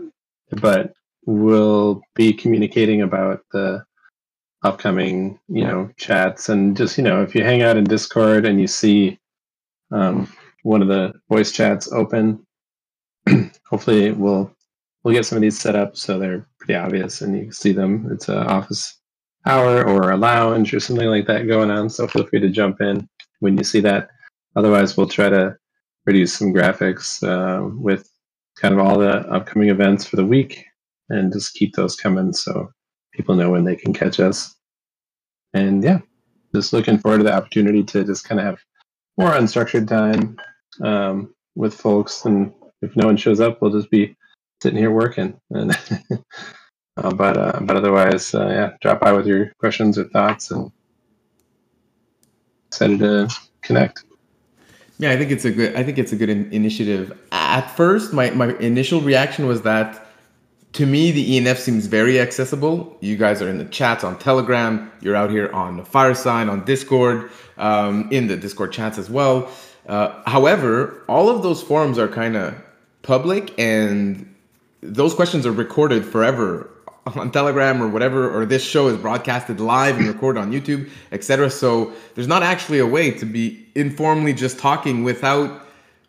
but 0.50 0.92
we'll 1.24 2.02
be 2.14 2.32
communicating 2.32 3.02
about 3.02 3.40
the 3.52 3.84
upcoming 4.62 5.38
you 5.48 5.64
know 5.64 5.88
chats 5.96 6.48
and 6.48 6.76
just 6.76 6.96
you 6.98 7.04
know 7.04 7.22
if 7.22 7.34
you 7.34 7.44
hang 7.44 7.62
out 7.62 7.76
in 7.76 7.84
Discord 7.84 8.44
and 8.44 8.60
you 8.60 8.66
see 8.66 9.18
um, 9.92 10.32
one 10.62 10.82
of 10.82 10.88
the 10.88 11.12
voice 11.28 11.52
chats 11.52 11.90
open, 11.92 12.44
hopefully 13.68 14.12
we'll 14.12 14.52
we'll 15.02 15.14
get 15.14 15.24
some 15.24 15.36
of 15.36 15.42
these 15.42 15.58
set 15.58 15.76
up 15.76 15.96
so 15.96 16.18
they're 16.18 16.46
pretty 16.58 16.74
obvious 16.74 17.20
and 17.20 17.36
you 17.36 17.44
can 17.44 17.52
see 17.52 17.72
them. 17.72 18.08
It's 18.10 18.28
an 18.28 18.38
office 18.38 18.98
hour 19.46 19.86
or 19.86 20.10
a 20.10 20.16
lounge 20.16 20.74
or 20.74 20.80
something 20.80 21.06
like 21.06 21.26
that 21.28 21.46
going 21.46 21.70
on. 21.70 21.88
So 21.88 22.08
feel 22.08 22.26
free 22.26 22.40
to 22.40 22.50
jump 22.50 22.80
in 22.80 23.08
when 23.40 23.56
you 23.56 23.64
see 23.64 23.80
that. 23.80 24.08
Otherwise, 24.56 24.96
we'll 24.96 25.08
try 25.08 25.28
to 25.28 25.56
produce 26.04 26.32
some 26.32 26.52
graphics 26.52 27.22
uh, 27.22 27.68
with 27.78 28.10
kind 28.56 28.74
of 28.74 28.80
all 28.80 28.98
the 28.98 29.18
upcoming 29.30 29.68
events 29.68 30.04
for 30.04 30.16
the 30.16 30.24
week 30.24 30.64
and 31.08 31.32
just 31.32 31.54
keep 31.54 31.74
those 31.74 31.94
coming 31.94 32.32
so 32.32 32.68
people 33.12 33.34
know 33.36 33.50
when 33.50 33.64
they 33.64 33.76
can 33.76 33.92
catch 33.92 34.18
us. 34.18 34.54
And 35.54 35.84
yeah, 35.84 36.00
just 36.54 36.72
looking 36.72 36.98
forward 36.98 37.18
to 37.18 37.24
the 37.24 37.34
opportunity 37.34 37.84
to 37.84 38.04
just 38.04 38.24
kind 38.24 38.40
of 38.40 38.46
have 38.46 38.58
more 39.16 39.30
unstructured 39.30 39.88
time 39.88 40.36
um, 40.82 41.34
with 41.54 41.74
folks. 41.74 42.24
And 42.24 42.52
if 42.82 42.94
no 42.96 43.06
one 43.06 43.16
shows 43.16 43.40
up, 43.40 43.60
we'll 43.60 43.72
just 43.72 43.90
be 43.90 44.16
sitting 44.62 44.78
here 44.78 44.90
working. 44.90 45.38
And 45.50 45.72
uh, 46.96 47.14
but 47.14 47.36
uh, 47.36 47.60
but 47.62 47.76
otherwise, 47.76 48.34
uh, 48.34 48.48
yeah, 48.48 48.70
drop 48.80 49.00
by 49.00 49.12
with 49.12 49.26
your 49.26 49.52
questions 49.58 49.98
or 49.98 50.04
thoughts, 50.04 50.50
and 50.50 50.70
excited 52.68 52.98
to 53.00 53.28
connect. 53.62 54.04
Yeah, 54.98 55.10
I 55.10 55.16
think 55.16 55.30
it's 55.30 55.44
a 55.44 55.50
good. 55.50 55.76
I 55.76 55.82
think 55.82 55.98
it's 55.98 56.12
a 56.12 56.16
good 56.16 56.30
in- 56.30 56.52
initiative. 56.52 57.18
At 57.32 57.68
first, 57.76 58.12
my 58.12 58.30
my 58.30 58.56
initial 58.58 59.00
reaction 59.00 59.46
was 59.46 59.62
that 59.62 60.05
to 60.76 60.84
me, 60.84 61.10
the 61.10 61.40
ENF 61.40 61.56
seems 61.56 61.86
very 61.86 62.20
accessible. 62.20 62.98
You 63.00 63.16
guys 63.16 63.40
are 63.40 63.48
in 63.48 63.56
the 63.56 63.64
chats 63.64 64.04
on 64.04 64.18
Telegram. 64.18 64.92
You're 65.00 65.16
out 65.16 65.30
here 65.30 65.50
on 65.54 65.78
the 65.78 65.84
Fireside, 65.84 66.50
on 66.50 66.66
Discord, 66.66 67.30
um, 67.56 68.10
in 68.12 68.26
the 68.26 68.36
Discord 68.36 68.72
chats 68.72 68.98
as 68.98 69.08
well. 69.08 69.50
Uh, 69.88 70.22
however, 70.26 71.02
all 71.08 71.30
of 71.30 71.42
those 71.42 71.62
forums 71.62 71.98
are 71.98 72.08
kind 72.08 72.36
of 72.36 72.54
public, 73.00 73.58
and 73.58 74.34
those 74.82 75.14
questions 75.14 75.46
are 75.46 75.52
recorded 75.52 76.04
forever 76.04 76.68
on 77.06 77.30
Telegram 77.30 77.82
or 77.82 77.88
whatever, 77.88 78.30
or 78.30 78.44
this 78.44 78.62
show 78.62 78.88
is 78.88 78.98
broadcasted 78.98 79.60
live 79.60 79.96
and 79.96 80.06
recorded 80.06 80.40
on 80.40 80.52
YouTube, 80.52 80.90
etc. 81.10 81.48
So 81.48 81.90
there's 82.14 82.28
not 82.28 82.42
actually 82.42 82.80
a 82.80 82.86
way 82.86 83.12
to 83.12 83.24
be 83.24 83.66
informally 83.74 84.34
just 84.34 84.58
talking 84.58 85.04
without 85.04 85.65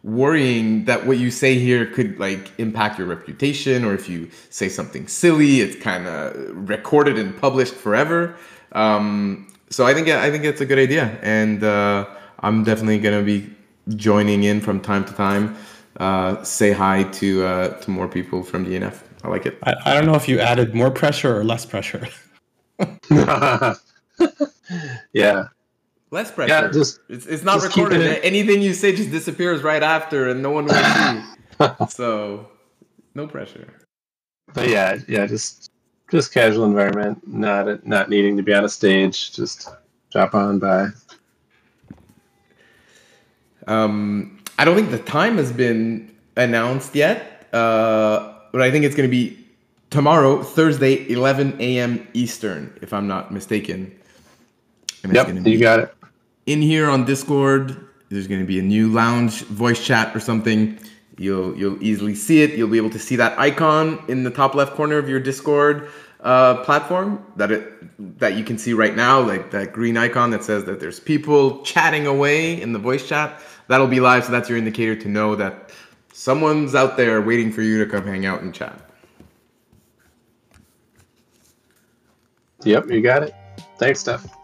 worrying 0.07 0.85
that 0.85 1.05
what 1.05 1.17
you 1.17 1.29
say 1.29 1.59
here 1.59 1.85
could 1.85 2.17
like 2.19 2.51
impact 2.57 2.97
your 2.97 3.07
reputation 3.07 3.83
or 3.83 3.93
if 3.93 4.07
you 4.07 4.29
say 4.49 4.69
something 4.69 5.07
silly 5.07 5.61
it's 5.61 5.75
kind 5.75 6.07
of 6.07 6.33
recorded 6.69 7.19
and 7.19 7.37
published 7.39 7.73
forever 7.75 8.35
um, 8.71 9.45
so 9.69 9.85
i 9.85 9.93
think 9.93 10.07
i 10.07 10.31
think 10.31 10.43
it's 10.45 10.61
a 10.61 10.65
good 10.65 10.79
idea 10.79 11.19
and 11.21 11.63
uh, 11.63 12.05
i'm 12.39 12.63
definitely 12.63 12.97
going 12.97 13.19
to 13.19 13.25
be 13.25 13.53
joining 13.95 14.43
in 14.43 14.61
from 14.61 14.79
time 14.79 15.03
to 15.03 15.13
time 15.13 15.55
uh, 15.99 16.43
say 16.43 16.71
hi 16.71 17.03
to 17.03 17.43
uh, 17.45 17.69
to 17.79 17.91
more 17.91 18.07
people 18.07 18.43
from 18.43 18.65
DNF. 18.65 19.01
I 19.23 19.29
like 19.29 19.45
it. 19.45 19.57
I, 19.63 19.73
I 19.85 19.93
don't 19.95 20.05
know 20.05 20.15
if 20.15 20.27
you 20.27 20.39
added 20.39 20.75
more 20.75 20.91
pressure 20.91 21.35
or 21.35 21.43
less 21.43 21.65
pressure. 21.65 22.07
yeah, 25.13 25.47
Less 26.11 26.31
pressure. 26.31 26.53
Yeah, 26.53 26.67
just 26.71 26.99
it's, 27.09 27.25
it's 27.25 27.43
not 27.43 27.55
just 27.55 27.75
recorded. 27.75 28.01
it- 28.01 28.23
Anything 28.23 28.61
you 28.61 28.73
say 28.73 28.95
just 28.95 29.11
disappears 29.11 29.61
right 29.63 29.83
after, 29.83 30.29
and 30.29 30.41
no 30.41 30.51
one 30.51 30.65
will 30.65 30.73
see. 30.73 31.21
so, 31.89 32.47
no 33.13 33.27
pressure. 33.27 33.67
but 34.53 34.69
yeah, 34.69 34.97
yeah, 35.07 35.25
just 35.25 35.69
just 36.09 36.33
casual 36.33 36.63
environment, 36.65 37.27
not 37.27 37.85
not 37.85 38.09
needing 38.09 38.37
to 38.37 38.43
be 38.43 38.53
on 38.53 38.63
a 38.63 38.69
stage. 38.69 39.33
Just 39.33 39.69
drop 40.11 40.33
on 40.33 40.59
by. 40.59 40.87
Um, 43.67 44.39
I 44.57 44.63
don't 44.63 44.75
think 44.75 44.91
the 44.91 44.99
time 44.99 45.37
has 45.37 45.51
been 45.51 46.15
announced 46.37 46.95
yet, 46.95 47.47
uh, 47.53 48.33
but 48.53 48.61
I 48.61 48.71
think 48.71 48.85
it's 48.85 48.95
going 48.95 49.09
to 49.09 49.11
be 49.11 49.37
tomorrow, 49.89 50.41
Thursday, 50.41 51.09
11 51.09 51.57
a.m. 51.59 52.07
Eastern, 52.13 52.73
if 52.81 52.93
I'm 52.93 53.07
not 53.07 53.31
mistaken. 53.33 53.93
And 55.03 55.13
Yep, 55.13 55.43
be 55.43 55.51
you 55.51 55.59
got 55.59 55.79
it. 55.79 55.93
In 56.47 56.61
here 56.61 56.89
on 56.89 57.05
Discord. 57.05 57.77
There's 58.09 58.27
going 58.27 58.39
to 58.39 58.47
be 58.47 58.57
a 58.57 58.63
new 58.63 58.89
lounge 58.91 59.43
voice 59.43 59.85
chat 59.85 60.15
or 60.15 60.19
something. 60.19 60.79
You'll 61.17 61.55
you'll 61.55 61.81
easily 61.83 62.15
see 62.15 62.41
it. 62.41 62.51
You'll 62.51 62.69
be 62.69 62.77
able 62.77 62.89
to 62.91 62.99
see 62.99 63.15
that 63.17 63.37
icon 63.37 64.03
in 64.07 64.23
the 64.23 64.31
top 64.31 64.55
left 64.55 64.73
corner 64.73 64.97
of 64.97 65.09
your 65.09 65.19
Discord 65.19 65.89
uh, 66.21 66.63
platform 66.63 67.23
that 67.35 67.51
it 67.51 68.19
that 68.19 68.35
you 68.35 68.43
can 68.43 68.57
see 68.57 68.73
right 68.73 68.95
now, 68.95 69.19
like 69.19 69.51
that 69.51 69.73
green 69.73 69.97
icon 69.97 70.31
that 70.31 70.43
says 70.43 70.63
that 70.65 70.79
there's 70.79 70.99
people 70.99 71.61
chatting 71.63 72.07
away 72.07 72.59
in 72.61 72.71
the 72.71 72.79
voice 72.79 73.07
chat. 73.07 73.41
That'll 73.67 73.87
be 73.87 73.99
live, 73.99 74.25
so 74.25 74.31
that's 74.31 74.47
your 74.47 74.57
indicator 74.57 74.95
to 74.95 75.09
know 75.09 75.35
that 75.35 75.71
someone's 76.13 76.75
out 76.75 76.95
there 76.97 77.21
waiting 77.21 77.51
for 77.51 77.61
you 77.61 77.83
to 77.83 77.89
come 77.89 78.05
hang 78.05 78.25
out 78.25 78.41
and 78.41 78.53
chat. 78.53 78.79
Yep, 82.63 82.89
you 82.89 83.01
got 83.01 83.23
it. 83.23 83.33
Thanks, 83.77 83.99
Steph. 83.99 84.36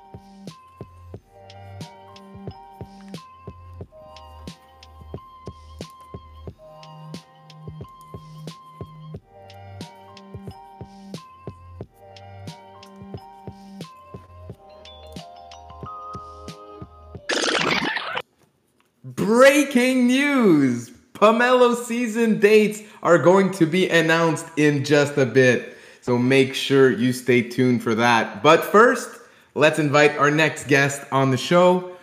Breaking 19.24 20.07
news! 20.07 20.91
Pomelo 21.13 21.78
season 21.78 22.41
dates 22.41 22.82
are 23.01 23.17
going 23.17 23.51
to 23.51 23.65
be 23.65 23.88
announced 23.88 24.45
in 24.57 24.84
just 24.84 25.17
a 25.17 25.26
bit. 25.26 25.78
So 26.01 26.17
make 26.17 26.53
sure 26.53 26.91
you 26.91 27.13
stay 27.13 27.41
tuned 27.41 27.82
for 27.84 27.95
that. 27.95 28.43
But 28.43 28.65
first, 28.65 29.21
let's 29.55 29.80
invite 29.80 30.17
our 30.17 30.30
next 30.30 30.67
guest 30.67 31.03
on 31.09 31.32
the 31.32 31.38
show. 31.38 31.95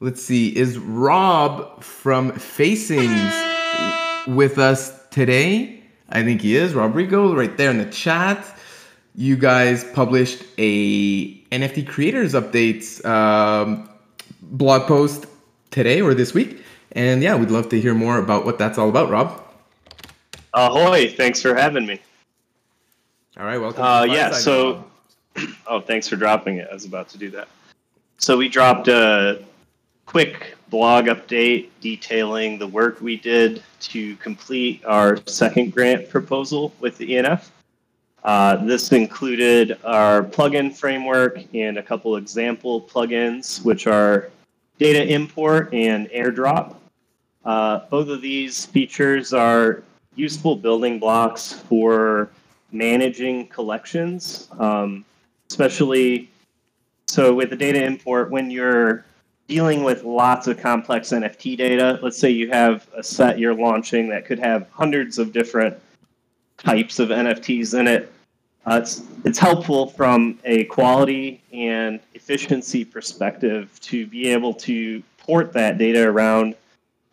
Let's 0.00 0.22
see, 0.22 0.56
is 0.56 0.78
Rob 0.78 1.82
from 1.82 2.32
Facings 2.32 3.34
with 4.26 4.56
us 4.56 5.06
today? 5.10 5.82
I 6.08 6.22
think 6.22 6.40
he 6.40 6.56
is. 6.56 6.72
Rob 6.72 6.94
Rigo, 6.94 7.36
right 7.36 7.54
there 7.58 7.70
in 7.70 7.76
the 7.76 7.90
chat. 7.90 8.58
You 9.14 9.36
guys 9.36 9.84
published 9.92 10.42
a 10.56 11.34
NFT 11.50 11.86
creators 11.86 12.32
updates 12.32 13.04
um, 13.04 13.90
blog 14.40 14.86
post 14.88 15.26
today 15.72 16.00
or 16.00 16.14
this 16.14 16.32
week. 16.32 16.62
And 16.92 17.22
yeah, 17.22 17.34
we'd 17.34 17.50
love 17.50 17.68
to 17.70 17.80
hear 17.80 17.94
more 17.94 18.18
about 18.18 18.44
what 18.44 18.58
that's 18.58 18.78
all 18.78 18.88
about, 18.88 19.10
Rob. 19.10 19.42
Ahoy! 20.54 21.08
Thanks 21.08 21.40
for 21.40 21.54
having 21.54 21.86
me. 21.86 22.00
All 23.38 23.46
right, 23.46 23.58
welcome. 23.58 23.82
Uh, 23.82 24.04
yeah, 24.04 24.30
so 24.30 24.84
oh, 25.66 25.80
thanks 25.80 26.06
for 26.06 26.16
dropping 26.16 26.58
it. 26.58 26.68
I 26.70 26.74
was 26.74 26.84
about 26.84 27.08
to 27.08 27.18
do 27.18 27.30
that. 27.30 27.48
So 28.18 28.36
we 28.36 28.48
dropped 28.48 28.88
a 28.88 29.42
quick 30.04 30.54
blog 30.68 31.06
update 31.06 31.68
detailing 31.80 32.58
the 32.58 32.66
work 32.66 33.00
we 33.00 33.16
did 33.16 33.62
to 33.80 34.14
complete 34.16 34.84
our 34.84 35.18
second 35.26 35.72
grant 35.72 36.10
proposal 36.10 36.72
with 36.80 36.98
the 36.98 37.12
ENF. 37.12 37.48
Uh, 38.22 38.56
this 38.56 38.92
included 38.92 39.78
our 39.84 40.22
plugin 40.22 40.72
framework 40.72 41.42
and 41.54 41.78
a 41.78 41.82
couple 41.82 42.16
example 42.16 42.82
plugins, 42.82 43.64
which 43.64 43.86
are 43.86 44.30
data 44.82 45.06
import 45.06 45.72
and 45.72 46.08
airdrop. 46.10 46.74
Uh, 47.44 47.80
both 47.88 48.08
of 48.08 48.20
these 48.20 48.66
features 48.66 49.32
are 49.32 49.84
useful 50.16 50.56
building 50.56 50.98
blocks 50.98 51.52
for 51.52 52.28
managing 52.72 53.46
collections, 53.46 54.48
um, 54.58 55.04
especially 55.50 56.28
so 57.06 57.32
with 57.32 57.50
the 57.50 57.56
data 57.56 57.80
import 57.84 58.30
when 58.30 58.50
you're 58.50 59.04
dealing 59.46 59.84
with 59.84 60.02
lots 60.02 60.48
of 60.48 60.58
complex 60.58 61.10
NFT 61.10 61.56
data. 61.56 62.00
Let's 62.02 62.18
say 62.18 62.30
you 62.30 62.48
have 62.50 62.88
a 62.96 63.04
set 63.04 63.38
you're 63.38 63.54
launching 63.54 64.08
that 64.08 64.24
could 64.24 64.40
have 64.40 64.68
hundreds 64.70 65.16
of 65.16 65.32
different 65.32 65.78
types 66.58 66.98
of 66.98 67.10
NFTs 67.10 67.78
in 67.78 67.86
it. 67.86 68.12
Uh, 68.66 68.78
it's, 68.80 69.02
it's 69.24 69.38
helpful 69.38 69.88
from 69.88 70.38
a 70.44 70.64
quality 70.64 71.42
and 71.52 71.98
efficiency 72.14 72.84
perspective 72.84 73.78
to 73.80 74.06
be 74.06 74.28
able 74.28 74.54
to 74.54 75.02
port 75.18 75.52
that 75.52 75.78
data 75.78 76.08
around, 76.08 76.54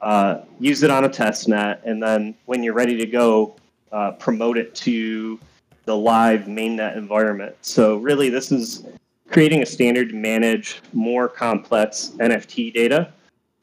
uh, 0.02 0.42
use 0.60 0.84
it 0.84 0.92
on 0.92 1.06
a 1.06 1.10
test 1.10 1.48
net, 1.48 1.82
and 1.86 2.02
then 2.02 2.36
when 2.46 2.62
you're 2.62 2.74
ready 2.74 2.96
to 2.98 3.06
go, 3.06 3.56
uh, 3.92 4.12
promote 4.14 4.58
it 4.58 4.76
to 4.76 5.40
the 5.86 5.96
live 5.96 6.42
mainnet 6.42 6.96
environment. 6.96 7.56
So 7.62 7.98
really, 7.98 8.30
this 8.30 8.52
is 8.52 8.86
creating 9.32 9.64
a 9.64 9.66
standard 9.66 10.10
to 10.10 10.16
manage 10.16 10.82
more 10.94 11.28
complex 11.28 12.12
NFT 12.20 12.74
data. 12.74 13.12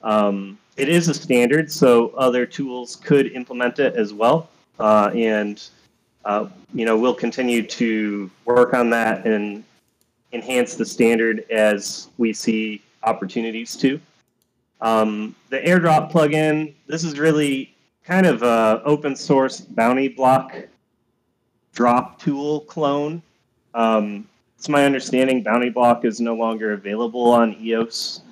Um, 0.03 0.59
it 0.77 0.89
is 0.89 1.09
a 1.09 1.15
standard, 1.15 1.71
so 1.71 2.09
other 2.11 2.45
tools 2.47 2.97
could 2.97 3.33
implement 3.33 3.79
it 3.79 3.95
as 3.95 4.13
well. 4.13 4.51
Uh, 4.79 5.11
and 5.15 5.69
uh, 6.27 6.49
you 6.75 6.85
know, 6.85 6.99
we'll 6.99 7.15
continue 7.15 7.63
to 7.63 8.29
work 8.45 8.75
on 8.75 8.91
that 8.91 9.25
and 9.27 9.63
enhance 10.33 10.75
the 10.75 10.85
standard 10.85 11.47
as 11.51 12.09
we 12.19 12.33
see 12.33 12.83
opportunities 13.05 13.77
to. 13.77 14.01
Um, 14.81 15.37
the 15.51 15.61
airdrop 15.61 16.11
plugin, 16.11 16.75
this 16.89 17.05
is 17.05 17.17
really 17.19 17.73
kind 18.05 18.27
of 18.27 18.43
a 18.43 18.83
open 18.85 19.15
source 19.15 19.61
BountyBlok 19.61 20.67
drop 21.73 22.19
tool 22.19 22.61
clone. 22.63 23.23
Um, 23.75 24.27
it's 24.59 24.69
my 24.69 24.85
understanding 24.85 25.45
BountyBlok 25.45 26.05
is 26.05 26.21
no 26.21 26.35
longer 26.35 26.73
available 26.73 27.31
on 27.31 27.55
EOS. 27.61 28.23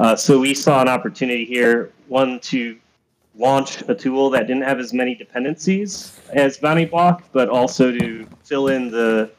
Uh, 0.00 0.16
so 0.16 0.40
we 0.40 0.54
saw 0.54 0.80
an 0.80 0.88
opportunity 0.88 1.44
here, 1.44 1.92
one 2.08 2.40
to 2.40 2.78
launch 3.36 3.82
a 3.88 3.94
tool 3.94 4.30
that 4.30 4.46
didn't 4.46 4.62
have 4.62 4.78
as 4.78 4.92
many 4.92 5.14
dependencies 5.14 6.18
as 6.30 6.58
BountyBlok, 6.58 7.22
but 7.32 7.48
also 7.48 7.92
to 7.92 8.26
fill 8.44 8.68
in 8.68 8.90
the 8.90 9.30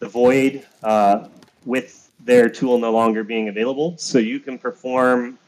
the 0.00 0.08
void 0.08 0.66
uh, 0.82 1.28
with 1.64 2.10
their 2.24 2.48
tool 2.48 2.78
no 2.78 2.90
longer 2.90 3.22
being 3.22 3.48
available. 3.48 3.96
So 3.96 4.18
you 4.18 4.40
can 4.40 4.58
perform 4.58 5.38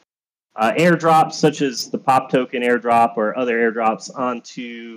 uh, 0.54 0.72
airdrops 0.72 1.34
such 1.34 1.62
as 1.62 1.90
the 1.90 1.98
pop 1.98 2.30
token 2.30 2.62
airdrop 2.62 3.16
or 3.16 3.36
other 3.36 3.58
airdrops 3.58 4.10
onto 4.16 4.96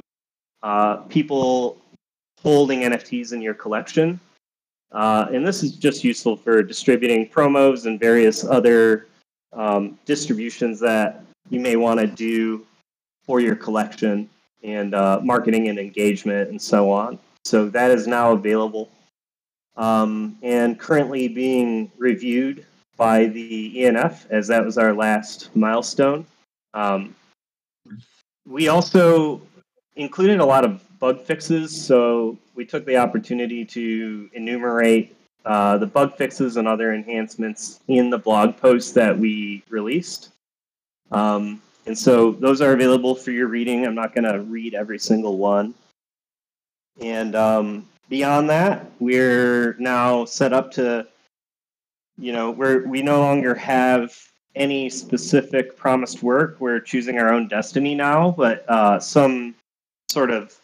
uh, 0.64 0.98
people 1.10 1.78
holding 2.42 2.82
NFTs 2.82 3.34
in 3.34 3.42
your 3.42 3.54
collection. 3.54 4.20
Uh, 4.92 5.28
and 5.32 5.46
this 5.46 5.62
is 5.62 5.74
just 5.74 6.04
useful 6.04 6.36
for 6.36 6.64
distributing 6.64 7.28
promos 7.28 7.86
and 7.86 8.00
various 8.00 8.44
other 8.44 9.08
um, 9.54 10.00
distributions 10.06 10.80
that 10.80 11.24
you 11.50 11.60
may 11.60 11.76
want 11.76 12.00
to 12.00 12.08
do 12.08 12.66
for 13.30 13.40
your 13.40 13.56
collection 13.56 14.28
and 14.64 14.96
uh, 14.96 15.20
marketing 15.22 15.68
and 15.68 15.78
engagement 15.78 16.50
and 16.50 16.60
so 16.60 16.92
on. 16.92 17.20
So 17.46 17.70
that 17.70 17.92
is 17.92 18.08
now 18.08 18.32
available 18.32 18.90
um, 19.78 20.36
and 20.42 20.80
currently 20.80 21.28
being 21.28 21.92
reviewed 22.00 22.66
by 22.98 23.28
the 23.28 23.72
ENF 23.78 24.26
as 24.32 24.48
that 24.48 24.66
was 24.66 24.80
our 24.80 24.96
last 24.96 25.56
milestone. 25.56 26.26
Um, 26.74 27.14
we 28.48 28.68
also 28.68 29.44
included 29.96 30.40
a 30.40 30.46
lot 30.46 30.66
of 30.66 30.84
bug 30.98 31.22
fixes, 31.22 31.80
so 31.80 32.36
we 32.56 32.66
took 32.66 32.84
the 32.84 32.98
opportunity 32.98 33.64
to 33.64 34.28
enumerate 34.34 35.16
uh, 35.46 35.78
the 35.78 35.86
bug 35.86 36.18
fixes 36.18 36.58
and 36.58 36.68
other 36.68 36.96
enhancements 36.96 37.80
in 37.90 38.10
the 38.10 38.18
blog 38.18 38.58
post 38.58 38.96
that 38.96 39.16
we 39.16 39.62
released. 39.70 40.30
Um, 41.12 41.62
and 41.90 41.98
so 41.98 42.34
those 42.34 42.62
are 42.62 42.74
available 42.74 43.16
for 43.16 43.32
your 43.32 43.48
reading. 43.48 43.84
I'm 43.84 43.96
not 43.96 44.14
going 44.14 44.32
to 44.32 44.42
read 44.42 44.76
every 44.76 45.00
single 45.00 45.40
one. 45.40 45.74
And 47.02 47.36
um, 47.36 47.90
beyond 48.10 48.48
that, 48.52 48.92
we're 49.00 49.76
now 49.80 50.24
set 50.26 50.54
up 50.54 50.70
to, 50.74 51.08
you 52.20 52.32
know, 52.32 52.52
we're, 52.52 52.88
we 52.88 53.02
no 53.02 53.20
longer 53.22 53.56
have 53.56 54.16
any 54.54 54.88
specific 54.88 55.76
promised 55.76 56.22
work. 56.22 56.58
We're 56.60 56.80
choosing 56.80 57.18
our 57.18 57.34
own 57.34 57.48
destiny 57.48 57.96
now, 57.96 58.36
but 58.38 58.70
uh, 58.70 59.00
some 59.00 59.56
sort 60.10 60.30
of 60.30 60.56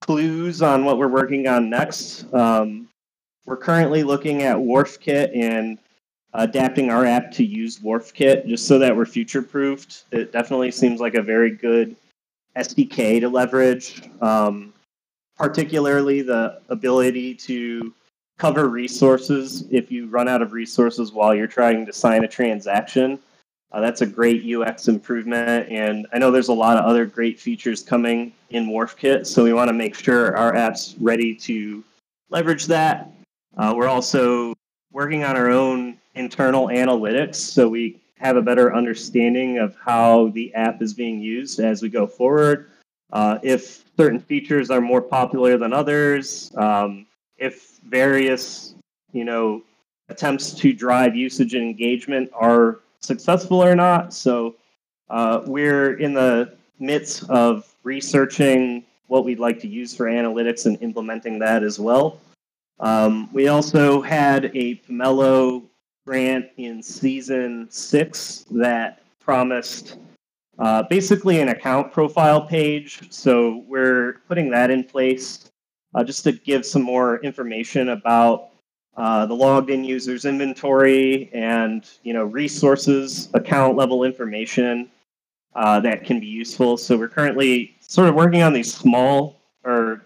clues 0.00 0.62
on 0.62 0.86
what 0.86 0.96
we're 0.96 1.06
working 1.06 1.48
on 1.48 1.68
next. 1.68 2.32
Um, 2.32 2.88
we're 3.44 3.58
currently 3.58 4.04
looking 4.04 4.42
at 4.42 4.56
WharfKit 4.56 5.36
and 5.36 5.76
adapting 6.34 6.90
our 6.90 7.04
app 7.04 7.30
to 7.32 7.44
use 7.44 7.78
WharfKit 7.78 8.46
just 8.46 8.66
so 8.66 8.78
that 8.78 8.94
we're 8.94 9.06
future 9.06 9.42
proofed. 9.42 10.04
It 10.12 10.32
definitely 10.32 10.70
seems 10.70 11.00
like 11.00 11.14
a 11.14 11.22
very 11.22 11.50
good 11.50 11.96
SDK 12.56 13.20
to 13.20 13.28
leverage, 13.28 14.02
um, 14.20 14.72
particularly 15.36 16.22
the 16.22 16.60
ability 16.68 17.34
to 17.34 17.92
cover 18.38 18.68
resources 18.68 19.64
if 19.70 19.90
you 19.90 20.08
run 20.08 20.28
out 20.28 20.42
of 20.42 20.52
resources 20.52 21.12
while 21.12 21.34
you're 21.34 21.46
trying 21.46 21.86
to 21.86 21.92
sign 21.92 22.24
a 22.24 22.28
transaction. 22.28 23.18
Uh, 23.72 23.80
that's 23.80 24.00
a 24.00 24.06
great 24.06 24.42
UX 24.44 24.88
improvement, 24.88 25.68
and 25.70 26.06
I 26.12 26.18
know 26.18 26.30
there's 26.30 26.48
a 26.48 26.54
lot 26.54 26.76
of 26.76 26.84
other 26.84 27.04
great 27.04 27.40
features 27.40 27.82
coming 27.82 28.32
in 28.50 28.68
WharfKit, 28.68 29.26
so 29.26 29.42
we 29.42 29.52
want 29.52 29.68
to 29.68 29.74
make 29.74 29.94
sure 29.94 30.36
our 30.36 30.54
app's 30.54 30.94
ready 31.00 31.34
to 31.34 31.82
leverage 32.30 32.66
that. 32.66 33.10
Uh, 33.56 33.74
we're 33.76 33.88
also 33.88 34.54
working 34.92 35.24
on 35.24 35.36
our 35.36 35.50
own 35.50 35.98
internal 36.16 36.68
analytics 36.68 37.36
so 37.36 37.68
we 37.68 38.00
have 38.18 38.36
a 38.36 38.42
better 38.42 38.74
understanding 38.74 39.58
of 39.58 39.76
how 39.76 40.28
the 40.28 40.52
app 40.54 40.80
is 40.80 40.94
being 40.94 41.20
used 41.20 41.60
as 41.60 41.82
we 41.82 41.88
go 41.88 42.06
forward. 42.06 42.70
Uh, 43.12 43.38
if 43.42 43.84
certain 43.96 44.18
features 44.18 44.70
are 44.70 44.80
more 44.80 45.02
popular 45.02 45.58
than 45.58 45.72
others, 45.72 46.50
um, 46.56 47.06
if 47.36 47.78
various, 47.88 48.74
you 49.12 49.24
know, 49.24 49.62
attempts 50.08 50.52
to 50.54 50.72
drive 50.72 51.14
usage 51.14 51.54
and 51.54 51.62
engagement 51.62 52.30
are 52.32 52.80
successful 53.00 53.62
or 53.62 53.74
not. 53.74 54.12
So 54.14 54.56
uh, 55.10 55.42
we're 55.46 55.98
in 55.98 56.14
the 56.14 56.56
midst 56.78 57.28
of 57.28 57.74
researching 57.84 58.84
what 59.08 59.24
we'd 59.24 59.38
like 59.38 59.60
to 59.60 59.68
use 59.68 59.94
for 59.94 60.06
analytics 60.06 60.66
and 60.66 60.80
implementing 60.82 61.38
that 61.40 61.62
as 61.62 61.78
well. 61.78 62.20
Um, 62.80 63.32
we 63.32 63.48
also 63.48 64.02
had 64.02 64.46
a 64.46 64.76
Pomelo 64.76 65.62
grant 66.06 66.46
in 66.56 66.80
season 66.80 67.66
six 67.68 68.46
that 68.52 69.02
promised 69.18 69.98
uh, 70.58 70.84
basically 70.84 71.40
an 71.40 71.48
account 71.48 71.92
profile 71.92 72.40
page. 72.40 73.12
So 73.12 73.64
we're 73.66 74.20
putting 74.28 74.48
that 74.50 74.70
in 74.70 74.84
place 74.84 75.50
uh, 75.94 76.04
just 76.04 76.22
to 76.24 76.32
give 76.32 76.64
some 76.64 76.82
more 76.82 77.18
information 77.18 77.88
about 77.88 78.50
uh, 78.96 79.26
the 79.26 79.34
logged 79.34 79.68
in 79.68 79.84
users 79.84 80.24
inventory 80.24 81.28
and 81.34 81.90
you 82.02 82.14
know 82.14 82.24
resources 82.24 83.28
account 83.34 83.76
level 83.76 84.04
information 84.04 84.88
uh, 85.54 85.78
that 85.80 86.04
can 86.04 86.18
be 86.18 86.26
useful 86.26 86.78
so 86.78 86.96
we're 86.96 87.06
currently 87.06 87.76
sort 87.78 88.08
of 88.08 88.14
working 88.14 88.42
on 88.42 88.54
these 88.54 88.72
small 88.72 89.38
or 89.64 90.02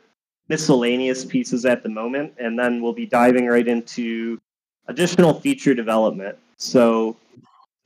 miscellaneous 0.48 1.24
pieces 1.24 1.64
at 1.64 1.84
the 1.84 1.88
moment 1.88 2.34
and 2.38 2.59
then 2.59 2.82
we'll 2.82 2.92
be 2.92 3.07
diving 3.07 3.46
right 3.46 3.68
into 3.68 4.40
additional 4.91 5.41
feature 5.41 5.74
development 5.74 6.36
so 6.57 7.16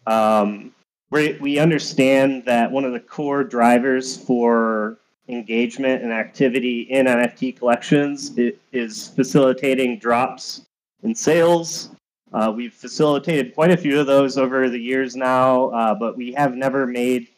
um, 0.06 0.72
we, 1.10 1.38
we 1.40 1.58
understand 1.58 2.44
that 2.44 2.70
one 2.70 2.84
of 2.84 2.92
the 2.92 3.00
core 3.00 3.44
drivers 3.44 4.16
for 4.16 4.98
engagement 5.28 6.02
and 6.02 6.12
activity 6.12 6.82
in 6.82 7.06
nft 7.06 7.56
collections 7.56 8.32
is 8.72 9.08
facilitating 9.08 9.98
drops 9.98 10.66
in 11.04 11.14
sales. 11.14 11.90
Uh, 12.32 12.52
we've 12.54 12.74
facilitated 12.74 13.54
quite 13.54 13.70
a 13.70 13.76
few 13.76 14.00
of 14.00 14.06
those 14.06 14.36
over 14.36 14.68
the 14.68 14.78
years 14.78 15.14
now, 15.14 15.68
uh, 15.68 15.94
but 15.94 16.16
we 16.16 16.32
have 16.32 16.56
never 16.56 16.84
made 16.84 17.28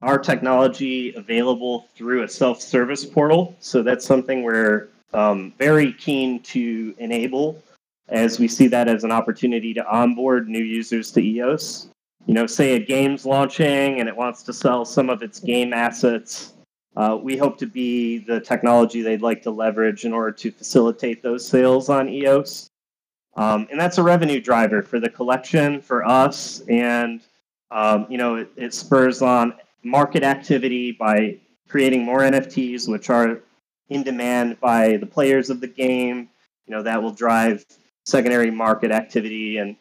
our 0.00 0.18
technology 0.18 1.12
available 1.14 1.86
through 1.94 2.22
a 2.22 2.28
self 2.28 2.60
service 2.60 3.04
portal. 3.04 3.54
So 3.60 3.82
that's 3.82 4.06
something 4.06 4.42
we're 4.42 4.88
um, 5.12 5.52
very 5.58 5.92
keen 5.92 6.40
to 6.44 6.94
enable 6.98 7.62
as 8.08 8.38
we 8.38 8.48
see 8.48 8.66
that 8.68 8.88
as 8.88 9.04
an 9.04 9.12
opportunity 9.12 9.72
to 9.74 9.86
onboard 9.86 10.48
new 10.48 10.62
users 10.62 11.10
to 11.12 11.20
EOS. 11.20 11.88
You 12.26 12.34
know, 12.34 12.46
say 12.46 12.74
a 12.74 12.78
game's 12.78 13.26
launching 13.26 14.00
and 14.00 14.08
it 14.08 14.16
wants 14.16 14.42
to 14.44 14.52
sell 14.52 14.84
some 14.84 15.10
of 15.10 15.22
its 15.22 15.40
game 15.40 15.72
assets. 15.72 16.54
Uh, 16.94 17.18
we 17.20 17.36
hope 17.36 17.58
to 17.58 17.66
be 17.66 18.18
the 18.18 18.40
technology 18.40 19.02
they'd 19.02 19.22
like 19.22 19.42
to 19.42 19.50
leverage 19.50 20.04
in 20.04 20.12
order 20.12 20.30
to 20.30 20.50
facilitate 20.50 21.22
those 21.22 21.46
sales 21.46 21.88
on 21.88 22.08
EOS. 22.08 22.70
Um, 23.34 23.66
and 23.70 23.80
that's 23.80 23.98
a 23.98 24.02
revenue 24.02 24.40
driver 24.40 24.82
for 24.82 25.00
the 25.00 25.08
collection, 25.08 25.80
for 25.80 26.06
us, 26.06 26.60
and 26.68 27.22
um, 27.70 28.06
you 28.10 28.18
know 28.18 28.36
it, 28.36 28.50
it, 28.56 28.74
spurs 28.74 29.22
on 29.22 29.54
market 29.82 30.22
activity 30.22 30.92
by 30.92 31.38
creating 31.66 32.04
more 32.04 32.20
NFTs, 32.20 32.88
which 32.88 33.08
are 33.08 33.40
in 33.88 34.02
demand 34.02 34.60
by 34.60 34.98
the 34.98 35.06
players 35.06 35.48
of 35.48 35.60
the 35.62 35.66
game. 35.66 36.28
You 36.66 36.76
know 36.76 36.82
that 36.82 37.02
will 37.02 37.12
drive 37.12 37.64
secondary 38.04 38.50
market 38.50 38.90
activity 38.90 39.58
and 39.58 39.76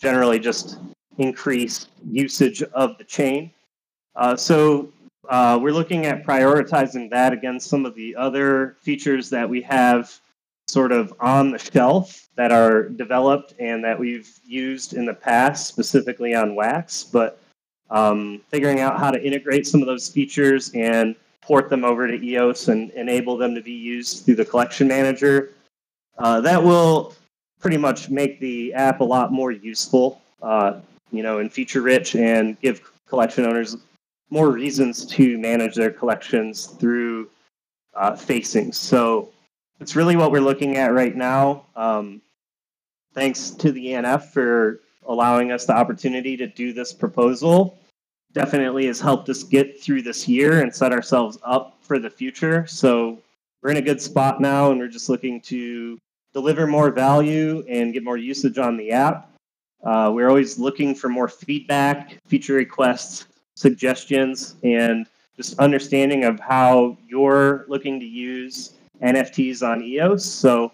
generally 0.00 0.38
just 0.38 0.78
increase 1.18 1.88
usage 2.10 2.62
of 2.62 2.98
the 2.98 3.04
chain. 3.04 3.50
Uh, 4.16 4.36
so 4.36 4.92
uh, 5.28 5.58
we're 5.60 5.72
looking 5.72 6.06
at 6.06 6.24
prioritizing 6.24 7.10
that 7.10 7.32
against 7.32 7.68
some 7.68 7.86
of 7.86 7.94
the 7.94 8.14
other 8.16 8.76
features 8.80 9.30
that 9.30 9.48
we 9.48 9.60
have 9.62 10.20
sort 10.68 10.92
of 10.92 11.12
on 11.20 11.50
the 11.50 11.58
shelf 11.58 12.28
that 12.36 12.50
are 12.50 12.88
developed 12.88 13.54
and 13.58 13.84
that 13.84 13.98
we've 13.98 14.38
used 14.44 14.94
in 14.94 15.04
the 15.04 15.14
past, 15.14 15.66
specifically 15.66 16.34
on 16.34 16.54
Wax, 16.54 17.04
but 17.04 17.40
um, 17.90 18.40
figuring 18.48 18.80
out 18.80 18.98
how 18.98 19.10
to 19.10 19.22
integrate 19.22 19.66
some 19.66 19.80
of 19.80 19.86
those 19.86 20.08
features 20.08 20.70
and 20.74 21.14
port 21.42 21.68
them 21.68 21.84
over 21.84 22.08
to 22.08 22.14
EOS 22.14 22.68
and 22.68 22.90
enable 22.92 23.36
them 23.36 23.54
to 23.54 23.60
be 23.60 23.72
used 23.72 24.24
through 24.24 24.34
the 24.34 24.44
collection 24.44 24.88
manager. 24.88 25.50
Uh, 26.18 26.40
that 26.40 26.62
will 26.62 27.14
pretty 27.64 27.78
much 27.78 28.10
make 28.10 28.38
the 28.40 28.74
app 28.74 29.00
a 29.00 29.04
lot 29.04 29.32
more 29.32 29.50
useful, 29.50 30.20
uh, 30.42 30.80
you 31.10 31.22
know, 31.22 31.38
and 31.38 31.50
feature 31.50 31.80
rich 31.80 32.14
and 32.14 32.60
give 32.60 32.82
collection 33.08 33.46
owners 33.46 33.78
more 34.28 34.50
reasons 34.50 35.06
to 35.06 35.38
manage 35.38 35.74
their 35.74 35.90
collections 35.90 36.66
through 36.66 37.26
uh, 37.94 38.14
facings. 38.14 38.76
So 38.76 39.30
it's 39.80 39.96
really 39.96 40.14
what 40.14 40.30
we're 40.30 40.42
looking 40.42 40.76
at 40.76 40.92
right 40.92 41.16
now. 41.16 41.64
Um, 41.74 42.20
thanks 43.14 43.48
to 43.52 43.72
the 43.72 43.86
ENF 43.86 44.24
for 44.24 44.80
allowing 45.06 45.50
us 45.50 45.64
the 45.64 45.74
opportunity 45.74 46.36
to 46.36 46.46
do 46.46 46.74
this 46.74 46.92
proposal. 46.92 47.78
Definitely 48.34 48.88
has 48.88 49.00
helped 49.00 49.30
us 49.30 49.42
get 49.42 49.80
through 49.80 50.02
this 50.02 50.28
year 50.28 50.60
and 50.60 50.74
set 50.74 50.92
ourselves 50.92 51.38
up 51.42 51.78
for 51.80 51.98
the 51.98 52.10
future. 52.10 52.66
So 52.66 53.20
we're 53.62 53.70
in 53.70 53.78
a 53.78 53.82
good 53.82 54.02
spot 54.02 54.38
now, 54.38 54.70
and 54.70 54.78
we're 54.78 54.88
just 54.88 55.08
looking 55.08 55.40
to 55.42 55.98
deliver 56.34 56.66
more 56.66 56.90
value 56.90 57.64
and 57.68 57.94
get 57.94 58.04
more 58.04 58.18
usage 58.18 58.58
on 58.58 58.76
the 58.76 58.90
app. 58.90 59.30
Uh, 59.84 60.10
we're 60.12 60.28
always 60.28 60.58
looking 60.58 60.94
for 60.94 61.08
more 61.08 61.28
feedback, 61.28 62.18
feature 62.26 62.54
requests, 62.54 63.26
suggestions 63.56 64.56
and 64.64 65.06
just 65.36 65.58
understanding 65.58 66.24
of 66.24 66.38
how 66.40 66.96
you're 67.06 67.64
looking 67.68 67.98
to 68.00 68.06
use 68.06 68.74
NFTs 69.02 69.66
on 69.66 69.82
EOS. 69.82 70.24
So 70.24 70.72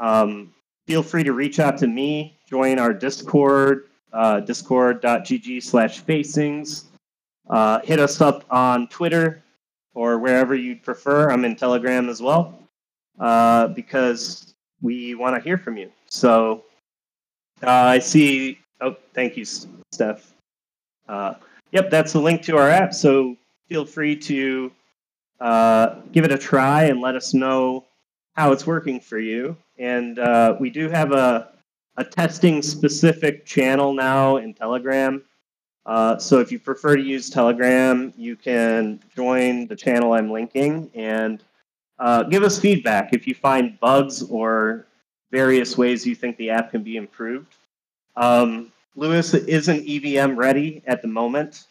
um, 0.00 0.52
feel 0.86 1.02
free 1.02 1.24
to 1.24 1.32
reach 1.32 1.58
out 1.60 1.78
to 1.78 1.86
me, 1.86 2.36
join 2.48 2.78
our 2.78 2.92
Discord, 2.92 3.88
uh, 4.12 4.40
discord.gg 4.40 5.62
slash 5.62 6.00
facings. 6.00 6.86
Uh, 7.48 7.80
hit 7.80 7.98
us 7.98 8.20
up 8.20 8.44
on 8.50 8.88
Twitter 8.88 9.42
or 9.94 10.18
wherever 10.18 10.54
you'd 10.54 10.82
prefer. 10.82 11.30
I'm 11.30 11.44
in 11.44 11.56
Telegram 11.56 12.08
as 12.08 12.22
well 12.22 12.58
uh, 13.18 13.68
because 13.68 14.53
we 14.82 15.14
want 15.14 15.36
to 15.36 15.42
hear 15.42 15.58
from 15.58 15.76
you. 15.76 15.90
So 16.06 16.64
uh, 17.62 17.70
I 17.70 17.98
see. 17.98 18.58
Oh, 18.80 18.96
thank 19.14 19.36
you, 19.36 19.44
Steph. 19.44 20.34
Uh, 21.08 21.34
yep, 21.70 21.90
that's 21.90 22.12
the 22.12 22.20
link 22.20 22.42
to 22.42 22.56
our 22.56 22.68
app. 22.68 22.92
So 22.94 23.36
feel 23.68 23.84
free 23.84 24.16
to 24.16 24.72
uh, 25.40 25.96
give 26.12 26.24
it 26.24 26.32
a 26.32 26.38
try 26.38 26.84
and 26.84 27.00
let 27.00 27.14
us 27.14 27.34
know 27.34 27.84
how 28.34 28.52
it's 28.52 28.66
working 28.66 29.00
for 29.00 29.18
you. 29.18 29.56
And 29.78 30.18
uh, 30.18 30.56
we 30.58 30.70
do 30.70 30.88
have 30.88 31.12
a, 31.12 31.52
a 31.96 32.04
testing 32.04 32.62
specific 32.62 33.44
channel 33.44 33.92
now 33.92 34.36
in 34.36 34.54
Telegram. 34.54 35.22
Uh, 35.86 36.16
so 36.18 36.40
if 36.40 36.50
you 36.50 36.58
prefer 36.58 36.96
to 36.96 37.02
use 37.02 37.28
Telegram, 37.28 38.12
you 38.16 38.36
can 38.36 39.00
join 39.14 39.66
the 39.66 39.76
channel 39.76 40.14
I'm 40.14 40.30
linking 40.30 40.90
and 40.94 41.42
uh, 41.98 42.24
give 42.24 42.42
us 42.42 42.58
feedback 42.58 43.12
if 43.12 43.26
you 43.26 43.34
find 43.34 43.78
bugs 43.80 44.22
or 44.22 44.86
various 45.30 45.76
ways 45.76 46.06
you 46.06 46.14
think 46.14 46.36
the 46.36 46.50
app 46.50 46.70
can 46.70 46.82
be 46.82 46.96
improved. 46.96 47.54
Um, 48.16 48.72
Lewis 48.96 49.34
isn't 49.34 49.88
EVM 49.88 50.36
ready 50.36 50.82
at 50.86 51.02
the 51.02 51.08
moment. 51.08 51.64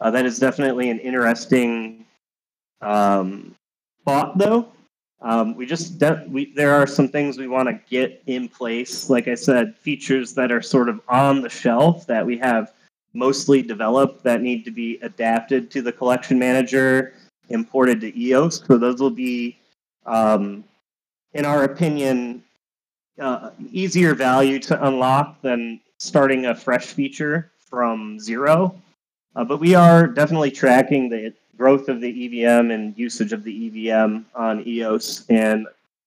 Uh, 0.00 0.10
that 0.10 0.26
is 0.26 0.38
definitely 0.38 0.90
an 0.90 0.98
interesting 0.98 2.04
um, 2.80 3.54
thought, 4.04 4.36
though. 4.36 4.68
Um, 5.22 5.54
we 5.54 5.64
just 5.64 5.98
de- 5.98 6.26
we, 6.28 6.52
there 6.52 6.74
are 6.74 6.86
some 6.86 7.08
things 7.08 7.38
we 7.38 7.48
want 7.48 7.68
to 7.68 7.80
get 7.88 8.22
in 8.26 8.48
place. 8.48 9.08
Like 9.08 9.28
I 9.28 9.34
said, 9.34 9.74
features 9.76 10.34
that 10.34 10.52
are 10.52 10.60
sort 10.60 10.88
of 10.88 11.00
on 11.08 11.40
the 11.40 11.48
shelf 11.48 12.06
that 12.06 12.24
we 12.24 12.36
have 12.38 12.72
mostly 13.14 13.62
developed 13.62 14.22
that 14.24 14.42
need 14.42 14.64
to 14.66 14.70
be 14.70 14.98
adapted 15.00 15.70
to 15.70 15.80
the 15.80 15.92
collection 15.92 16.38
manager, 16.38 17.14
imported 17.48 18.00
to 18.00 18.18
EOS. 18.18 18.64
So 18.66 18.78
those 18.78 19.00
will 19.00 19.10
be, 19.10 19.58
um, 20.04 20.64
in 21.34 21.44
our 21.44 21.64
opinion, 21.64 22.42
uh, 23.20 23.50
easier 23.70 24.14
value 24.14 24.58
to 24.60 24.86
unlock 24.86 25.40
than 25.42 25.80
starting 25.98 26.46
a 26.46 26.54
fresh 26.54 26.86
feature 26.86 27.50
from 27.58 28.18
zero. 28.20 28.74
Uh, 29.34 29.44
but 29.44 29.58
we 29.58 29.74
are 29.74 30.06
definitely 30.06 30.50
tracking 30.50 31.08
the 31.08 31.32
growth 31.56 31.88
of 31.88 32.00
the 32.00 32.08
EVM 32.08 32.70
and 32.70 32.96
usage 32.98 33.32
of 33.32 33.42
the 33.44 33.66
EVM 33.66 34.24
on 34.34 34.66
EOS 34.66 35.24
and 35.28 35.66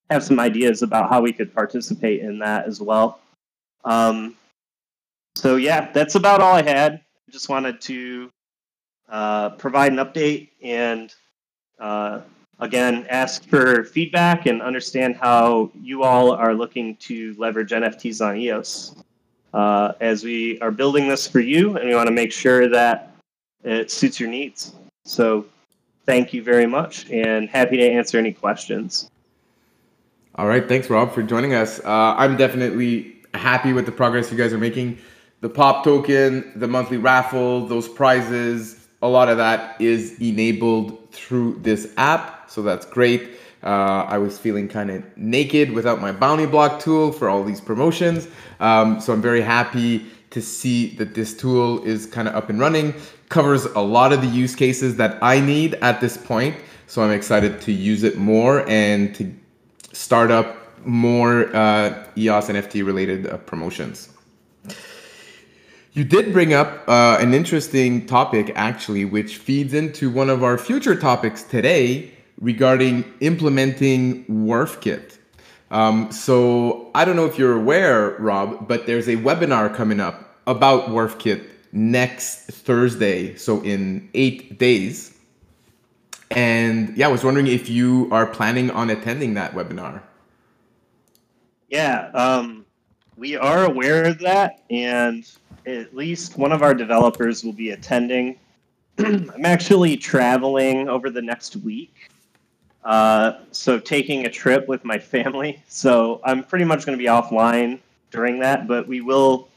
have 0.10 0.24
some 0.24 0.40
ideas 0.40 0.82
about 0.82 1.10
how 1.10 1.22
we 1.22 1.32
could 1.32 1.54
participate 1.54 2.22
in 2.22 2.40
that 2.40 2.66
as 2.66 2.82
well. 2.82 3.20
Um, 3.86 4.36
so, 5.36 5.56
yeah, 5.56 5.92
that's 5.92 6.16
about 6.16 6.42
all 6.42 6.54
I 6.54 6.64
had. 6.64 6.94
I 6.94 7.32
just 7.32 7.50
wanted 7.50 7.80
to 7.82 8.32
uh, 9.10 9.50
provide 9.52 9.92
an 9.92 10.00
update 10.00 10.50
and, 10.64 11.14
uh, 11.80 12.22
again, 12.60 13.06
ask 13.10 13.48
for 13.48 13.84
feedback 13.84 14.46
and 14.46 14.62
understand 14.62 15.16
how 15.16 15.72
you 15.82 16.04
all 16.04 16.32
are 16.32 16.54
looking 16.54 16.96
to 16.98 17.36
leverage 17.38 17.72
NFTs 17.72 18.26
on 18.26 18.38
EOS. 18.38 18.96
Uh, 19.54 19.94
as 20.00 20.24
we 20.24 20.60
are 20.60 20.70
building 20.70 21.08
this 21.08 21.28
for 21.28 21.40
you, 21.40 21.76
and 21.76 21.90
we 21.90 21.96
want 21.96 22.06
to 22.08 22.14
make 22.14 22.32
sure 22.32 22.68
that 22.70 23.16
it 23.64 23.90
suits 23.90 24.20
your 24.20 24.30
needs. 24.30 24.74
So 25.06 25.46
thank 26.06 26.34
you 26.34 26.44
very 26.44 26.68
much 26.68 27.10
and 27.10 27.50
happy 27.50 27.78
to 27.78 27.90
answer 27.90 28.20
any 28.20 28.32
questions. 28.32 29.10
All 30.36 30.48
right. 30.48 30.68
Thanks, 30.68 30.90
Rob, 30.90 31.14
for 31.14 31.24
joining 31.24 31.54
us. 31.54 31.80
Uh, 31.80 32.16
I'm 32.16 32.38
definitely 32.38 33.22
happy 33.34 33.74
with 33.74 33.86
the 33.86 33.92
progress 33.92 34.32
you 34.32 34.38
guys 34.38 34.54
are 34.54 34.60
making. 34.60 35.00
The 35.42 35.50
pop 35.50 35.84
token, 35.84 36.52
the 36.56 36.68
monthly 36.68 36.98
raffle, 36.98 37.66
those 37.66 37.88
prizes, 37.88 38.88
a 39.02 39.08
lot 39.08 39.30
of 39.30 39.38
that 39.38 39.80
is 39.82 40.20
enabled 40.20 40.99
through 41.12 41.60
this 41.62 41.94
app. 41.98 42.50
So 42.50 42.62
that's 42.62 42.86
great. 42.86 43.38
Uh, 43.62 44.06
I 44.08 44.18
was 44.18 44.38
feeling 44.38 44.68
kind 44.68 44.90
of 44.90 45.04
naked 45.18 45.72
without 45.72 46.00
my 46.00 46.12
BountyBlok 46.12 46.82
tool 46.82 47.12
for 47.12 47.30
all 47.30 47.44
these 47.44 47.60
promotions. 47.60 48.28
Um, 48.60 49.02
so 49.02 49.12
I'm 49.12 49.22
very 49.22 49.42
happy 49.42 50.06
to 50.30 50.42
see 50.42 50.96
that 50.96 51.14
this 51.16 51.36
tool 51.36 51.84
is 51.84 52.06
kind 52.06 52.28
of 52.28 52.36
up 52.36 52.50
and 52.50 52.60
running 52.60 52.94
covers 53.30 53.66
a 53.66 53.80
lot 53.80 54.12
of 54.12 54.22
the 54.22 54.28
use 54.28 54.56
cases 54.56 54.96
that 54.98 55.18
I 55.22 55.40
need 55.40 55.76
at 55.76 56.02
this 56.02 56.18
point. 56.18 56.56
So 56.88 57.04
I'm 57.04 57.12
excited 57.12 57.62
to 57.62 57.72
use 57.72 58.04
it 58.04 58.18
more 58.18 58.68
and 58.68 59.14
to 59.16 59.32
start 59.94 60.32
up 60.32 60.58
more 60.86 61.56
uh, 61.56 62.08
EOS 62.18 62.48
NFT 62.48 62.86
related 62.86 63.28
uh, 63.28 63.38
promotions. 63.38 64.10
You 65.94 66.04
did 66.04 66.32
bring 66.32 66.54
up 66.54 66.88
uh, 66.88 67.18
an 67.20 67.34
interesting 67.34 68.06
topic, 68.06 68.52
actually, 68.56 69.06
which 69.06 69.38
feeds 69.38 69.74
into 69.74 70.12
one 70.12 70.30
of 70.30 70.44
our 70.44 70.58
future 70.58 70.96
topics 70.96 71.42
today 71.42 72.12
regarding 72.40 73.04
implementing 73.22 74.24
WharfKit. 74.26 75.18
Um, 75.72 76.12
so 76.12 76.92
I 76.94 77.06
don't 77.06 77.16
know 77.16 77.26
if 77.26 77.40
you're 77.40 77.58
aware, 77.58 78.12
Rob, 78.20 78.68
but 78.68 78.86
there's 78.86 79.08
a 79.08 79.18
webinar 79.18 79.74
coming 79.74 80.00
up 80.00 80.38
about 80.46 80.90
WharfKit 80.90 81.48
next 81.72 82.52
Thursday, 82.52 83.36
so 83.36 83.62
in 83.62 84.10
eight 84.14 84.60
days. 84.60 85.18
And 86.32 86.96
yeah, 86.96 87.08
I 87.08 87.12
was 87.12 87.24
wondering 87.24 87.48
if 87.48 87.68
you 87.68 88.08
are 88.12 88.28
planning 88.28 88.70
on 88.72 88.92
attending 88.92 89.34
that 89.34 89.54
webinar. 89.54 90.04
Yeah, 91.70 92.10
um, 92.14 92.66
we 93.20 93.36
are 93.36 93.66
aware 93.66 94.06
of 94.06 94.18
that, 94.20 94.64
and 94.70 95.30
at 95.68 95.94
least 95.94 96.38
one 96.38 96.54
of 96.54 96.64
our 96.64 96.74
developers 96.74 97.44
will 97.44 97.54
be 97.54 97.72
attending. 97.72 98.40
I'm 98.98 99.46
actually 99.46 99.98
traveling 99.98 100.88
over 100.88 101.10
the 101.10 101.22
next 101.22 101.58
week, 101.58 102.10
uh, 102.86 103.34
so 103.52 103.78
taking 103.78 104.26
a 104.26 104.30
trip 104.30 104.70
with 104.70 104.86
my 104.86 104.98
family. 104.98 105.62
So 105.68 106.22
I'm 106.24 106.44
pretty 106.44 106.66
much 106.66 106.86
going 106.86 106.98
to 106.98 107.02
be 107.02 107.10
offline 107.10 107.80
during 108.10 108.40
that, 108.40 108.68
but 108.68 108.88
we 108.88 109.02
will 109.02 109.50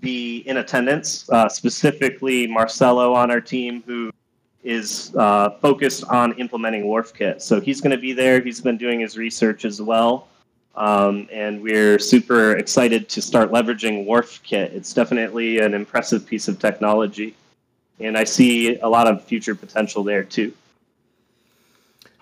be 0.00 0.38
in 0.46 0.58
attendance, 0.58 1.28
uh, 1.30 1.48
specifically 1.48 2.46
Marcelo 2.46 3.14
on 3.14 3.32
our 3.32 3.40
team, 3.40 3.82
who 3.84 4.12
is 4.62 5.12
uh, 5.16 5.50
focused 5.60 6.04
on 6.04 6.34
implementing 6.34 6.84
WharfKit. 6.84 7.42
So 7.42 7.60
he's 7.60 7.80
going 7.80 7.90
to 7.90 7.98
be 7.98 8.12
there. 8.12 8.40
He's 8.40 8.60
been 8.60 8.76
doing 8.76 9.00
his 9.00 9.18
research 9.18 9.64
as 9.64 9.82
well. 9.82 10.28
Um, 10.78 11.28
and 11.32 11.60
we're 11.60 11.98
super 11.98 12.56
excited 12.56 13.08
to 13.08 13.20
start 13.20 13.50
leveraging 13.50 14.06
WharfKit. 14.06 14.72
It's 14.72 14.94
definitely 14.94 15.58
an 15.58 15.74
impressive 15.74 16.24
piece 16.24 16.46
of 16.46 16.60
technology. 16.60 17.34
And 17.98 18.16
I 18.16 18.22
see 18.22 18.78
a 18.78 18.88
lot 18.88 19.08
of 19.08 19.24
future 19.24 19.56
potential 19.56 20.04
there 20.04 20.22
too. 20.22 20.52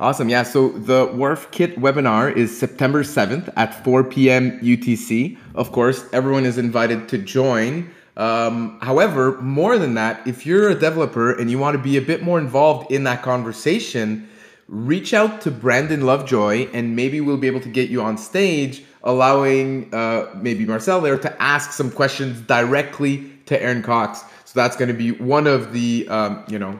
Awesome. 0.00 0.30
Yeah. 0.30 0.42
So 0.42 0.70
the 0.70 1.10
Wharf 1.14 1.50
WharfKit 1.50 1.76
webinar 1.76 2.34
is 2.34 2.56
September 2.56 3.02
7th 3.02 3.52
at 3.56 3.84
4 3.84 4.04
p.m. 4.04 4.58
UTC. 4.60 5.36
Of 5.54 5.70
course, 5.70 6.06
everyone 6.14 6.46
is 6.46 6.56
invited 6.56 7.10
to 7.10 7.18
join. 7.18 7.90
Um, 8.16 8.78
however, 8.80 9.38
more 9.42 9.76
than 9.76 9.94
that, 9.94 10.26
if 10.26 10.46
you're 10.46 10.70
a 10.70 10.74
developer 10.74 11.38
and 11.38 11.50
you 11.50 11.58
want 11.58 11.76
to 11.76 11.82
be 11.82 11.98
a 11.98 12.02
bit 12.02 12.22
more 12.22 12.38
involved 12.38 12.90
in 12.90 13.04
that 13.04 13.22
conversation, 13.22 14.28
reach 14.68 15.14
out 15.14 15.40
to 15.42 15.50
Brandon 15.50 16.04
Lovejoy 16.04 16.68
and 16.72 16.96
maybe 16.96 17.20
we'll 17.20 17.36
be 17.36 17.46
able 17.46 17.60
to 17.60 17.68
get 17.68 17.88
you 17.88 18.02
on 18.02 18.18
stage, 18.18 18.82
allowing 19.04 19.94
uh, 19.94 20.30
maybe 20.34 20.64
Marcel 20.64 21.00
there 21.00 21.18
to 21.18 21.42
ask 21.42 21.72
some 21.72 21.90
questions 21.90 22.40
directly 22.42 23.30
to 23.46 23.60
Aaron 23.62 23.82
Cox. 23.82 24.24
So 24.44 24.58
that's 24.60 24.76
going 24.76 24.88
to 24.88 24.94
be 24.94 25.12
one 25.12 25.46
of 25.46 25.72
the, 25.72 26.08
um, 26.08 26.44
you 26.48 26.58
know, 26.58 26.78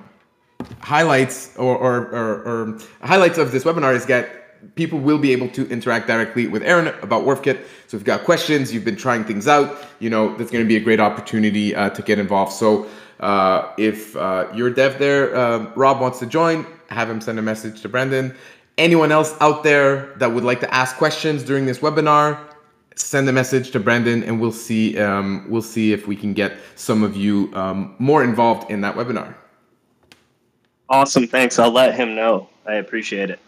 highlights 0.80 1.56
or, 1.56 1.76
or, 1.76 2.08
or, 2.08 2.42
or, 2.42 2.78
highlights 3.02 3.38
of 3.38 3.52
this 3.52 3.64
webinar 3.64 3.94
is 3.94 4.06
that 4.06 4.74
people 4.74 4.98
will 4.98 5.18
be 5.18 5.32
able 5.32 5.48
to 5.50 5.68
interact 5.68 6.06
directly 6.06 6.48
with 6.48 6.62
Aaron 6.62 6.88
about 7.02 7.24
WharfKit. 7.24 7.62
So 7.86 7.88
if 7.88 7.92
you've 7.92 8.04
got 8.04 8.24
questions, 8.24 8.74
you've 8.74 8.84
been 8.84 8.96
trying 8.96 9.22
things 9.24 9.46
out, 9.46 9.76
you 10.00 10.10
know, 10.10 10.34
that's 10.36 10.50
going 10.50 10.64
to 10.64 10.68
be 10.68 10.76
a 10.76 10.80
great 10.80 10.98
opportunity 10.98 11.74
uh, 11.74 11.90
to 11.90 12.02
get 12.02 12.18
involved. 12.18 12.52
So 12.52 12.88
uh, 13.20 13.70
if 13.78 14.16
uh, 14.16 14.48
you're 14.54 14.70
dev 14.70 14.98
there, 14.98 15.36
um, 15.36 15.72
Rob 15.76 16.00
wants 16.00 16.18
to 16.18 16.26
join, 16.26 16.66
have 16.88 17.08
him 17.08 17.20
send 17.20 17.38
a 17.38 17.42
message 17.42 17.82
to 17.82 17.88
Brandon. 17.88 18.34
Anyone 18.78 19.10
else 19.10 19.34
out 19.40 19.62
there 19.62 20.14
that 20.16 20.32
would 20.32 20.44
like 20.44 20.60
to 20.60 20.74
ask 20.74 20.96
questions 20.96 21.42
during 21.42 21.66
this 21.66 21.78
webinar, 21.78 22.38
send 22.94 23.28
a 23.28 23.32
message 23.32 23.70
to 23.70 23.80
Brandon, 23.80 24.22
and 24.22 24.40
we'll 24.40 24.52
see. 24.52 24.98
Um, 24.98 25.46
we'll 25.48 25.62
see 25.62 25.92
if 25.92 26.06
we 26.06 26.16
can 26.16 26.34
get 26.34 26.58
some 26.74 27.02
of 27.02 27.16
you 27.16 27.50
um, 27.54 27.94
more 27.98 28.22
involved 28.22 28.70
in 28.70 28.80
that 28.82 28.94
webinar. 28.94 29.34
Awesome. 30.88 31.26
Thanks. 31.26 31.58
I'll 31.58 31.70
let 31.70 31.94
him 31.94 32.14
know. 32.14 32.48
I 32.66 32.74
appreciate 32.74 33.30
it. 33.30 33.40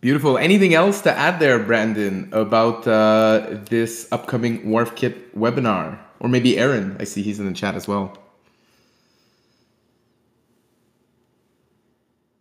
Beautiful. 0.00 0.38
Anything 0.38 0.74
else 0.74 1.00
to 1.02 1.12
add 1.12 1.40
there, 1.40 1.58
Brandon, 1.58 2.28
about 2.32 2.86
uh, 2.86 3.58
this 3.68 4.06
upcoming 4.12 4.66
WharfKit 4.66 5.32
webinar? 5.34 5.98
Or 6.20 6.28
maybe 6.28 6.58
Aaron. 6.58 6.96
I 7.00 7.04
see 7.04 7.22
he's 7.22 7.40
in 7.40 7.46
the 7.46 7.52
chat 7.52 7.74
as 7.74 7.88
well. 7.88 8.16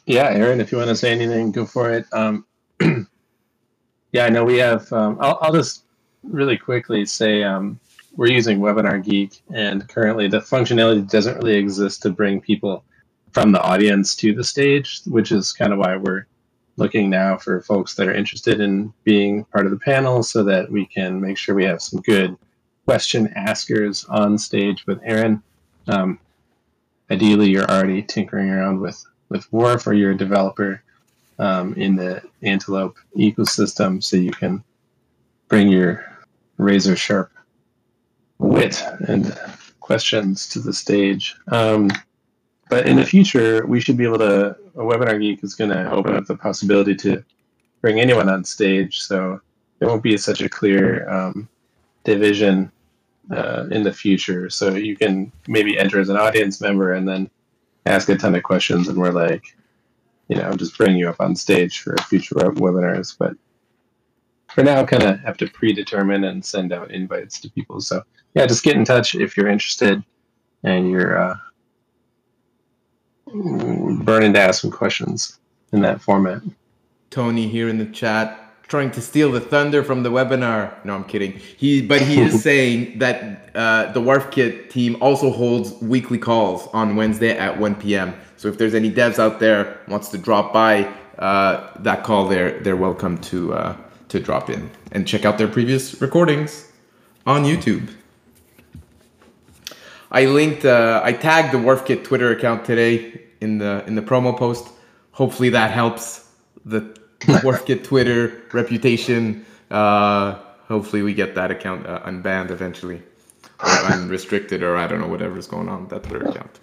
Yeah, 0.08 0.30
Aaron, 0.30 0.62
if 0.62 0.72
you 0.72 0.78
want 0.78 0.88
to 0.88 0.96
say 0.96 1.12
anything, 1.12 1.52
go 1.52 1.66
for 1.66 1.92
it. 1.92 2.06
Um, 2.14 2.46
yeah, 4.14 4.24
I 4.26 4.30
know 4.30 4.46
we 4.46 4.58
have. 4.58 4.92
Um, 4.94 5.18
I'll, 5.20 5.38
I'll 5.42 5.52
just 5.52 5.84
really 6.24 6.58
quickly 6.58 7.06
say 7.06 7.44
um, 7.44 7.78
we're 8.16 8.32
using 8.32 8.60
Webinar 8.60 9.04
Geek, 9.04 9.42
and 9.54 9.86
currently 9.90 10.30
the 10.30 10.40
functionality 10.40 11.10
doesn't 11.12 11.36
really 11.36 11.58
exist 11.58 12.02
to 12.04 12.10
bring 12.10 12.40
people 12.40 12.86
from 13.34 13.52
the 13.52 13.62
audience 13.62 14.16
to 14.16 14.34
the 14.34 14.46
stage, 14.46 15.02
which 15.08 15.34
is 15.34 15.52
kind 15.52 15.74
of 15.74 15.80
why 15.80 15.98
we're 15.98 16.26
looking 16.78 17.10
now 17.10 17.36
for 17.36 17.60
folks 17.60 17.96
that 17.96 18.08
are 18.08 18.14
interested 18.14 18.62
in 18.62 18.94
being 19.04 19.44
part 19.46 19.66
of 19.66 19.74
the 19.74 19.80
panel 19.80 20.24
so 20.24 20.42
that 20.42 20.72
we 20.72 20.86
can 20.86 21.20
make 21.20 21.38
sure 21.38 21.54
we 21.54 21.66
have 21.66 21.82
some 21.82 22.00
good 22.02 22.38
question 22.86 23.28
askers 23.36 24.06
on 24.06 24.38
stage 24.38 24.88
with 24.88 25.02
Aaron. 25.04 25.44
Um, 25.90 26.18
ideally, 27.12 27.50
you're 27.50 27.70
already 27.70 28.04
tinkering 28.04 28.50
around 28.50 28.80
with, 28.80 29.04
with 29.30 29.52
Wharf 29.52 29.88
or 29.88 29.94
you're 29.94 30.12
a 30.12 30.18
developer 30.18 30.82
um, 31.40 31.74
in 31.76 31.96
the 31.96 32.22
Antelope 32.42 32.98
ecosystem 33.16 34.04
so 34.04 34.18
you 34.18 34.32
can 34.32 34.64
bring 35.48 35.70
your 35.70 36.06
razor 36.58 36.96
sharp 36.96 37.32
wit 38.40 38.84
and 39.08 39.38
questions 39.80 40.50
to 40.50 40.60
the 40.60 40.74
stage. 40.74 41.36
Um, 41.48 41.90
but 42.70 42.86
in 42.86 42.98
the 42.98 43.06
future, 43.06 43.66
we 43.66 43.80
should 43.80 43.98
be 43.98 44.04
able 44.04 44.20
to. 44.20 44.56
A 44.76 44.82
webinar 44.82 45.20
geek 45.20 45.44
is 45.44 45.56
going 45.56 45.72
to 45.72 45.90
open 45.90 46.16
up 46.16 46.28
the 46.28 46.38
possibility 46.38 46.94
to 46.98 47.24
bring 47.82 48.00
anyone 48.00 48.30
on 48.30 48.44
stage, 48.44 49.00
so 49.00 49.42
there 49.80 49.88
won't 49.88 50.04
be 50.04 50.18
such 50.18 50.40
a 50.42 50.50
clear 50.50 51.10
um, 51.10 51.50
division 52.04 52.72
uh, 53.32 53.66
in 53.72 53.82
the 53.82 53.92
future. 53.92 54.52
So 54.52 54.76
you 54.76 54.96
can 54.96 55.32
maybe 55.48 55.80
enter 55.80 56.00
as 56.00 56.10
an 56.10 56.18
audience 56.18 56.62
member 56.62 56.94
and 56.94 57.08
then 57.08 57.30
ask 57.88 58.10
a 58.10 58.16
ton 58.16 58.36
of 58.36 58.44
questions, 58.44 58.88
and 58.88 58.98
we're 58.98 59.12
like, 59.12 59.44
you 60.28 60.36
know, 60.38 60.54
just 60.54 60.78
bring 60.78 60.98
you 60.98 61.10
up 61.10 61.20
on 61.20 61.36
stage 61.36 61.80
for 61.80 61.96
future 61.98 62.36
webinars. 62.36 63.16
But 63.18 63.34
for 64.50 64.64
now, 64.64 64.86
kind 64.86 65.04
of 65.04 65.20
have 65.22 65.38
to 65.38 65.50
predetermine 65.50 66.24
and 66.24 66.44
send 66.44 66.74
out 66.74 66.92
invites 66.92 67.40
to 67.42 67.50
people. 67.52 67.82
So 67.82 68.04
yeah, 68.34 68.46
just 68.46 68.64
get 68.64 68.76
in 68.76 68.86
touch 68.86 69.16
if 69.16 69.38
you're 69.38 69.48
interested 69.48 70.04
and 70.64 70.90
you're 70.90 71.18
uh, 71.18 71.36
burning 73.34 74.34
to 74.34 74.40
ask 74.40 74.62
some 74.62 74.72
questions 74.72 75.40
in 75.72 75.82
that 75.82 76.02
format. 76.02 76.42
Tony 77.10 77.48
here 77.48 77.70
in 77.70 77.78
the 77.78 77.86
chat 77.86 78.47
trying 78.68 78.92
to 78.92 79.02
steal 79.02 79.32
the 79.32 79.40
thunder 79.40 79.84
from 79.84 80.04
the 80.04 80.10
webinar. 80.10 80.74
No, 80.84 80.96
I'm 80.96 81.06
kidding. 81.06 81.34
He, 81.34 81.82
but 81.82 82.02
he 82.02 82.22
is 82.22 82.44
saying 82.50 83.00
that 83.00 83.50
uh, 83.56 83.92
the 83.94 84.02
WharfKit 84.02 84.70
team 84.70 84.98
also 85.02 85.32
holds 85.32 85.74
weekly 85.82 86.18
calls 86.18 86.68
on 86.74 86.96
Wednesday 86.96 87.38
at 87.38 87.58
1 87.58 87.76
p.m. 87.76 88.14
So 88.36 88.48
if 88.48 88.58
there's 88.58 88.76
any 88.76 88.92
devs 88.92 89.20
out 89.20 89.40
there 89.40 89.80
wants 89.88 90.10
to 90.10 90.18
drop 90.18 90.54
by 90.54 90.84
uh, 91.18 91.72
that 91.80 92.04
call, 92.04 92.28
they're 92.28 92.60
they're 92.60 92.78
welcome 92.78 93.18
to 93.20 93.54
uh, 93.54 93.78
to 94.10 94.20
drop 94.20 94.50
in 94.50 94.70
and 94.92 95.08
check 95.08 95.26
out 95.26 95.38
their 95.38 95.48
previous 95.48 96.00
recordings 96.02 96.72
on 97.26 97.44
YouTube. 97.44 97.90
I 100.12 100.26
linked, 100.26 100.64
uh, 100.64 101.02
I 101.04 101.12
tagged 101.12 101.54
the 101.54 101.58
WharfKit 101.58 102.04
Twitter 102.04 102.32
account 102.32 102.64
today 102.64 103.22
in 103.42 103.58
the 103.58 103.84
in 103.88 103.96
the 103.96 104.02
promo 104.02 104.38
post. 104.38 104.70
Hopefully 105.12 105.50
that 105.50 105.72
helps 105.72 106.30
the 106.66 106.97
WharfKit 107.22 107.84
Twitter 107.84 108.44
reputation. 108.54 109.46
Uh, 109.72 110.40
hopefully 110.68 111.02
we 111.02 111.14
get 111.14 111.36
that 111.36 111.52
account 111.52 111.86
uh, 111.88 112.02
unbanned 112.02 112.52
eventually, 112.52 113.02
or 113.60 113.70
unrestricted, 113.92 114.64
or 114.64 114.78
I 114.78 114.88
don't 114.88 115.02
know 115.02 115.08
whatever's 115.08 115.48
going 115.48 115.70
on 115.70 115.82
with 115.82 115.90
that 115.90 116.04
Twitter 116.04 116.28
account. 116.28 116.60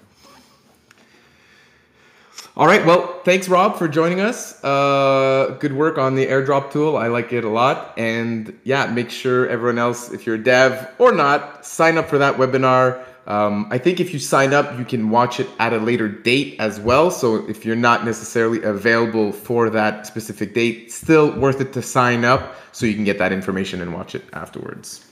All 2.57 2.69
right. 2.69 2.87
Well, 2.87 3.21
thanks, 3.25 3.49
Rob, 3.49 3.77
for 3.77 3.89
joining 3.89 4.21
us. 4.21 4.63
Uh, 4.63 5.57
good 5.59 5.73
work 5.73 5.99
on 5.99 6.15
the 6.15 6.27
airdrop 6.27 6.71
tool. 6.71 6.97
I 6.97 7.09
like 7.09 7.33
it 7.33 7.43
a 7.43 7.49
lot. 7.49 7.95
And 7.99 8.57
yeah, 8.63 8.87
make 8.87 9.11
sure 9.11 9.49
everyone 9.49 9.79
else, 9.79 10.13
if 10.13 10.25
you're 10.25 10.37
a 10.37 10.43
dev 10.43 10.89
or 11.01 11.11
not, 11.11 11.67
sign 11.67 11.99
up 11.99 12.09
for 12.09 12.19
that 12.19 12.37
webinar. 12.37 13.05
Um, 13.27 13.69
I 13.71 13.79
think 13.79 14.01
if 14.01 14.13
you 14.13 14.19
sign 14.19 14.53
up, 14.53 14.79
you 14.79 14.85
can 14.85 15.11
watch 15.11 15.41
it 15.41 15.49
at 15.59 15.73
a 15.73 15.79
later 15.79 16.09
date 16.09 16.57
as 16.59 16.79
well. 16.79 17.11
So 17.11 17.49
if 17.49 17.65
you're 17.65 17.77
not 17.77 18.05
necessarily 18.05 18.63
available 18.63 19.33
for 19.33 19.71
that 19.71 20.07
specific 20.07 20.55
date, 20.55 20.93
still 20.93 21.39
worth 21.39 21.61
it 21.61 21.73
to 21.73 21.83
sign 21.83 22.25
up 22.25 22.57
so 22.73 22.87
you 22.87 22.95
can 22.95 23.05
get 23.05 23.19
that 23.19 23.33
information 23.33 23.81
and 23.81 23.95
watch 23.95 24.15
it 24.15 24.25
afterwards. 24.33 25.05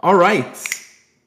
All 0.00 0.14
right. 0.14 0.56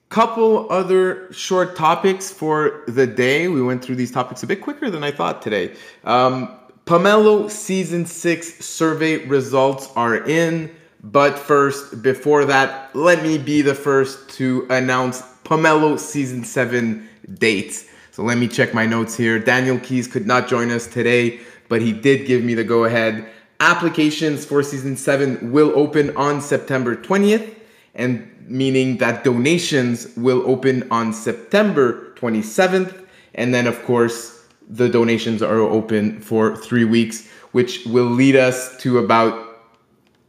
Couple 0.07 0.72
other 0.72 1.32
short 1.34 1.76
topics 1.76 2.32
for 2.32 2.84
the 2.88 3.05
day. 3.05 3.49
We 3.49 3.61
went 3.61 3.84
through 3.84 3.95
these 3.95 4.11
topics 4.11 4.43
a 4.43 4.47
bit 4.47 4.61
quicker 4.61 4.89
than 4.89 5.03
I 5.03 5.11
thought 5.11 5.41
today. 5.41 5.76
Um, 6.05 6.57
Pomelo 6.86 7.51
season 7.51 8.05
six 8.05 8.63
survey 8.65 9.26
results 9.26 9.89
are 9.97 10.15
in. 10.26 10.74
But 11.03 11.38
first, 11.38 12.01
before 12.01 12.45
that, 12.45 12.95
let 12.95 13.24
me 13.24 13.38
be 13.38 13.61
the 13.61 13.76
first 13.76 14.30
to 14.38 14.67
announce 14.69 15.22
Pomelo 15.43 15.99
season 15.99 16.45
seven 16.45 17.09
dates. 17.34 17.89
So 18.11 18.24
let 18.24 18.38
me 18.38 18.47
check 18.47 18.74
my 18.74 18.86
notes 18.86 19.17
here. 19.17 19.38
Daniel 19.38 19.80
Keyes 19.80 20.07
could 20.07 20.28
not 20.28 20.47
join 20.47 20.72
us 20.72 20.88
today, 20.88 21.41
but 21.67 21.82
he 21.82 21.91
did 21.91 22.26
give 22.26 22.41
me 22.41 22.53
the 22.53 22.63
go 22.63 22.86
ahead. 22.86 23.28
Applications 23.59 24.45
for 24.45 24.63
season 24.63 24.95
seven 24.95 25.51
will 25.51 25.78
open 25.78 26.15
on 26.15 26.39
September 26.39 26.95
20th 26.95 27.57
and 27.95 28.27
meaning 28.47 28.97
that 28.97 29.23
donations 29.23 30.07
will 30.15 30.43
open 30.49 30.87
on 30.91 31.13
September 31.13 32.13
27th. 32.15 33.05
And 33.35 33.53
then, 33.53 33.67
of 33.67 33.83
course, 33.83 34.45
the 34.69 34.89
donations 34.89 35.41
are 35.41 35.59
open 35.59 36.19
for 36.21 36.55
three 36.55 36.85
weeks, 36.85 37.27
which 37.51 37.85
will 37.85 38.05
lead 38.09 38.35
us 38.35 38.77
to 38.77 38.99
about 38.99 39.47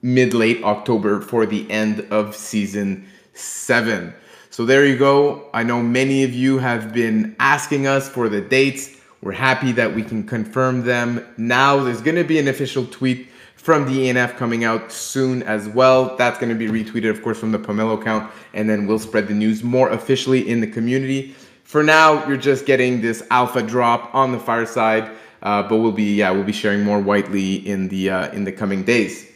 mid 0.02 0.34
late 0.34 0.62
October 0.64 1.20
for 1.20 1.46
the 1.46 1.70
end 1.70 2.06
of 2.10 2.34
season 2.34 3.06
seven. 3.34 4.12
So 4.50 4.66
there 4.66 4.84
you 4.84 4.98
go. 4.98 5.48
I 5.54 5.62
know 5.62 5.82
many 5.82 6.24
of 6.24 6.34
you 6.34 6.58
have 6.58 6.92
been 6.92 7.34
asking 7.38 7.86
us 7.86 8.08
for 8.08 8.28
the 8.28 8.40
dates. 8.40 8.90
We're 9.22 9.32
happy 9.32 9.72
that 9.72 9.94
we 9.94 10.02
can 10.02 10.24
confirm 10.24 10.82
them 10.82 11.24
now. 11.36 11.82
There's 11.82 12.02
going 12.02 12.16
to 12.16 12.24
be 12.24 12.38
an 12.38 12.48
official 12.48 12.84
tweet 12.86 13.28
from 13.62 13.86
the 13.86 14.08
ENF 14.08 14.36
coming 14.36 14.64
out 14.64 14.90
soon 14.90 15.40
as 15.44 15.68
well. 15.68 16.16
That's 16.16 16.36
going 16.36 16.48
to 16.48 16.56
be 16.56 16.66
retweeted, 16.66 17.08
of 17.08 17.22
course, 17.22 17.38
from 17.38 17.52
the 17.52 17.60
Pomelo 17.60 17.98
account, 17.98 18.28
and 18.54 18.68
then 18.68 18.88
we'll 18.88 18.98
spread 18.98 19.28
the 19.28 19.34
news 19.34 19.62
more 19.62 19.88
officially 19.90 20.48
in 20.48 20.60
the 20.60 20.66
community. 20.66 21.36
For 21.62 21.84
now, 21.84 22.26
you're 22.26 22.36
just 22.36 22.66
getting 22.66 23.00
this 23.00 23.22
alpha 23.30 23.62
drop 23.62 24.12
on 24.16 24.32
the 24.32 24.40
fireside, 24.40 25.12
uh, 25.42 25.62
but 25.62 25.76
we'll 25.76 25.92
be 25.92 26.16
yeah 26.16 26.32
we'll 26.32 26.42
be 26.42 26.52
sharing 26.52 26.82
more 26.82 26.98
widely 26.98 27.66
in 27.66 27.86
the 27.86 28.10
uh, 28.10 28.32
in 28.32 28.42
the 28.42 28.50
coming 28.50 28.82
days. 28.82 29.28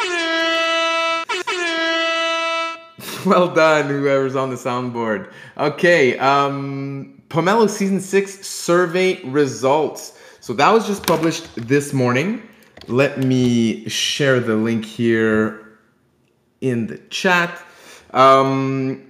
well 3.24 3.54
done, 3.54 3.86
whoever's 3.88 4.34
on 4.34 4.50
the 4.50 4.56
soundboard. 4.56 5.32
Okay, 5.56 6.18
um, 6.18 7.22
Pomelo 7.28 7.70
season 7.70 8.00
six 8.00 8.44
survey 8.44 9.22
results. 9.22 10.18
So 10.40 10.52
that 10.54 10.72
was 10.72 10.84
just 10.84 11.06
published 11.06 11.48
this 11.54 11.92
morning. 11.92 12.42
Let 12.88 13.18
me 13.18 13.88
share 13.88 14.40
the 14.40 14.56
link 14.56 14.84
here 14.84 15.78
in 16.60 16.88
the 16.88 16.98
chat. 17.10 17.62
Um, 18.12 19.08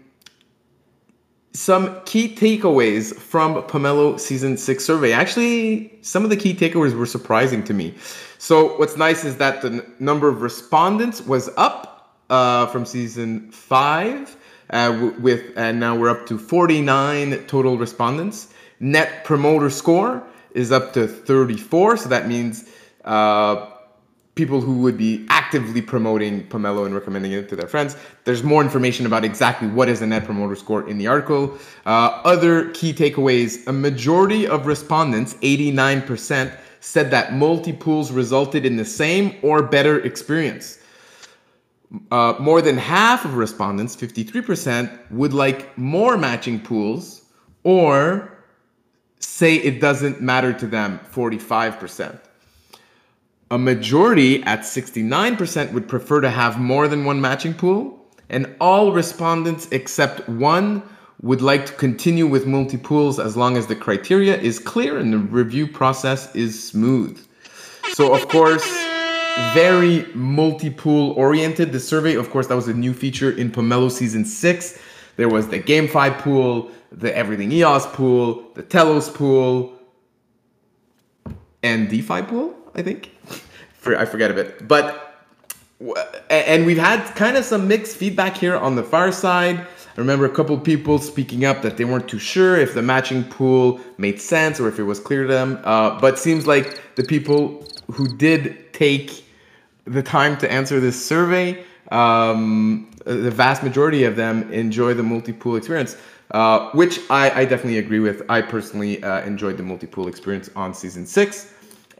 some 1.54 2.00
key 2.04 2.34
takeaways 2.34 3.14
from 3.14 3.62
Pomelo 3.62 4.18
season 4.18 4.56
six 4.56 4.84
survey. 4.84 5.12
Actually, 5.12 5.98
some 6.02 6.24
of 6.24 6.30
the 6.30 6.36
key 6.36 6.54
takeaways 6.54 6.94
were 6.94 7.06
surprising 7.06 7.62
to 7.64 7.74
me. 7.74 7.94
So, 8.38 8.76
what's 8.78 8.96
nice 8.96 9.24
is 9.24 9.36
that 9.36 9.62
the 9.62 9.68
n- 9.68 9.94
number 9.98 10.28
of 10.28 10.42
respondents 10.42 11.20
was 11.22 11.50
up 11.56 12.18
uh, 12.30 12.66
from 12.66 12.86
season 12.86 13.50
five, 13.50 14.36
uh, 14.70 15.12
with 15.18 15.52
and 15.56 15.78
now 15.78 15.94
we're 15.94 16.08
up 16.08 16.26
to 16.26 16.38
49 16.38 17.44
total 17.46 17.76
respondents. 17.76 18.52
Net 18.80 19.24
promoter 19.24 19.70
score 19.70 20.22
is 20.52 20.72
up 20.72 20.92
to 20.94 21.06
34, 21.06 21.98
so 21.98 22.08
that 22.08 22.28
means 22.28 22.64
uh, 23.04 23.66
people 24.34 24.62
who 24.62 24.78
would 24.78 24.96
be 24.96 25.26
actively 25.28 25.82
promoting 25.82 26.46
Pomelo 26.48 26.86
and 26.86 26.94
recommending 26.94 27.32
it 27.32 27.48
to 27.50 27.56
their 27.56 27.68
friends. 27.68 27.96
There's 28.24 28.42
more 28.42 28.62
information 28.62 29.04
about 29.04 29.24
exactly 29.24 29.68
what 29.68 29.88
is 29.88 30.00
the 30.00 30.06
net 30.06 30.24
promoter 30.24 30.56
score 30.56 30.88
in 30.88 30.96
the 30.96 31.06
article. 31.06 31.58
Uh, 31.84 32.20
other 32.24 32.70
key 32.70 32.94
takeaways 32.94 33.66
a 33.66 33.72
majority 33.72 34.46
of 34.46 34.66
respondents, 34.66 35.34
89%, 35.34 36.56
said 36.80 37.10
that 37.10 37.34
multi 37.34 37.72
pools 37.72 38.10
resulted 38.10 38.64
in 38.64 38.76
the 38.76 38.84
same 38.84 39.36
or 39.42 39.62
better 39.62 40.00
experience. 40.00 40.78
Uh, 42.10 42.34
more 42.40 42.62
than 42.62 42.78
half 42.78 43.26
of 43.26 43.34
respondents, 43.34 43.94
53%, 43.94 45.10
would 45.10 45.34
like 45.34 45.76
more 45.76 46.16
matching 46.16 46.58
pools 46.58 47.26
or 47.64 48.32
say 49.18 49.56
it 49.56 49.78
doesn't 49.80 50.22
matter 50.22 50.54
to 50.54 50.66
them, 50.66 50.98
45%. 51.12 52.18
A 53.52 53.58
majority 53.58 54.42
at 54.44 54.60
69% 54.60 55.72
would 55.72 55.86
prefer 55.86 56.22
to 56.22 56.30
have 56.30 56.58
more 56.58 56.88
than 56.88 57.04
one 57.04 57.20
matching 57.20 57.52
pool, 57.52 58.02
and 58.30 58.46
all 58.62 58.92
respondents 58.92 59.68
except 59.72 60.26
one 60.26 60.82
would 61.20 61.42
like 61.42 61.66
to 61.66 61.74
continue 61.74 62.26
with 62.26 62.46
multi 62.46 62.78
pools 62.78 63.18
as 63.20 63.36
long 63.36 63.58
as 63.58 63.66
the 63.66 63.76
criteria 63.76 64.38
is 64.38 64.58
clear 64.58 64.96
and 64.96 65.12
the 65.12 65.18
review 65.18 65.66
process 65.66 66.34
is 66.34 66.66
smooth. 66.66 67.22
So, 67.92 68.14
of 68.14 68.26
course, 68.28 68.66
very 69.52 70.06
multi-pool 70.14 71.10
oriented. 71.10 71.72
The 71.72 71.80
survey, 71.80 72.14
of 72.14 72.30
course, 72.30 72.46
that 72.46 72.56
was 72.56 72.68
a 72.68 72.74
new 72.74 72.94
feature 72.94 73.30
in 73.30 73.50
Pomelo 73.50 73.90
season 73.90 74.24
six. 74.24 74.80
There 75.16 75.28
was 75.28 75.48
the 75.48 75.60
GameFi 75.60 76.20
pool, 76.20 76.70
the 76.90 77.14
Everything 77.14 77.52
EOS 77.52 77.84
pool, 77.88 78.50
the 78.54 78.62
Telos 78.62 79.10
pool, 79.10 79.78
and 81.62 81.90
DeFi 81.90 82.22
pool, 82.22 82.56
I 82.74 82.82
think. 82.82 83.10
I 83.86 84.04
forget 84.04 84.30
a 84.30 84.34
bit. 84.34 84.66
But 84.66 85.08
and 86.30 86.64
we've 86.64 86.78
had 86.78 87.04
kind 87.16 87.36
of 87.36 87.44
some 87.44 87.66
mixed 87.66 87.96
feedback 87.96 88.36
here 88.36 88.56
on 88.56 88.76
the 88.76 88.82
far 88.82 89.10
side. 89.10 89.58
I 89.58 90.00
remember 90.00 90.24
a 90.24 90.30
couple 90.30 90.58
people 90.58 90.98
speaking 90.98 91.44
up 91.44 91.60
that 91.62 91.76
they 91.76 91.84
weren't 91.84 92.08
too 92.08 92.18
sure 92.18 92.56
if 92.56 92.72
the 92.72 92.80
matching 92.80 93.24
pool 93.24 93.80
made 93.98 94.20
sense 94.20 94.58
or 94.58 94.68
if 94.68 94.78
it 94.78 94.84
was 94.84 94.98
clear 94.98 95.22
to 95.22 95.28
them. 95.28 95.60
Uh, 95.64 96.00
but 96.00 96.18
seems 96.18 96.46
like 96.46 96.80
the 96.94 97.04
people 97.04 97.66
who 97.92 98.08
did 98.16 98.72
take 98.72 99.24
the 99.84 100.02
time 100.02 100.38
to 100.38 100.50
answer 100.50 100.80
this 100.80 101.04
survey, 101.04 101.62
um, 101.90 102.90
the 103.04 103.30
vast 103.30 103.62
majority 103.62 104.04
of 104.04 104.16
them 104.16 104.50
enjoy 104.50 104.94
the 104.94 105.02
multi-pool 105.02 105.56
experience, 105.56 105.96
uh, 106.30 106.70
which 106.70 107.00
I, 107.10 107.42
I, 107.42 107.44
definitely 107.44 107.78
agree 107.78 107.98
with. 107.98 108.22
I 108.30 108.40
personally 108.40 109.02
uh, 109.02 109.20
enjoyed 109.22 109.58
the 109.58 109.62
multi-pool 109.62 110.08
experience 110.08 110.48
on 110.56 110.72
season 110.72 111.04
six, 111.04 111.51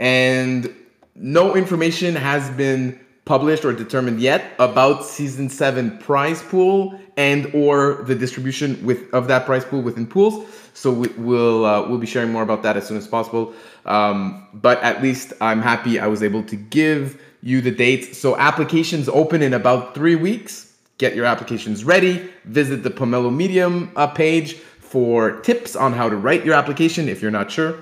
and 0.03 0.74
no 1.14 1.55
information 1.55 2.16
has 2.16 2.50
been 2.50 2.98
published 3.24 3.64
or 3.64 3.72
determined 3.72 4.20
yet 4.20 4.53
about 4.59 5.05
season 5.05 5.48
seven 5.48 5.96
prize 5.98 6.42
pool 6.42 6.98
and 7.16 7.48
or 7.55 8.03
the 8.09 8.14
distribution 8.16 8.84
with 8.84 9.14
of 9.14 9.28
that 9.28 9.46
prize 9.46 9.64
pool 9.64 9.80
within 9.80 10.05
pools. 10.05 10.44
So 10.74 10.90
we, 10.90 11.09
will 11.16 11.64
uh, 11.64 11.88
we'll 11.88 11.98
be 11.98 12.07
sharing 12.07 12.32
more 12.32 12.42
about 12.42 12.64
that 12.64 12.76
as 12.76 12.84
soon 12.84 12.96
as 12.96 13.07
possible. 13.07 13.55
Um, 13.86 14.48
but 14.53 14.82
at 14.82 15.03
least 15.03 15.34
I'm 15.40 15.62
happy 15.62 16.00
I 16.00 16.09
was 16.09 16.22
able 16.24 16.42
to 16.44 16.57
give 16.57 17.22
you 17.40 17.61
the 17.61 17.70
dates. 17.70 18.18
So 18.18 18.36
applications 18.36 19.09
open 19.09 19.40
in 19.40 19.55
about 19.55 19.94
three 19.94 20.16
weeks. 20.16 20.76
Get 20.98 21.14
your 21.14 21.26
applications 21.26 21.84
ready. 21.84 22.28
Visit 22.44 22.82
the 22.82 22.90
Pomelo 22.90 23.32
Medium 23.32 23.92
uh, 23.94 24.09
page 24.09 24.55
for 24.55 25.40
tips 25.42 25.76
on 25.76 25.92
how 25.92 26.09
to 26.09 26.16
write 26.16 26.44
your 26.44 26.55
application 26.55 27.09
if 27.09 27.22
you're 27.22 27.30
not 27.30 27.50
sure, 27.53 27.76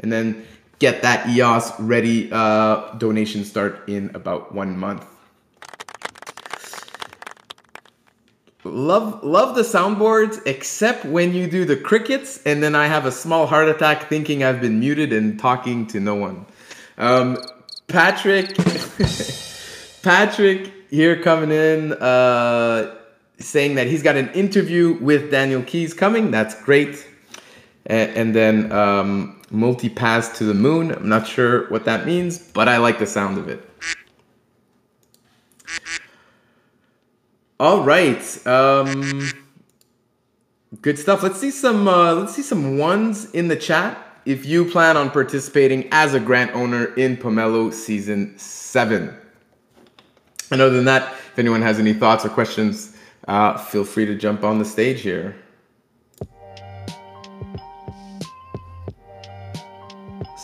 and 0.00 0.12
then 0.12 0.46
get 0.78 1.02
that 1.02 1.28
EOS 1.28 1.78
ready. 1.80 2.30
Uh, 2.32 2.92
donations 2.98 3.48
start 3.48 3.88
in 3.88 4.10
about 4.14 4.54
one 4.54 4.78
month. 4.78 5.06
Love 8.64 9.22
love 9.22 9.54
the 9.54 9.62
soundboards, 9.62 10.44
except 10.44 11.04
when 11.04 11.32
you 11.32 11.46
do 11.48 11.64
the 11.64 11.76
crickets, 11.76 12.42
and 12.44 12.62
then 12.62 12.74
I 12.74 12.88
have 12.88 13.06
a 13.06 13.12
small 13.12 13.46
heart 13.46 13.68
attack 13.68 14.08
thinking 14.08 14.42
I've 14.42 14.60
been 14.60 14.80
muted 14.80 15.12
and 15.12 15.38
talking 15.38 15.86
to 15.88 16.00
no 16.00 16.16
one. 16.16 16.46
Um, 16.98 17.38
Patrick, 17.86 18.56
Patrick 20.02 20.72
here 20.90 21.22
coming 21.22 21.52
in, 21.52 21.92
uh, 21.92 22.96
saying 23.38 23.76
that 23.76 23.86
he's 23.86 24.02
got 24.02 24.16
an 24.16 24.30
interview 24.30 24.94
with 25.00 25.30
Daniel 25.30 25.62
Keyes 25.62 25.94
coming. 25.94 26.32
That's 26.32 26.60
great. 26.62 27.06
And, 27.86 28.10
and 28.16 28.34
then 28.34 28.72
um, 28.72 29.35
multi 29.50 29.88
pass 29.88 30.36
to 30.38 30.44
the 30.44 30.54
moon. 30.54 30.92
I'm 30.92 31.08
not 31.08 31.26
sure 31.26 31.68
what 31.68 31.84
that 31.84 32.06
means, 32.06 32.38
but 32.38 32.68
I 32.68 32.78
like 32.78 32.98
the 32.98 33.06
sound 33.06 33.38
of 33.38 33.48
it. 33.48 33.68
All 37.58 37.82
right. 37.82 38.46
Um, 38.46 39.30
good 40.82 40.98
stuff. 40.98 41.22
Let's 41.22 41.40
see 41.40 41.50
some. 41.50 41.88
Uh, 41.88 42.14
let's 42.14 42.34
see 42.34 42.42
some 42.42 42.78
ones 42.78 43.30
in 43.30 43.48
the 43.48 43.56
chat. 43.56 43.98
If 44.26 44.44
you 44.44 44.64
plan 44.64 44.96
on 44.96 45.10
participating 45.10 45.88
as 45.92 46.12
a 46.12 46.20
grant 46.20 46.54
owner 46.54 46.92
in 46.94 47.16
Pomelo 47.16 47.72
season 47.72 48.36
seven. 48.38 49.16
And 50.50 50.60
other 50.60 50.74
than 50.74 50.84
that, 50.86 51.12
if 51.32 51.38
anyone 51.38 51.62
has 51.62 51.78
any 51.78 51.94
thoughts 51.94 52.24
or 52.24 52.28
questions, 52.28 52.96
uh, 53.28 53.56
feel 53.56 53.84
free 53.84 54.04
to 54.06 54.16
jump 54.16 54.44
on 54.44 54.58
the 54.58 54.64
stage 54.64 55.00
here. 55.00 55.36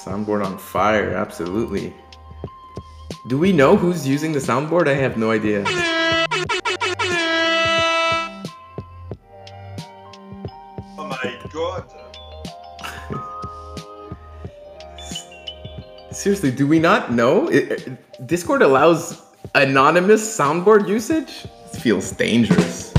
Soundboard 0.04 0.44
on 0.44 0.58
fire, 0.58 1.14
absolutely. 1.14 1.94
Do 3.28 3.38
we 3.38 3.52
know 3.52 3.76
who's 3.76 4.06
using 4.06 4.32
the 4.32 4.40
soundboard? 4.40 4.88
I 4.88 4.94
have 4.94 5.16
no 5.16 5.30
idea. 5.30 5.62
Oh 10.98 11.06
my 11.06 11.38
god. 11.52 11.84
Seriously, 16.12 16.50
do 16.50 16.66
we 16.66 16.80
not 16.80 17.12
know? 17.12 17.46
It, 17.46 18.26
Discord 18.26 18.62
allows 18.62 19.22
anonymous 19.54 20.36
soundboard 20.36 20.88
usage? 20.88 21.46
This 21.70 21.80
feels 21.80 22.10
dangerous. 22.10 22.92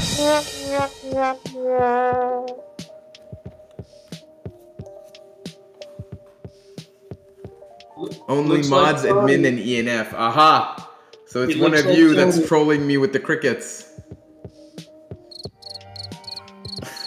Only 8.27 8.57
Looks 8.57 8.69
mods, 8.69 9.03
like 9.03 9.13
admin, 9.13 9.47
and 9.47 9.59
ENF. 9.59 10.13
Aha! 10.13 10.89
So 11.27 11.43
it's 11.43 11.55
it 11.55 11.59
one 11.59 11.73
of 11.73 11.85
like 11.85 11.97
you 11.97 12.15
that's 12.15 12.47
trolling 12.47 12.85
me 12.85 12.97
with 12.97 13.13
the 13.13 13.19
crickets. 13.19 13.89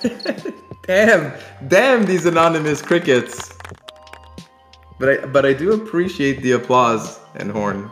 damn, 0.87 1.33
damn 1.69 2.07
these 2.07 2.27
anonymous 2.27 2.83
crickets. 2.83 3.53
But 4.99 5.09
I, 5.09 5.27
but 5.27 5.45
I 5.45 5.53
do 5.53 5.73
appreciate 5.73 6.43
the 6.43 6.53
applause 6.53 7.21
and 7.35 7.51
horn. 7.51 7.91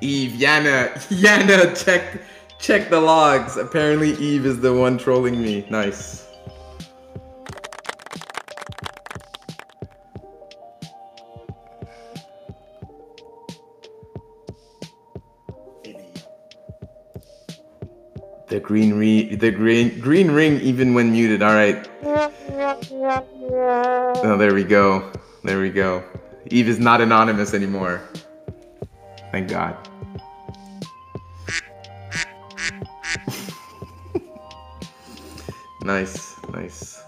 Yves, 0.00 0.40
Yana, 0.40 0.92
Yana, 1.22 1.84
check, 1.84 2.22
check 2.58 2.90
the 2.90 3.00
logs. 3.00 3.56
Apparently 3.56 4.12
Yves 4.12 4.46
is 4.46 4.60
the 4.60 4.72
one 4.72 4.98
trolling 4.98 5.40
me. 5.40 5.66
Nice. 5.70 6.26
The 18.52 18.60
green 18.60 18.92
re 18.92 19.34
the 19.34 19.50
green 19.50 19.98
green 19.98 20.30
ring 20.30 20.60
even 20.60 20.92
when 20.92 21.10
muted. 21.10 21.42
All 21.42 21.54
right. 21.54 21.88
Oh, 22.04 22.30
there 24.36 24.52
we 24.52 24.62
go. 24.62 25.10
There 25.42 25.58
we 25.58 25.70
go. 25.70 26.04
Yves 26.50 26.68
is 26.68 26.78
not 26.78 27.00
anonymous 27.00 27.54
anymore. 27.54 28.02
Thank 29.30 29.48
God. 29.48 29.74
nice, 35.82 36.36
nice. 36.50 37.02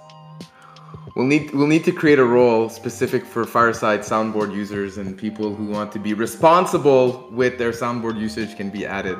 We'll 1.14 1.26
need 1.26 1.52
we'll 1.52 1.66
need 1.66 1.84
to 1.84 1.92
create 1.92 2.18
a 2.18 2.24
role 2.24 2.70
specific 2.70 3.26
for 3.26 3.44
Fireside 3.44 4.00
soundboard 4.00 4.54
users 4.54 4.96
and 4.96 5.14
people 5.14 5.54
who 5.54 5.66
want 5.66 5.92
to 5.92 5.98
be 5.98 6.14
responsible 6.14 7.28
with 7.30 7.58
their 7.58 7.72
soundboard 7.72 8.18
usage 8.18 8.56
can 8.56 8.70
be 8.70 8.86
added. 8.86 9.18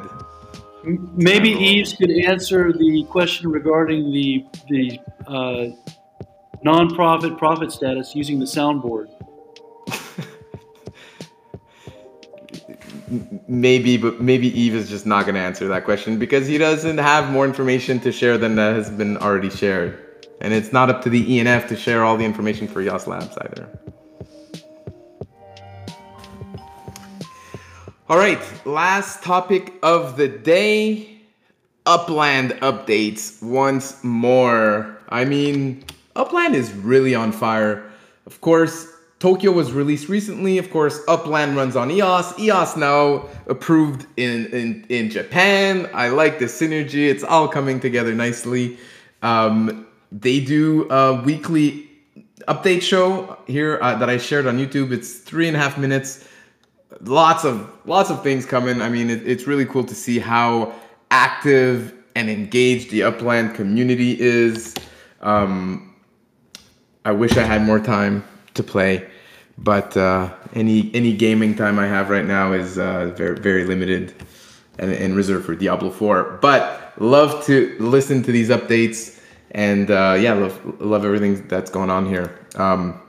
Maybe 0.85 1.51
Eves 1.51 1.95
could 1.95 2.11
answer 2.11 2.72
the 2.72 3.05
question 3.11 3.51
regarding 3.51 4.12
the 4.12 4.45
the 4.68 5.01
uh, 5.26 5.70
nonprofit 6.64 7.39
profit 7.39 7.72
status 7.72 8.14
using 8.14 8.39
the 8.39 8.45
soundboard. 8.45 9.09
maybe, 13.49 13.97
but 13.97 14.20
maybe 14.20 14.49
Yves 14.49 14.74
is 14.74 14.91
just 14.91 15.07
not 15.07 15.24
going 15.24 15.35
to 15.35 15.41
answer 15.41 15.68
that 15.68 15.85
question 15.85 16.18
because 16.18 16.47
he 16.47 16.59
doesn't 16.59 16.99
have 16.99 17.30
more 17.30 17.45
information 17.45 18.01
to 18.01 18.12
share 18.12 18.37
than 18.39 18.57
that 18.57 18.74
has 18.74 18.91
been 18.91 19.16
already 19.18 19.51
shared, 19.51 19.99
and 20.41 20.53
it's 20.53 20.72
not 20.72 20.91
up 20.91 21.03
to 21.03 21.11
the 21.11 21.24
ENF 21.39 21.68
to 21.68 21.76
share 21.76 22.05
all 22.05 22.16
the 22.16 22.24
information 22.24 22.68
for 22.68 22.80
EOS 22.82 23.07
Labs 23.07 23.37
either. 23.39 23.68
All 28.07 28.18
right, 28.18 28.38
last 28.66 29.22
topic 29.22 29.72
of 29.82 30.18
the 30.18 30.28
day 30.28 31.20
Upland 31.86 32.50
updates 32.61 33.42
once 33.42 34.05
more. 34.05 34.98
I 35.09 35.24
mean, 35.24 35.82
Upland 36.14 36.55
is 36.55 36.70
really 36.74 37.14
on 37.14 37.32
fire. 37.32 37.90
Of 38.26 38.42
course, 38.42 38.92
Tokyo 39.20 39.52
was 39.52 39.72
released 39.72 40.11
recently. 40.11 40.59
Of 40.59 40.70
course, 40.70 41.00
Upland 41.09 41.57
runs 41.57 41.76
on 41.76 41.90
EOS. 41.90 42.38
EOS 42.38 42.76
now 42.76 43.26
approved 43.46 44.07
in, 44.18 44.48
in, 44.48 44.84
in 44.90 45.09
Japan. 45.09 45.88
I 45.94 46.09
like 46.09 46.38
the 46.38 46.44
synergy. 46.44 47.09
It's 47.09 47.24
all 47.24 47.48
coming 47.48 47.80
together 47.80 48.14
nicely. 48.14 48.76
Um, 49.22 49.86
they 50.12 50.40
do 50.40 50.90
a 50.90 51.22
weekly 51.22 51.88
update 52.48 52.82
show 52.82 53.38
here 53.46 53.78
uh, 53.80 53.94
that 53.96 54.11
I 54.11 54.18
shared 54.18 54.46
on 54.46 54.59
YouTube. 54.59 54.92
It's 54.92 55.20
three 55.20 55.48
and 55.48 55.57
a 55.57 55.61
half 55.61 55.78
minutes. 55.78 56.28
Lots 57.01 57.45
of 57.45 57.70
lots 57.84 58.11
of 58.11 58.22
things 58.22 58.47
coming. 58.47 58.80
I 58.80 58.88
mean, 58.88 59.11
it, 59.11 59.26
it's 59.26 59.47
really 59.47 59.66
cool 59.66 59.84
to 59.84 59.95
see 59.95 60.18
how 60.18 60.74
active 61.11 61.92
and 62.14 62.30
engaged 62.30 62.90
the 62.90 63.03
Upland 63.03 63.55
community 63.55 64.20
is. 64.20 64.74
Um, 65.20 65.95
I 67.05 67.12
wish 67.12 67.36
I 67.36 67.42
had 67.42 67.62
more 67.62 67.80
time 67.80 68.24
to 68.55 68.62
play, 68.62 69.09
but 69.59 69.97
uh, 69.97 70.32
any 70.55 70.90
any 70.95 71.12
gaming 71.14 71.55
time 71.55 71.78
I 71.78 71.86
have 71.86 72.11
right 72.11 72.24
now 72.24 72.53
is 72.53 72.78
uh, 72.78 73.12
very 73.16 73.38
very 73.38 73.64
limited 73.64 74.14
and, 74.78 74.92
and 74.92 75.16
reserved 75.16 75.47
for 75.47 75.55
Diablo 75.55 75.90
4. 75.90 76.38
But 76.40 76.92
love 76.99 77.45
to 77.47 77.76
listen 77.78 78.22
to 78.22 78.32
these 78.32 78.49
updates 78.49 79.20
and 79.53 79.90
uh, 79.90 80.16
yeah, 80.18 80.34
love 80.34 80.80
love 80.80 81.05
everything 81.05 81.47
that's 81.49 81.70
going 81.70 81.90
on 81.90 82.07
here. 82.07 82.38
Um, 82.57 83.01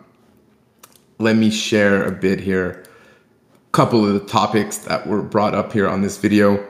let 1.18 1.36
me 1.36 1.50
share 1.50 2.06
a 2.06 2.12
bit 2.12 2.40
here. 2.40 2.85
Couple 3.76 4.06
of 4.06 4.14
the 4.14 4.22
topics 4.22 4.78
that 4.78 5.06
were 5.06 5.22
brought 5.22 5.54
up 5.54 5.74
here 5.74 5.86
on 5.86 6.02
this 6.02 6.18
video. 6.18 6.66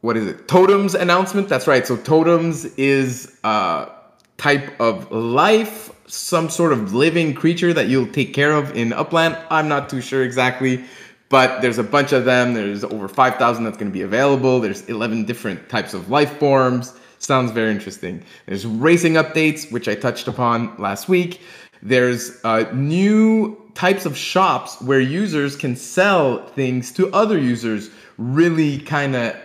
What 0.00 0.16
is 0.16 0.26
it? 0.26 0.48
Totems 0.48 0.96
announcement. 0.96 1.48
That's 1.48 1.68
right. 1.68 1.86
So 1.86 1.96
totems 1.96 2.64
is 2.76 3.38
a 3.44 3.92
type 4.36 4.80
of 4.80 5.12
life, 5.12 5.92
some 6.08 6.50
sort 6.50 6.72
of 6.72 6.92
living 6.92 7.34
creature 7.34 7.72
that 7.72 7.86
you'll 7.86 8.08
take 8.08 8.34
care 8.34 8.50
of 8.50 8.76
in 8.76 8.92
Upland. 8.92 9.38
I'm 9.48 9.68
not 9.68 9.88
too 9.88 10.00
sure 10.00 10.24
exactly, 10.24 10.84
but 11.28 11.62
there's 11.62 11.78
a 11.78 11.84
bunch 11.84 12.10
of 12.10 12.24
them. 12.24 12.52
There's 12.52 12.82
over 12.82 13.06
5,000 13.06 13.62
that's 13.62 13.76
going 13.76 13.92
to 13.92 13.96
be 13.96 14.02
available. 14.02 14.58
There's 14.58 14.82
11 14.88 15.24
different 15.24 15.68
types 15.68 15.94
of 15.94 16.10
life 16.10 16.36
forms. 16.40 16.94
Sounds 17.20 17.52
very 17.52 17.70
interesting. 17.70 18.24
There's 18.46 18.66
racing 18.66 19.12
updates, 19.12 19.70
which 19.70 19.86
I 19.86 19.94
touched 19.94 20.26
upon 20.26 20.74
last 20.78 21.08
week. 21.08 21.40
There's 21.80 22.40
a 22.42 22.74
new 22.74 23.60
types 23.74 24.06
of 24.06 24.16
shops 24.16 24.80
where 24.80 25.00
users 25.00 25.56
can 25.56 25.76
sell 25.76 26.46
things 26.48 26.92
to 26.92 27.12
other 27.12 27.38
users, 27.38 27.90
really 28.18 28.78
kind 28.78 29.14
of 29.16 29.36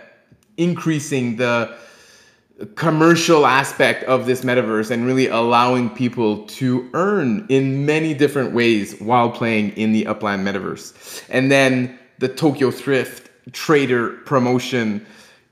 increasing 0.56 1.36
the 1.36 1.76
commercial 2.76 3.46
aspect 3.46 4.04
of 4.04 4.26
this 4.26 4.42
metaverse 4.42 4.90
and 4.90 5.06
really 5.06 5.28
allowing 5.28 5.88
people 5.88 6.44
to 6.46 6.88
earn 6.92 7.46
in 7.48 7.86
many 7.86 8.12
different 8.12 8.52
ways 8.52 8.98
while 9.00 9.30
playing 9.30 9.70
in 9.70 9.92
the 9.92 10.06
Upland 10.06 10.46
metaverse. 10.46 11.24
And 11.30 11.50
then 11.50 11.98
the 12.18 12.28
Tokyo 12.28 12.70
Thrift 12.70 13.30
Trader 13.52 14.10
promotion 14.26 15.04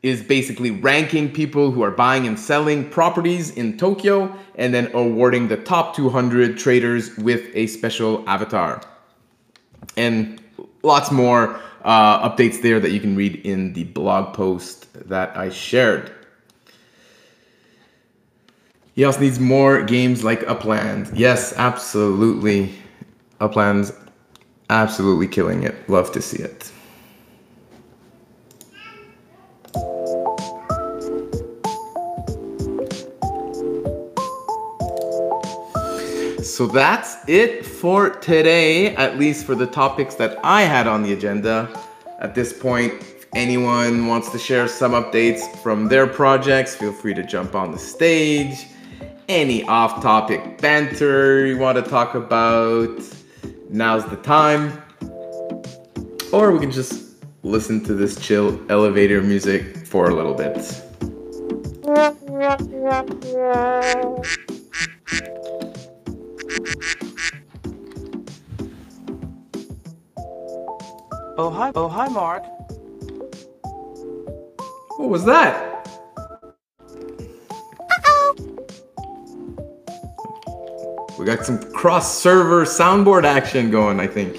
is 0.03 0.23
basically 0.23 0.71
ranking 0.71 1.31
people 1.31 1.71
who 1.73 1.83
are 1.83 1.91
buying 1.91 2.27
and 2.27 2.39
selling 2.39 2.89
properties 2.89 3.51
in 3.51 3.77
Tokyo 3.77 4.33
and 4.55 4.73
then 4.73 4.91
awarding 4.95 5.49
the 5.49 5.57
top 5.57 5.97
200 5.97 6.57
traders 6.57 7.17
with 7.17 7.51
a 7.55 7.67
special 7.67 8.29
avatar. 8.29 8.81
And 9.97 10.41
lots 10.83 11.11
more 11.11 11.61
uh, 11.83 12.29
updates 12.29 12.63
there 12.63 12.79
that 12.79 12.93
you 12.93 13.01
can 13.01 13.17
read 13.17 13.37
in 13.45 13.73
the 13.73 13.85
blog 13.85 14.35
post 14.35 14.87
that 15.09 15.37
I 15.37 15.51
shared. 15.51 16.13
He 18.95 19.05
also 19.05 19.21
needs 19.21 19.39
more 19.39 19.83
games 19.83 20.25
like 20.25 20.43
Upland. 20.49 21.11
Yes, 21.17 21.53
absolutely. 21.57 22.73
Upland's 23.41 23.93
absolutely 24.71 25.29
killing 25.29 25.63
it. 25.63 25.89
Love 25.89 26.11
to 26.13 26.23
see 26.23 26.43
it. 26.43 26.73
So 36.59 36.67
that's 36.67 37.17
it 37.29 37.65
for 37.65 38.11
today, 38.11 38.97
at 38.97 39.17
least 39.17 39.47
for 39.47 39.55
the 39.55 39.65
topics 39.65 40.17
that 40.17 40.41
I 40.43 40.63
had 40.63 40.89
on 40.89 41.05
the 41.05 41.13
agenda. 41.13 41.71
At 42.19 42.35
this 42.35 42.53
point, 42.53 42.95
if 42.95 43.27
anyone 43.37 44.09
wants 44.09 44.31
to 44.31 44.41
share 44.41 44.67
some 44.67 44.91
updates 44.91 45.57
from 45.63 45.87
their 45.87 46.09
projects, 46.09 46.75
feel 46.75 46.93
free 46.93 47.15
to 47.15 47.23
jump 47.23 47.55
on 47.55 47.71
the 47.71 47.79
stage. 47.79 48.67
Any 49.29 49.63
off 49.69 50.03
topic 50.03 50.61
banter 50.61 51.47
you 51.47 51.59
want 51.59 51.77
to 51.77 51.89
talk 51.89 52.17
about, 52.17 53.03
now's 53.71 54.05
the 54.07 54.17
time. 54.17 54.83
Or 56.33 56.51
we 56.51 56.59
can 56.59 56.73
just 56.73 57.25
listen 57.45 57.85
to 57.85 57.95
this 57.95 58.19
chill 58.19 58.61
elevator 58.69 59.23
music 59.23 59.87
for 59.87 60.11
a 60.11 60.15
little 60.17 60.35
bit. 60.35 60.57
Oh 71.41 71.51
hi, 71.51 71.71
oh 71.77 71.89
hi, 71.89 72.09
Mark. 72.09 72.43
What 74.97 75.09
was 75.09 75.25
that? 75.25 75.87
We 81.17 81.25
got 81.25 81.47
some 81.47 81.63
cross 81.73 82.13
server 82.19 82.65
soundboard 82.65 83.23
action 83.23 83.71
going, 83.71 84.01
I 84.01 84.09
think. 84.09 84.37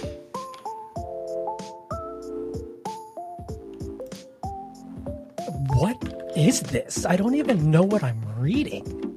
What 5.77 5.95
is 6.35 6.59
this? 6.59 7.05
I 7.05 7.15
don't 7.15 7.35
even 7.35 7.71
know 7.71 7.83
what 7.83 8.03
I'm 8.03 8.21
reading. 8.37 9.08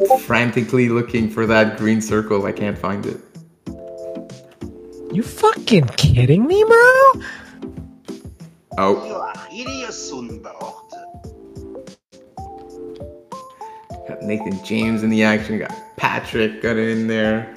I'm 0.00 0.18
frantically 0.20 0.88
looking 0.88 1.28
for 1.28 1.46
that 1.46 1.76
green 1.78 2.00
circle. 2.00 2.46
I 2.46 2.52
can't 2.52 2.78
find 2.78 3.04
it. 3.06 3.20
You 5.12 5.22
fucking 5.22 5.86
kidding 5.96 6.46
me, 6.46 6.62
bro? 6.64 7.22
Oh, 8.78 9.04
You 9.06 9.14
are 9.14 9.34
really 9.50 9.84
a 9.84 9.92
got 14.08 14.22
Nathan 14.22 14.62
James 14.64 15.02
in 15.02 15.10
the 15.10 15.22
action. 15.22 15.58
Got 15.58 15.74
Patrick 15.96 16.62
got 16.62 16.76
it 16.76 16.88
in 16.88 17.06
there. 17.06 17.54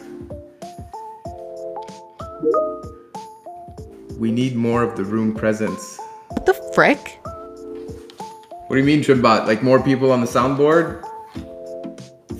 We 4.18 4.32
need 4.32 4.56
more 4.56 4.84
of 4.84 4.96
the 4.96 5.04
room 5.04 5.34
presence. 5.34 6.00
What 6.30 6.46
the 6.46 6.54
frick? 6.74 7.20
What 7.24 8.76
do 8.76 8.78
you 8.78 8.84
mean, 8.84 9.02
Trimbot? 9.02 9.48
Like 9.48 9.64
more 9.64 9.82
people 9.82 10.12
on 10.12 10.22
the 10.22 10.28
soundboard? 10.28 11.04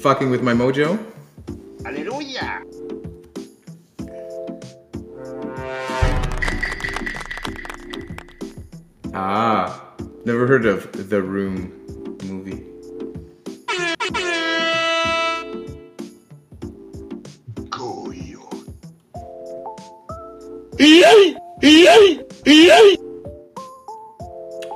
Fucking 0.02 0.32
with 0.32 0.42
my 0.42 0.54
mojo? 0.54 0.98
Hallelujah. 1.86 2.64
Ah, 9.14 9.94
never 10.26 10.48
heard 10.48 10.66
of 10.66 11.10
The 11.10 11.22
Room 11.22 11.72
movie. 12.24 12.66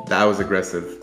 That 0.07 0.25
was 0.25 0.39
aggressive. 0.39 0.94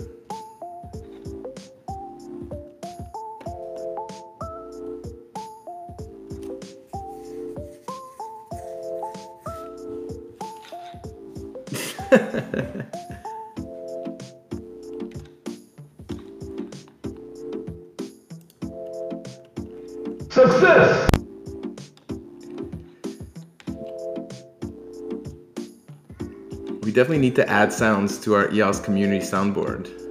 Success. 12.12 12.28
We 26.82 26.92
definitely 26.92 27.18
need 27.18 27.34
to 27.36 27.48
add 27.48 27.72
sounds 27.72 28.18
to 28.18 28.34
our 28.34 28.52
EOS 28.52 28.80
community 28.80 29.24
soundboard. 29.24 30.01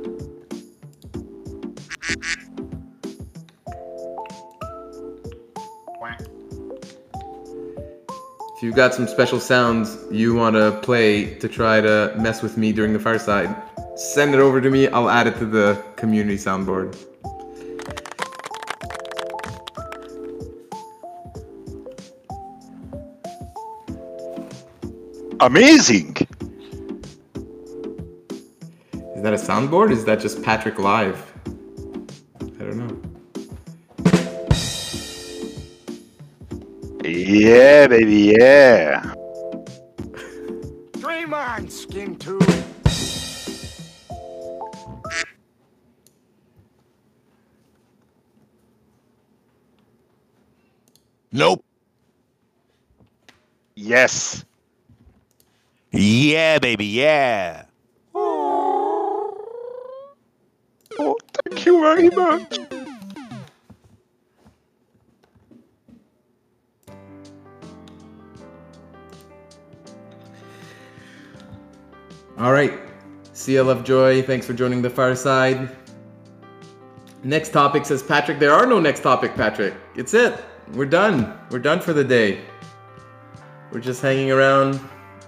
You've 8.72 8.78
got 8.78 8.94
some 8.94 9.06
special 9.06 9.38
sounds 9.38 9.98
you 10.10 10.34
want 10.34 10.56
to 10.56 10.72
play 10.82 11.36
to 11.36 11.50
try 11.50 11.82
to 11.82 12.16
mess 12.18 12.42
with 12.42 12.56
me 12.56 12.72
during 12.72 12.94
the 12.94 13.00
fireside, 13.00 13.54
send 13.98 14.34
it 14.34 14.40
over 14.40 14.62
to 14.62 14.70
me. 14.70 14.88
I'll 14.88 15.10
add 15.10 15.28
it 15.28 15.36
to 15.40 15.46
the 15.46 15.84
community 15.98 16.38
soundboard. 16.38 16.96
Amazing! 25.42 26.16
Is 28.94 29.22
that 29.22 29.34
a 29.34 29.42
soundboard? 29.52 29.92
Is 29.92 30.06
that 30.06 30.22
just 30.22 30.42
Patrick 30.44 30.80
live? 30.80 31.20
Yeah, 37.52 37.88
baby, 37.88 38.34
yeah. 38.40 39.14
Dream 41.02 41.34
on, 41.34 41.70
skin 41.70 42.16
tube. 42.16 42.42
Nope. 51.34 51.66
Yes. 53.76 54.46
Yeah, 55.92 56.60
baby, 56.60 56.86
yeah. 56.86 57.66
Oh, 58.16 59.36
thank 61.44 61.66
you 61.66 61.82
very 61.82 62.10
much. 62.12 62.71
All 72.42 72.52
right. 72.52 72.74
CL 73.34 73.70
of 73.70 73.84
Joy, 73.84 74.24
thanks 74.24 74.48
for 74.48 74.54
joining 74.54 74.82
the 74.82 74.90
fireside. 74.90 75.70
Next 77.24 77.50
topic 77.50 77.86
says 77.86 78.02
Patrick. 78.02 78.40
There 78.40 78.52
are 78.52 78.66
no 78.66 78.80
next 78.80 79.02
topic, 79.02 79.36
Patrick. 79.36 79.76
It's 79.96 80.16
it. 80.16 80.44
We're 80.74 80.88
done. 80.88 81.38
We're 81.52 81.60
done 81.60 81.82
for 81.82 81.94
the 81.94 82.04
day. 82.04 82.42
We're 83.72 83.80
just 83.80 84.02
hanging 84.02 84.32
around, 84.32 84.80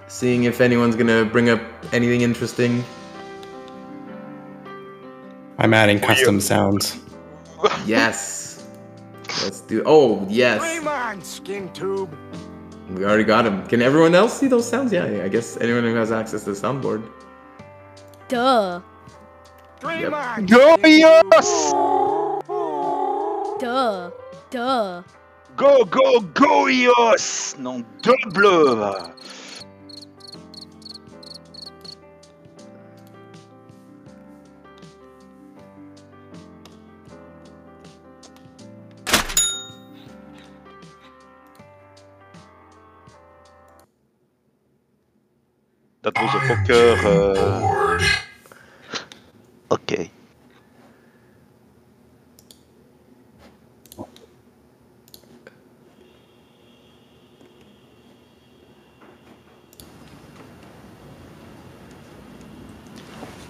seeing 0.07 0.45
if 0.45 0.59
anyone's 0.59 0.95
gonna 0.95 1.23
bring 1.23 1.51
up 1.51 1.61
anything 1.93 2.21
interesting. 2.21 2.83
I'm 5.59 5.75
adding 5.75 5.99
custom 5.99 6.41
sounds. 6.41 6.99
Yes. 7.85 8.65
Let's 9.43 9.61
do. 9.61 9.83
Oh, 9.85 10.25
yes. 10.31 10.59
Dream 10.59 10.87
on, 10.87 11.21
skin 11.21 11.71
tube. 11.73 12.17
We 12.93 13.05
already 13.05 13.23
got 13.23 13.41
them. 13.43 13.65
Can 13.67 13.81
everyone 13.81 14.13
else 14.13 14.39
see 14.39 14.47
those 14.47 14.67
sounds? 14.69 14.91
Yeah, 14.93 15.07
yeah, 15.09 15.23
I 15.23 15.27
guess 15.27 15.57
anyone 15.57 15.83
who 15.83 15.95
has 15.95 16.11
access 16.11 16.43
to 16.43 16.53
the 16.53 16.59
soundboard. 16.59 17.03
Duh. 18.27 18.81
Dream 19.79 20.01
Yep. 20.01 20.13
on. 20.13 20.45
Glorious! 20.45 21.71
Duh. 23.59 24.11
Duh. 24.51 25.03
Go, 25.55 25.85
go, 25.85 26.19
glorious! 26.33 27.57
Non, 27.57 27.85
double! 28.01 28.75
That 28.75 29.13
was 46.21 46.35
a 46.35 46.39
poker. 46.39 46.95
Uh... 47.05 47.99
Okay. 49.71 50.11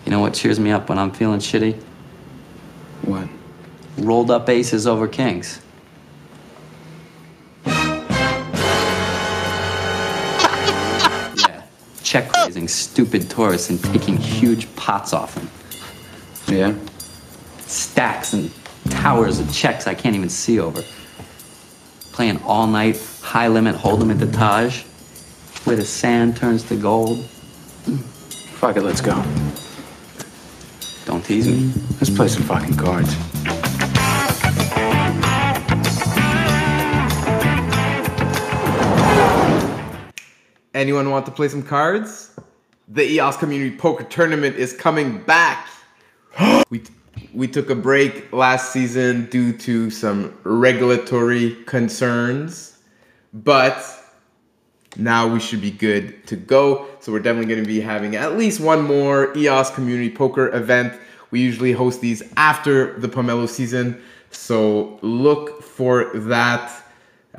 You 0.06 0.12
know 0.12 0.20
what 0.20 0.34
cheers 0.34 0.60
me 0.60 0.72
up 0.72 0.90
when 0.90 1.00
I'm 1.00 1.12
feeling 1.12 1.40
shitty? 1.40 1.82
What? 3.04 3.28
Rolled 3.98 4.32
up 4.32 4.50
aces 4.50 4.86
over 4.88 5.08
kings. 5.08 5.63
Check 12.64 12.70
stupid 12.70 13.30
tourists 13.30 13.70
and 13.70 13.84
taking 13.84 14.16
huge 14.16 14.74
pots 14.78 15.12
off 15.12 15.36
them. 15.36 15.50
Yeah. 16.48 16.74
Stacks 17.60 18.32
and 18.32 18.50
towers 18.90 19.40
of 19.40 19.54
checks 19.54 19.86
I 19.86 19.94
can't 19.94 20.16
even 20.16 20.30
see 20.30 20.62
over. 20.62 20.82
Playing 22.14 22.42
all 22.44 22.68
night, 22.68 23.02
high 23.22 23.50
limit, 23.50 23.76
hold 23.76 24.02
'em 24.02 24.12
at 24.12 24.20
the 24.20 24.28
Taj, 24.28 24.84
where 25.66 25.76
the 25.76 25.84
sand 25.84 26.38
turns 26.38 26.64
to 26.64 26.78
gold. 26.78 27.26
Fuck 28.62 28.78
it, 28.78 28.84
let's 28.84 29.02
go. 29.02 29.22
Don't 31.06 31.26
tease 31.26 31.50
me. 31.50 31.74
Let's 32.00 32.10
play 32.10 32.30
some 32.30 32.44
fucking 32.44 32.78
cards. 32.78 33.14
Anyone 40.74 41.10
want 41.10 41.26
to 41.26 41.32
play 41.32 41.50
some 41.50 41.62
cards? 41.62 42.23
The 42.94 43.14
EOS 43.14 43.38
Community 43.38 43.76
Poker 43.76 44.04
Tournament 44.04 44.56
is 44.56 44.72
coming 44.72 45.18
back. 45.24 45.68
we 46.70 46.84
we 47.34 47.48
took 47.48 47.72
a 47.72 47.76
break 47.76 48.32
last 48.32 48.72
season 48.72 49.26
due 49.32 49.52
to 49.52 49.90
some 49.90 50.38
regulatory 50.44 51.56
concerns, 51.66 52.78
but 53.34 53.84
now 54.96 55.28
we 55.28 55.40
should 55.40 55.60
be 55.60 55.72
good 55.72 56.28
to 56.28 56.36
go. 56.36 56.86
So 57.00 57.12
we're 57.12 57.22
definitely 57.22 57.48
going 57.48 57.64
to 57.64 57.68
be 57.68 57.82
having 57.82 58.16
at 58.16 58.38
least 58.38 58.60
one 58.60 58.84
more 58.84 59.36
EOS 59.36 59.72
Community 59.72 60.12
Poker 60.16 60.54
event. 60.54 60.94
We 61.32 61.42
usually 61.42 61.72
host 61.72 62.00
these 62.00 62.22
after 62.38 63.00
the 63.00 63.08
Pomelo 63.08 63.50
season, 63.50 64.00
so 64.30 65.00
look 65.02 65.64
for 65.64 66.12
that 66.14 66.70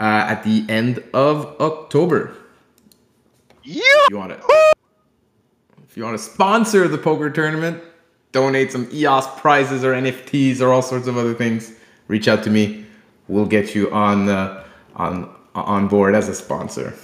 uh, 0.01 0.03
at 0.03 0.43
the 0.43 0.67
end 0.69 0.99
of 1.15 1.55
October. 1.61 2.37
Yeah. 3.63 3.83
You 4.11 4.17
want 4.17 4.33
to, 4.33 4.74
if 5.95 5.99
you 5.99 6.03
want 6.03 6.19
to 6.19 6.25
sponsor 6.25 6.89
the 6.89 6.99
poker 6.99 7.31
tournament, 7.31 7.81
donate 8.33 8.73
some 8.73 8.89
EOS 8.93 9.29
prizes 9.37 9.85
or 9.85 9.93
NFTs 9.93 10.61
or 10.61 10.73
all 10.73 10.83
sorts 10.83 11.07
of 11.07 11.17
other 11.17 11.35
things, 11.35 11.73
reach 12.09 12.27
out 12.27 12.43
to 12.43 12.51
me. 12.51 12.85
We'll 13.29 13.47
get 13.47 13.77
you 13.77 13.93
on 13.93 14.29
uh, 14.29 14.65
on 14.97 15.33
on 15.55 15.87
board 15.87 16.17
as 16.17 16.29
a 16.29 16.35
sponsor. 16.35 16.95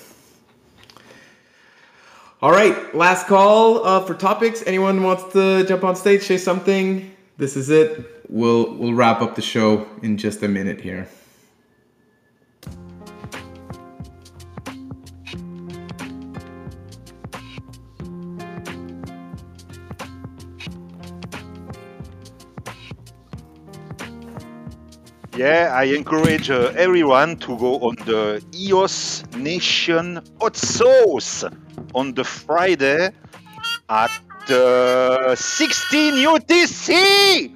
All 2.43 2.51
right, 2.51 2.93
last 2.93 3.29
call 3.29 3.87
uh, 3.87 4.05
for 4.05 4.15
topics. 4.15 4.65
Anyone 4.67 5.05
wants 5.05 5.33
to 5.35 5.65
jump 5.67 5.85
on 5.85 5.95
stage, 5.95 6.23
say 6.23 6.37
something? 6.37 7.15
This 7.37 7.57
is 7.57 7.71
it. 7.71 8.25
We'll 8.29 8.75
we'll 8.75 8.95
wrap 8.95 9.23
up 9.23 9.37
the 9.37 9.43
show 9.43 9.87
in 10.03 10.19
just 10.19 10.43
a 10.43 10.49
minute 10.49 10.81
here. 10.81 11.07
Yeah, 25.37 25.73
I 25.75 25.85
encourage 25.85 26.51
uh, 26.51 26.73
everyone 26.77 27.37
to 27.37 27.57
go 27.57 27.79
on 27.81 27.95
the 28.05 28.43
EOS 28.55 29.25
Nation 29.37 30.21
Hot 30.41 30.57
Sauce 30.57 31.45
on 31.95 32.13
the 32.15 32.25
Friday 32.25 33.11
at 33.89 34.11
uh, 34.51 35.35
16 35.37 36.15
UTC. 36.15 37.53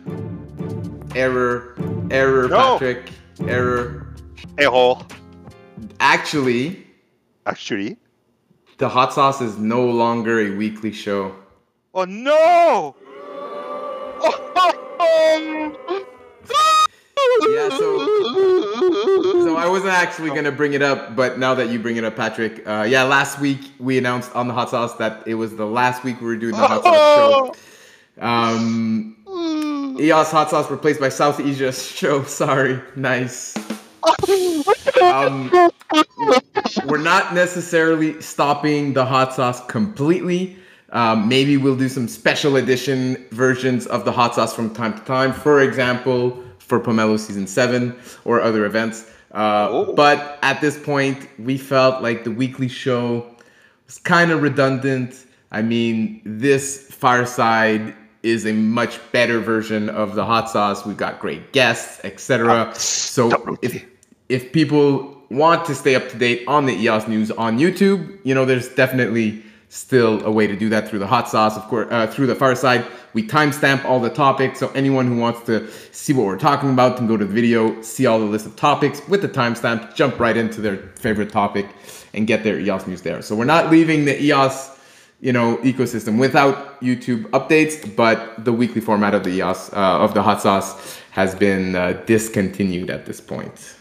Error, 1.16 1.74
error, 2.10 2.48
No. 2.48 2.78
Patrick, 2.78 3.10
error. 3.46 4.14
Error. 4.59 4.94
Actually, 6.01 6.86
Actually. 7.46 7.96
the 8.78 8.88
hot 8.88 9.12
sauce 9.12 9.40
is 9.40 9.59
no 9.59 9.84
longer 9.84 10.40
a 10.40 10.56
weekly 10.56 10.92
show. 10.92 11.34
Oh 11.92 12.05
no! 12.05 12.94
Yeah, 17.55 17.68
so 17.70 17.98
so 19.44 19.56
I 19.56 19.68
wasn't 19.68 19.93
actually 19.93 20.31
gonna 20.31 20.52
bring 20.52 20.74
it 20.74 20.82
up, 20.82 21.14
but 21.14 21.39
now 21.39 21.55
that 21.55 21.68
you 21.70 21.78
bring 21.78 21.97
it 21.97 22.05
up, 22.05 22.16
Patrick, 22.16 22.66
uh, 22.66 22.86
yeah, 22.89 23.05
last 23.05 23.40
week 23.40 23.60
we 23.78 23.98
announced 23.98 24.35
on 24.35 24.48
the 24.48 24.55
hot 24.55 24.70
sauce 24.70 24.94
that 24.97 25.26
it 25.26 25.35
was 25.35 25.56
the 25.56 25.66
last 25.66 26.05
week 26.05 26.20
we 26.20 26.26
were 26.26 26.36
doing 26.36 26.52
the 26.52 26.66
hot 26.66 26.82
sauce 26.82 27.56
show. 28.18 28.24
Um, 28.24 29.16
EOS 29.98 30.31
hot 30.31 30.51
sauce 30.51 30.70
replaced 30.70 31.01
by 31.01 31.09
South 31.09 31.40
Asia 31.40 31.72
show. 31.72 32.22
Sorry, 32.43 32.81
nice. 32.97 33.56
Um, 35.02 35.51
we're 36.86 36.98
not 36.98 37.35
necessarily 37.35 38.20
stopping 38.20 38.93
the 38.93 39.05
hot 39.05 39.35
sauce 39.35 39.64
completely. 39.66 40.56
Um, 40.90 41.28
maybe 41.28 41.56
we'll 41.56 41.76
do 41.76 41.89
some 41.89 42.06
special 42.06 42.56
edition 42.56 43.24
versions 43.31 43.86
of 43.86 44.05
the 44.05 44.12
hot 44.12 44.35
sauce 44.35 44.55
from 44.55 44.72
time 44.74 44.97
to 44.97 45.05
time. 45.05 45.32
For 45.32 45.60
example, 45.60 46.43
for 46.66 46.81
Pomelo 46.81 47.19
season 47.19 47.47
seven 47.47 47.97
or 48.24 48.41
other 48.41 48.65
events. 48.65 49.11
Uh, 49.32 49.93
but 49.93 50.39
at 50.43 50.61
this 50.61 50.78
point, 50.78 51.28
we 51.39 51.59
felt 51.59 52.03
like 52.03 52.24
the 52.24 52.31
weekly 52.31 52.69
show 52.69 53.27
was 53.86 53.99
kind 53.99 54.31
of 54.31 54.43
redundant. 54.43 55.27
I 55.51 55.62
mean, 55.62 56.23
this 56.24 56.89
fireside 56.91 57.95
is 58.23 58.47
a 58.47 58.53
much 58.53 58.99
better 59.12 59.39
version 59.41 59.89
of 59.91 60.15
the 60.15 60.24
hot 60.24 60.49
sauce. 60.49 60.86
We've 60.86 60.97
got 60.97 61.20
great 61.20 61.53
guests, 61.53 62.01
etc. 62.05 62.73
So 62.74 63.57
if 63.62 63.85
if 64.28 64.53
people 64.53 65.23
want 65.31 65.65
to 65.66 65.74
stay 65.74 65.95
up 65.95 66.09
to 66.09 66.16
date 66.16 66.45
on 66.49 66.66
the 66.66 66.74
EOS 66.74 67.09
news 67.09 67.31
on 67.32 67.59
YouTube, 67.59 68.19
you 68.24 68.35
know, 68.35 68.45
there's 68.45 68.69
definitely 68.70 69.43
still 69.69 70.24
a 70.24 70.31
way 70.31 70.47
to 70.47 70.57
do 70.57 70.69
that 70.69 70.89
through 70.89 71.01
the 71.01 71.07
hot 71.07 71.28
sauce, 71.28 71.57
of 71.57 71.65
course, 71.65 71.89
uh, 71.91 72.07
through 72.07 72.27
the 72.27 72.35
fireside. 72.35 72.86
We 73.15 73.27
timestamp 73.27 73.85
all 73.85 74.01
the 74.01 74.11
topics, 74.11 74.59
so 74.59 74.69
anyone 74.70 75.07
who 75.07 75.16
wants 75.16 75.43
to 75.47 75.70
see 75.93 76.12
what 76.12 76.27
we're 76.27 76.39
talking 76.39 76.70
about 76.70 76.97
can 76.97 77.07
go 77.07 77.16
to 77.16 77.24
the 77.24 77.32
video, 77.32 77.81
see 77.81 78.07
all 78.07 78.19
the 78.19 78.24
list 78.24 78.45
of 78.45 78.57
topics 78.57 79.01
with 79.09 79.23
the 79.23 79.28
timestamp, 79.28 79.95
jump 79.95 80.19
right 80.19 80.36
into 80.36 80.61
their 80.61 80.77
favorite 80.97 81.31
topic, 81.31 81.66
and 82.12 82.27
get 82.27 82.43
their 82.43 82.59
EOS 82.59 82.86
news 82.86 83.03
there. 83.03 83.23
So 83.23 83.35
we're 83.35 83.45
not 83.45 83.70
leaving 83.70 84.05
the 84.05 84.20
EOS 84.20 84.74
you 85.20 85.32
know 85.32 85.57
ecosystem 85.59 86.19
without 86.19 86.81
YouTube 86.81 87.23
updates, 87.31 87.74
but 87.97 88.45
the 88.45 88.53
weekly 88.53 88.81
format 88.81 89.15
of 89.15 89.24
the 89.24 89.31
EOS 89.31 89.73
uh, 89.73 90.05
of 90.05 90.12
the 90.12 90.23
hot 90.23 90.43
sauce 90.43 90.99
has 91.12 91.35
been 91.35 91.77
uh, 91.77 91.93
discontinued 92.07 92.91
at 92.91 93.07
this 93.07 93.20
point. 93.20 93.77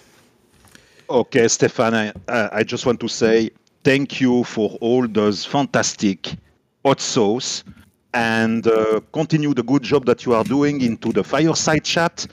Okay, 1.09 1.47
Stefan, 1.47 1.93
I, 1.93 2.13
I 2.29 2.63
just 2.63 2.85
want 2.85 2.99
to 3.01 3.07
say 3.07 3.49
thank 3.83 4.21
you 4.21 4.43
for 4.45 4.77
all 4.79 5.07
those 5.07 5.43
fantastic 5.43 6.35
hot 6.85 7.01
sauce 7.01 7.63
and 8.13 8.67
uh, 8.67 8.99
continue 9.11 9.53
the 9.53 9.63
good 9.63 9.83
job 9.83 10.05
that 10.05 10.25
you 10.25 10.33
are 10.33 10.43
doing 10.43 10.81
into 10.81 11.11
the 11.11 11.23
fireside 11.23 11.83
chat. 11.83 12.25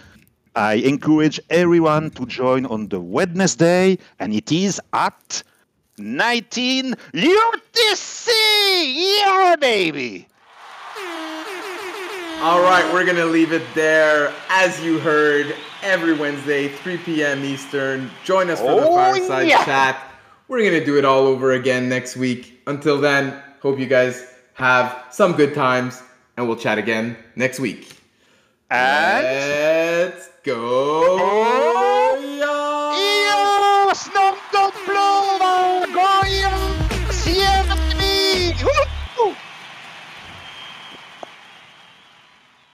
I 0.54 0.74
encourage 0.74 1.40
everyone 1.50 2.10
to 2.12 2.26
join 2.26 2.66
on 2.66 2.88
the 2.88 3.00
Wednesday, 3.00 3.98
and 4.18 4.34
it 4.34 4.50
is 4.52 4.80
at 4.92 5.42
19 5.98 6.94
UTC! 7.14 8.28
Yeah, 9.18 9.56
baby! 9.60 10.26
All 12.42 12.62
right, 12.62 12.88
we're 12.92 13.04
gonna 13.04 13.26
leave 13.26 13.52
it 13.52 13.62
there. 13.74 14.32
As 14.48 14.82
you 14.82 14.98
heard, 14.98 15.54
every 15.82 16.14
Wednesday, 16.14 16.68
3 16.68 16.96
p.m. 16.98 17.44
Eastern. 17.44 18.10
Join 18.24 18.48
us 18.48 18.60
for 18.60 18.80
the 18.80 18.86
Oh, 18.88 18.94
fireside 18.94 19.46
yeah. 19.46 19.62
chat. 19.64 20.02
We're 20.48 20.64
gonna 20.64 20.84
do 20.84 20.96
it 20.96 21.04
all 21.04 21.26
over 21.26 21.52
again 21.52 21.88
next 21.88 22.16
week. 22.16 22.60
Until 22.66 22.98
then, 22.98 23.40
hope 23.60 23.78
you 23.78 23.86
guys 23.86 24.24
have 24.60 25.06
some 25.10 25.32
good 25.32 25.54
times, 25.54 26.02
and 26.36 26.46
we'll 26.46 26.56
chat 26.56 26.76
again 26.76 27.16
next 27.34 27.58
week. 27.60 27.96
And 28.70 29.24
let's 29.24 30.28
go. 30.44 31.79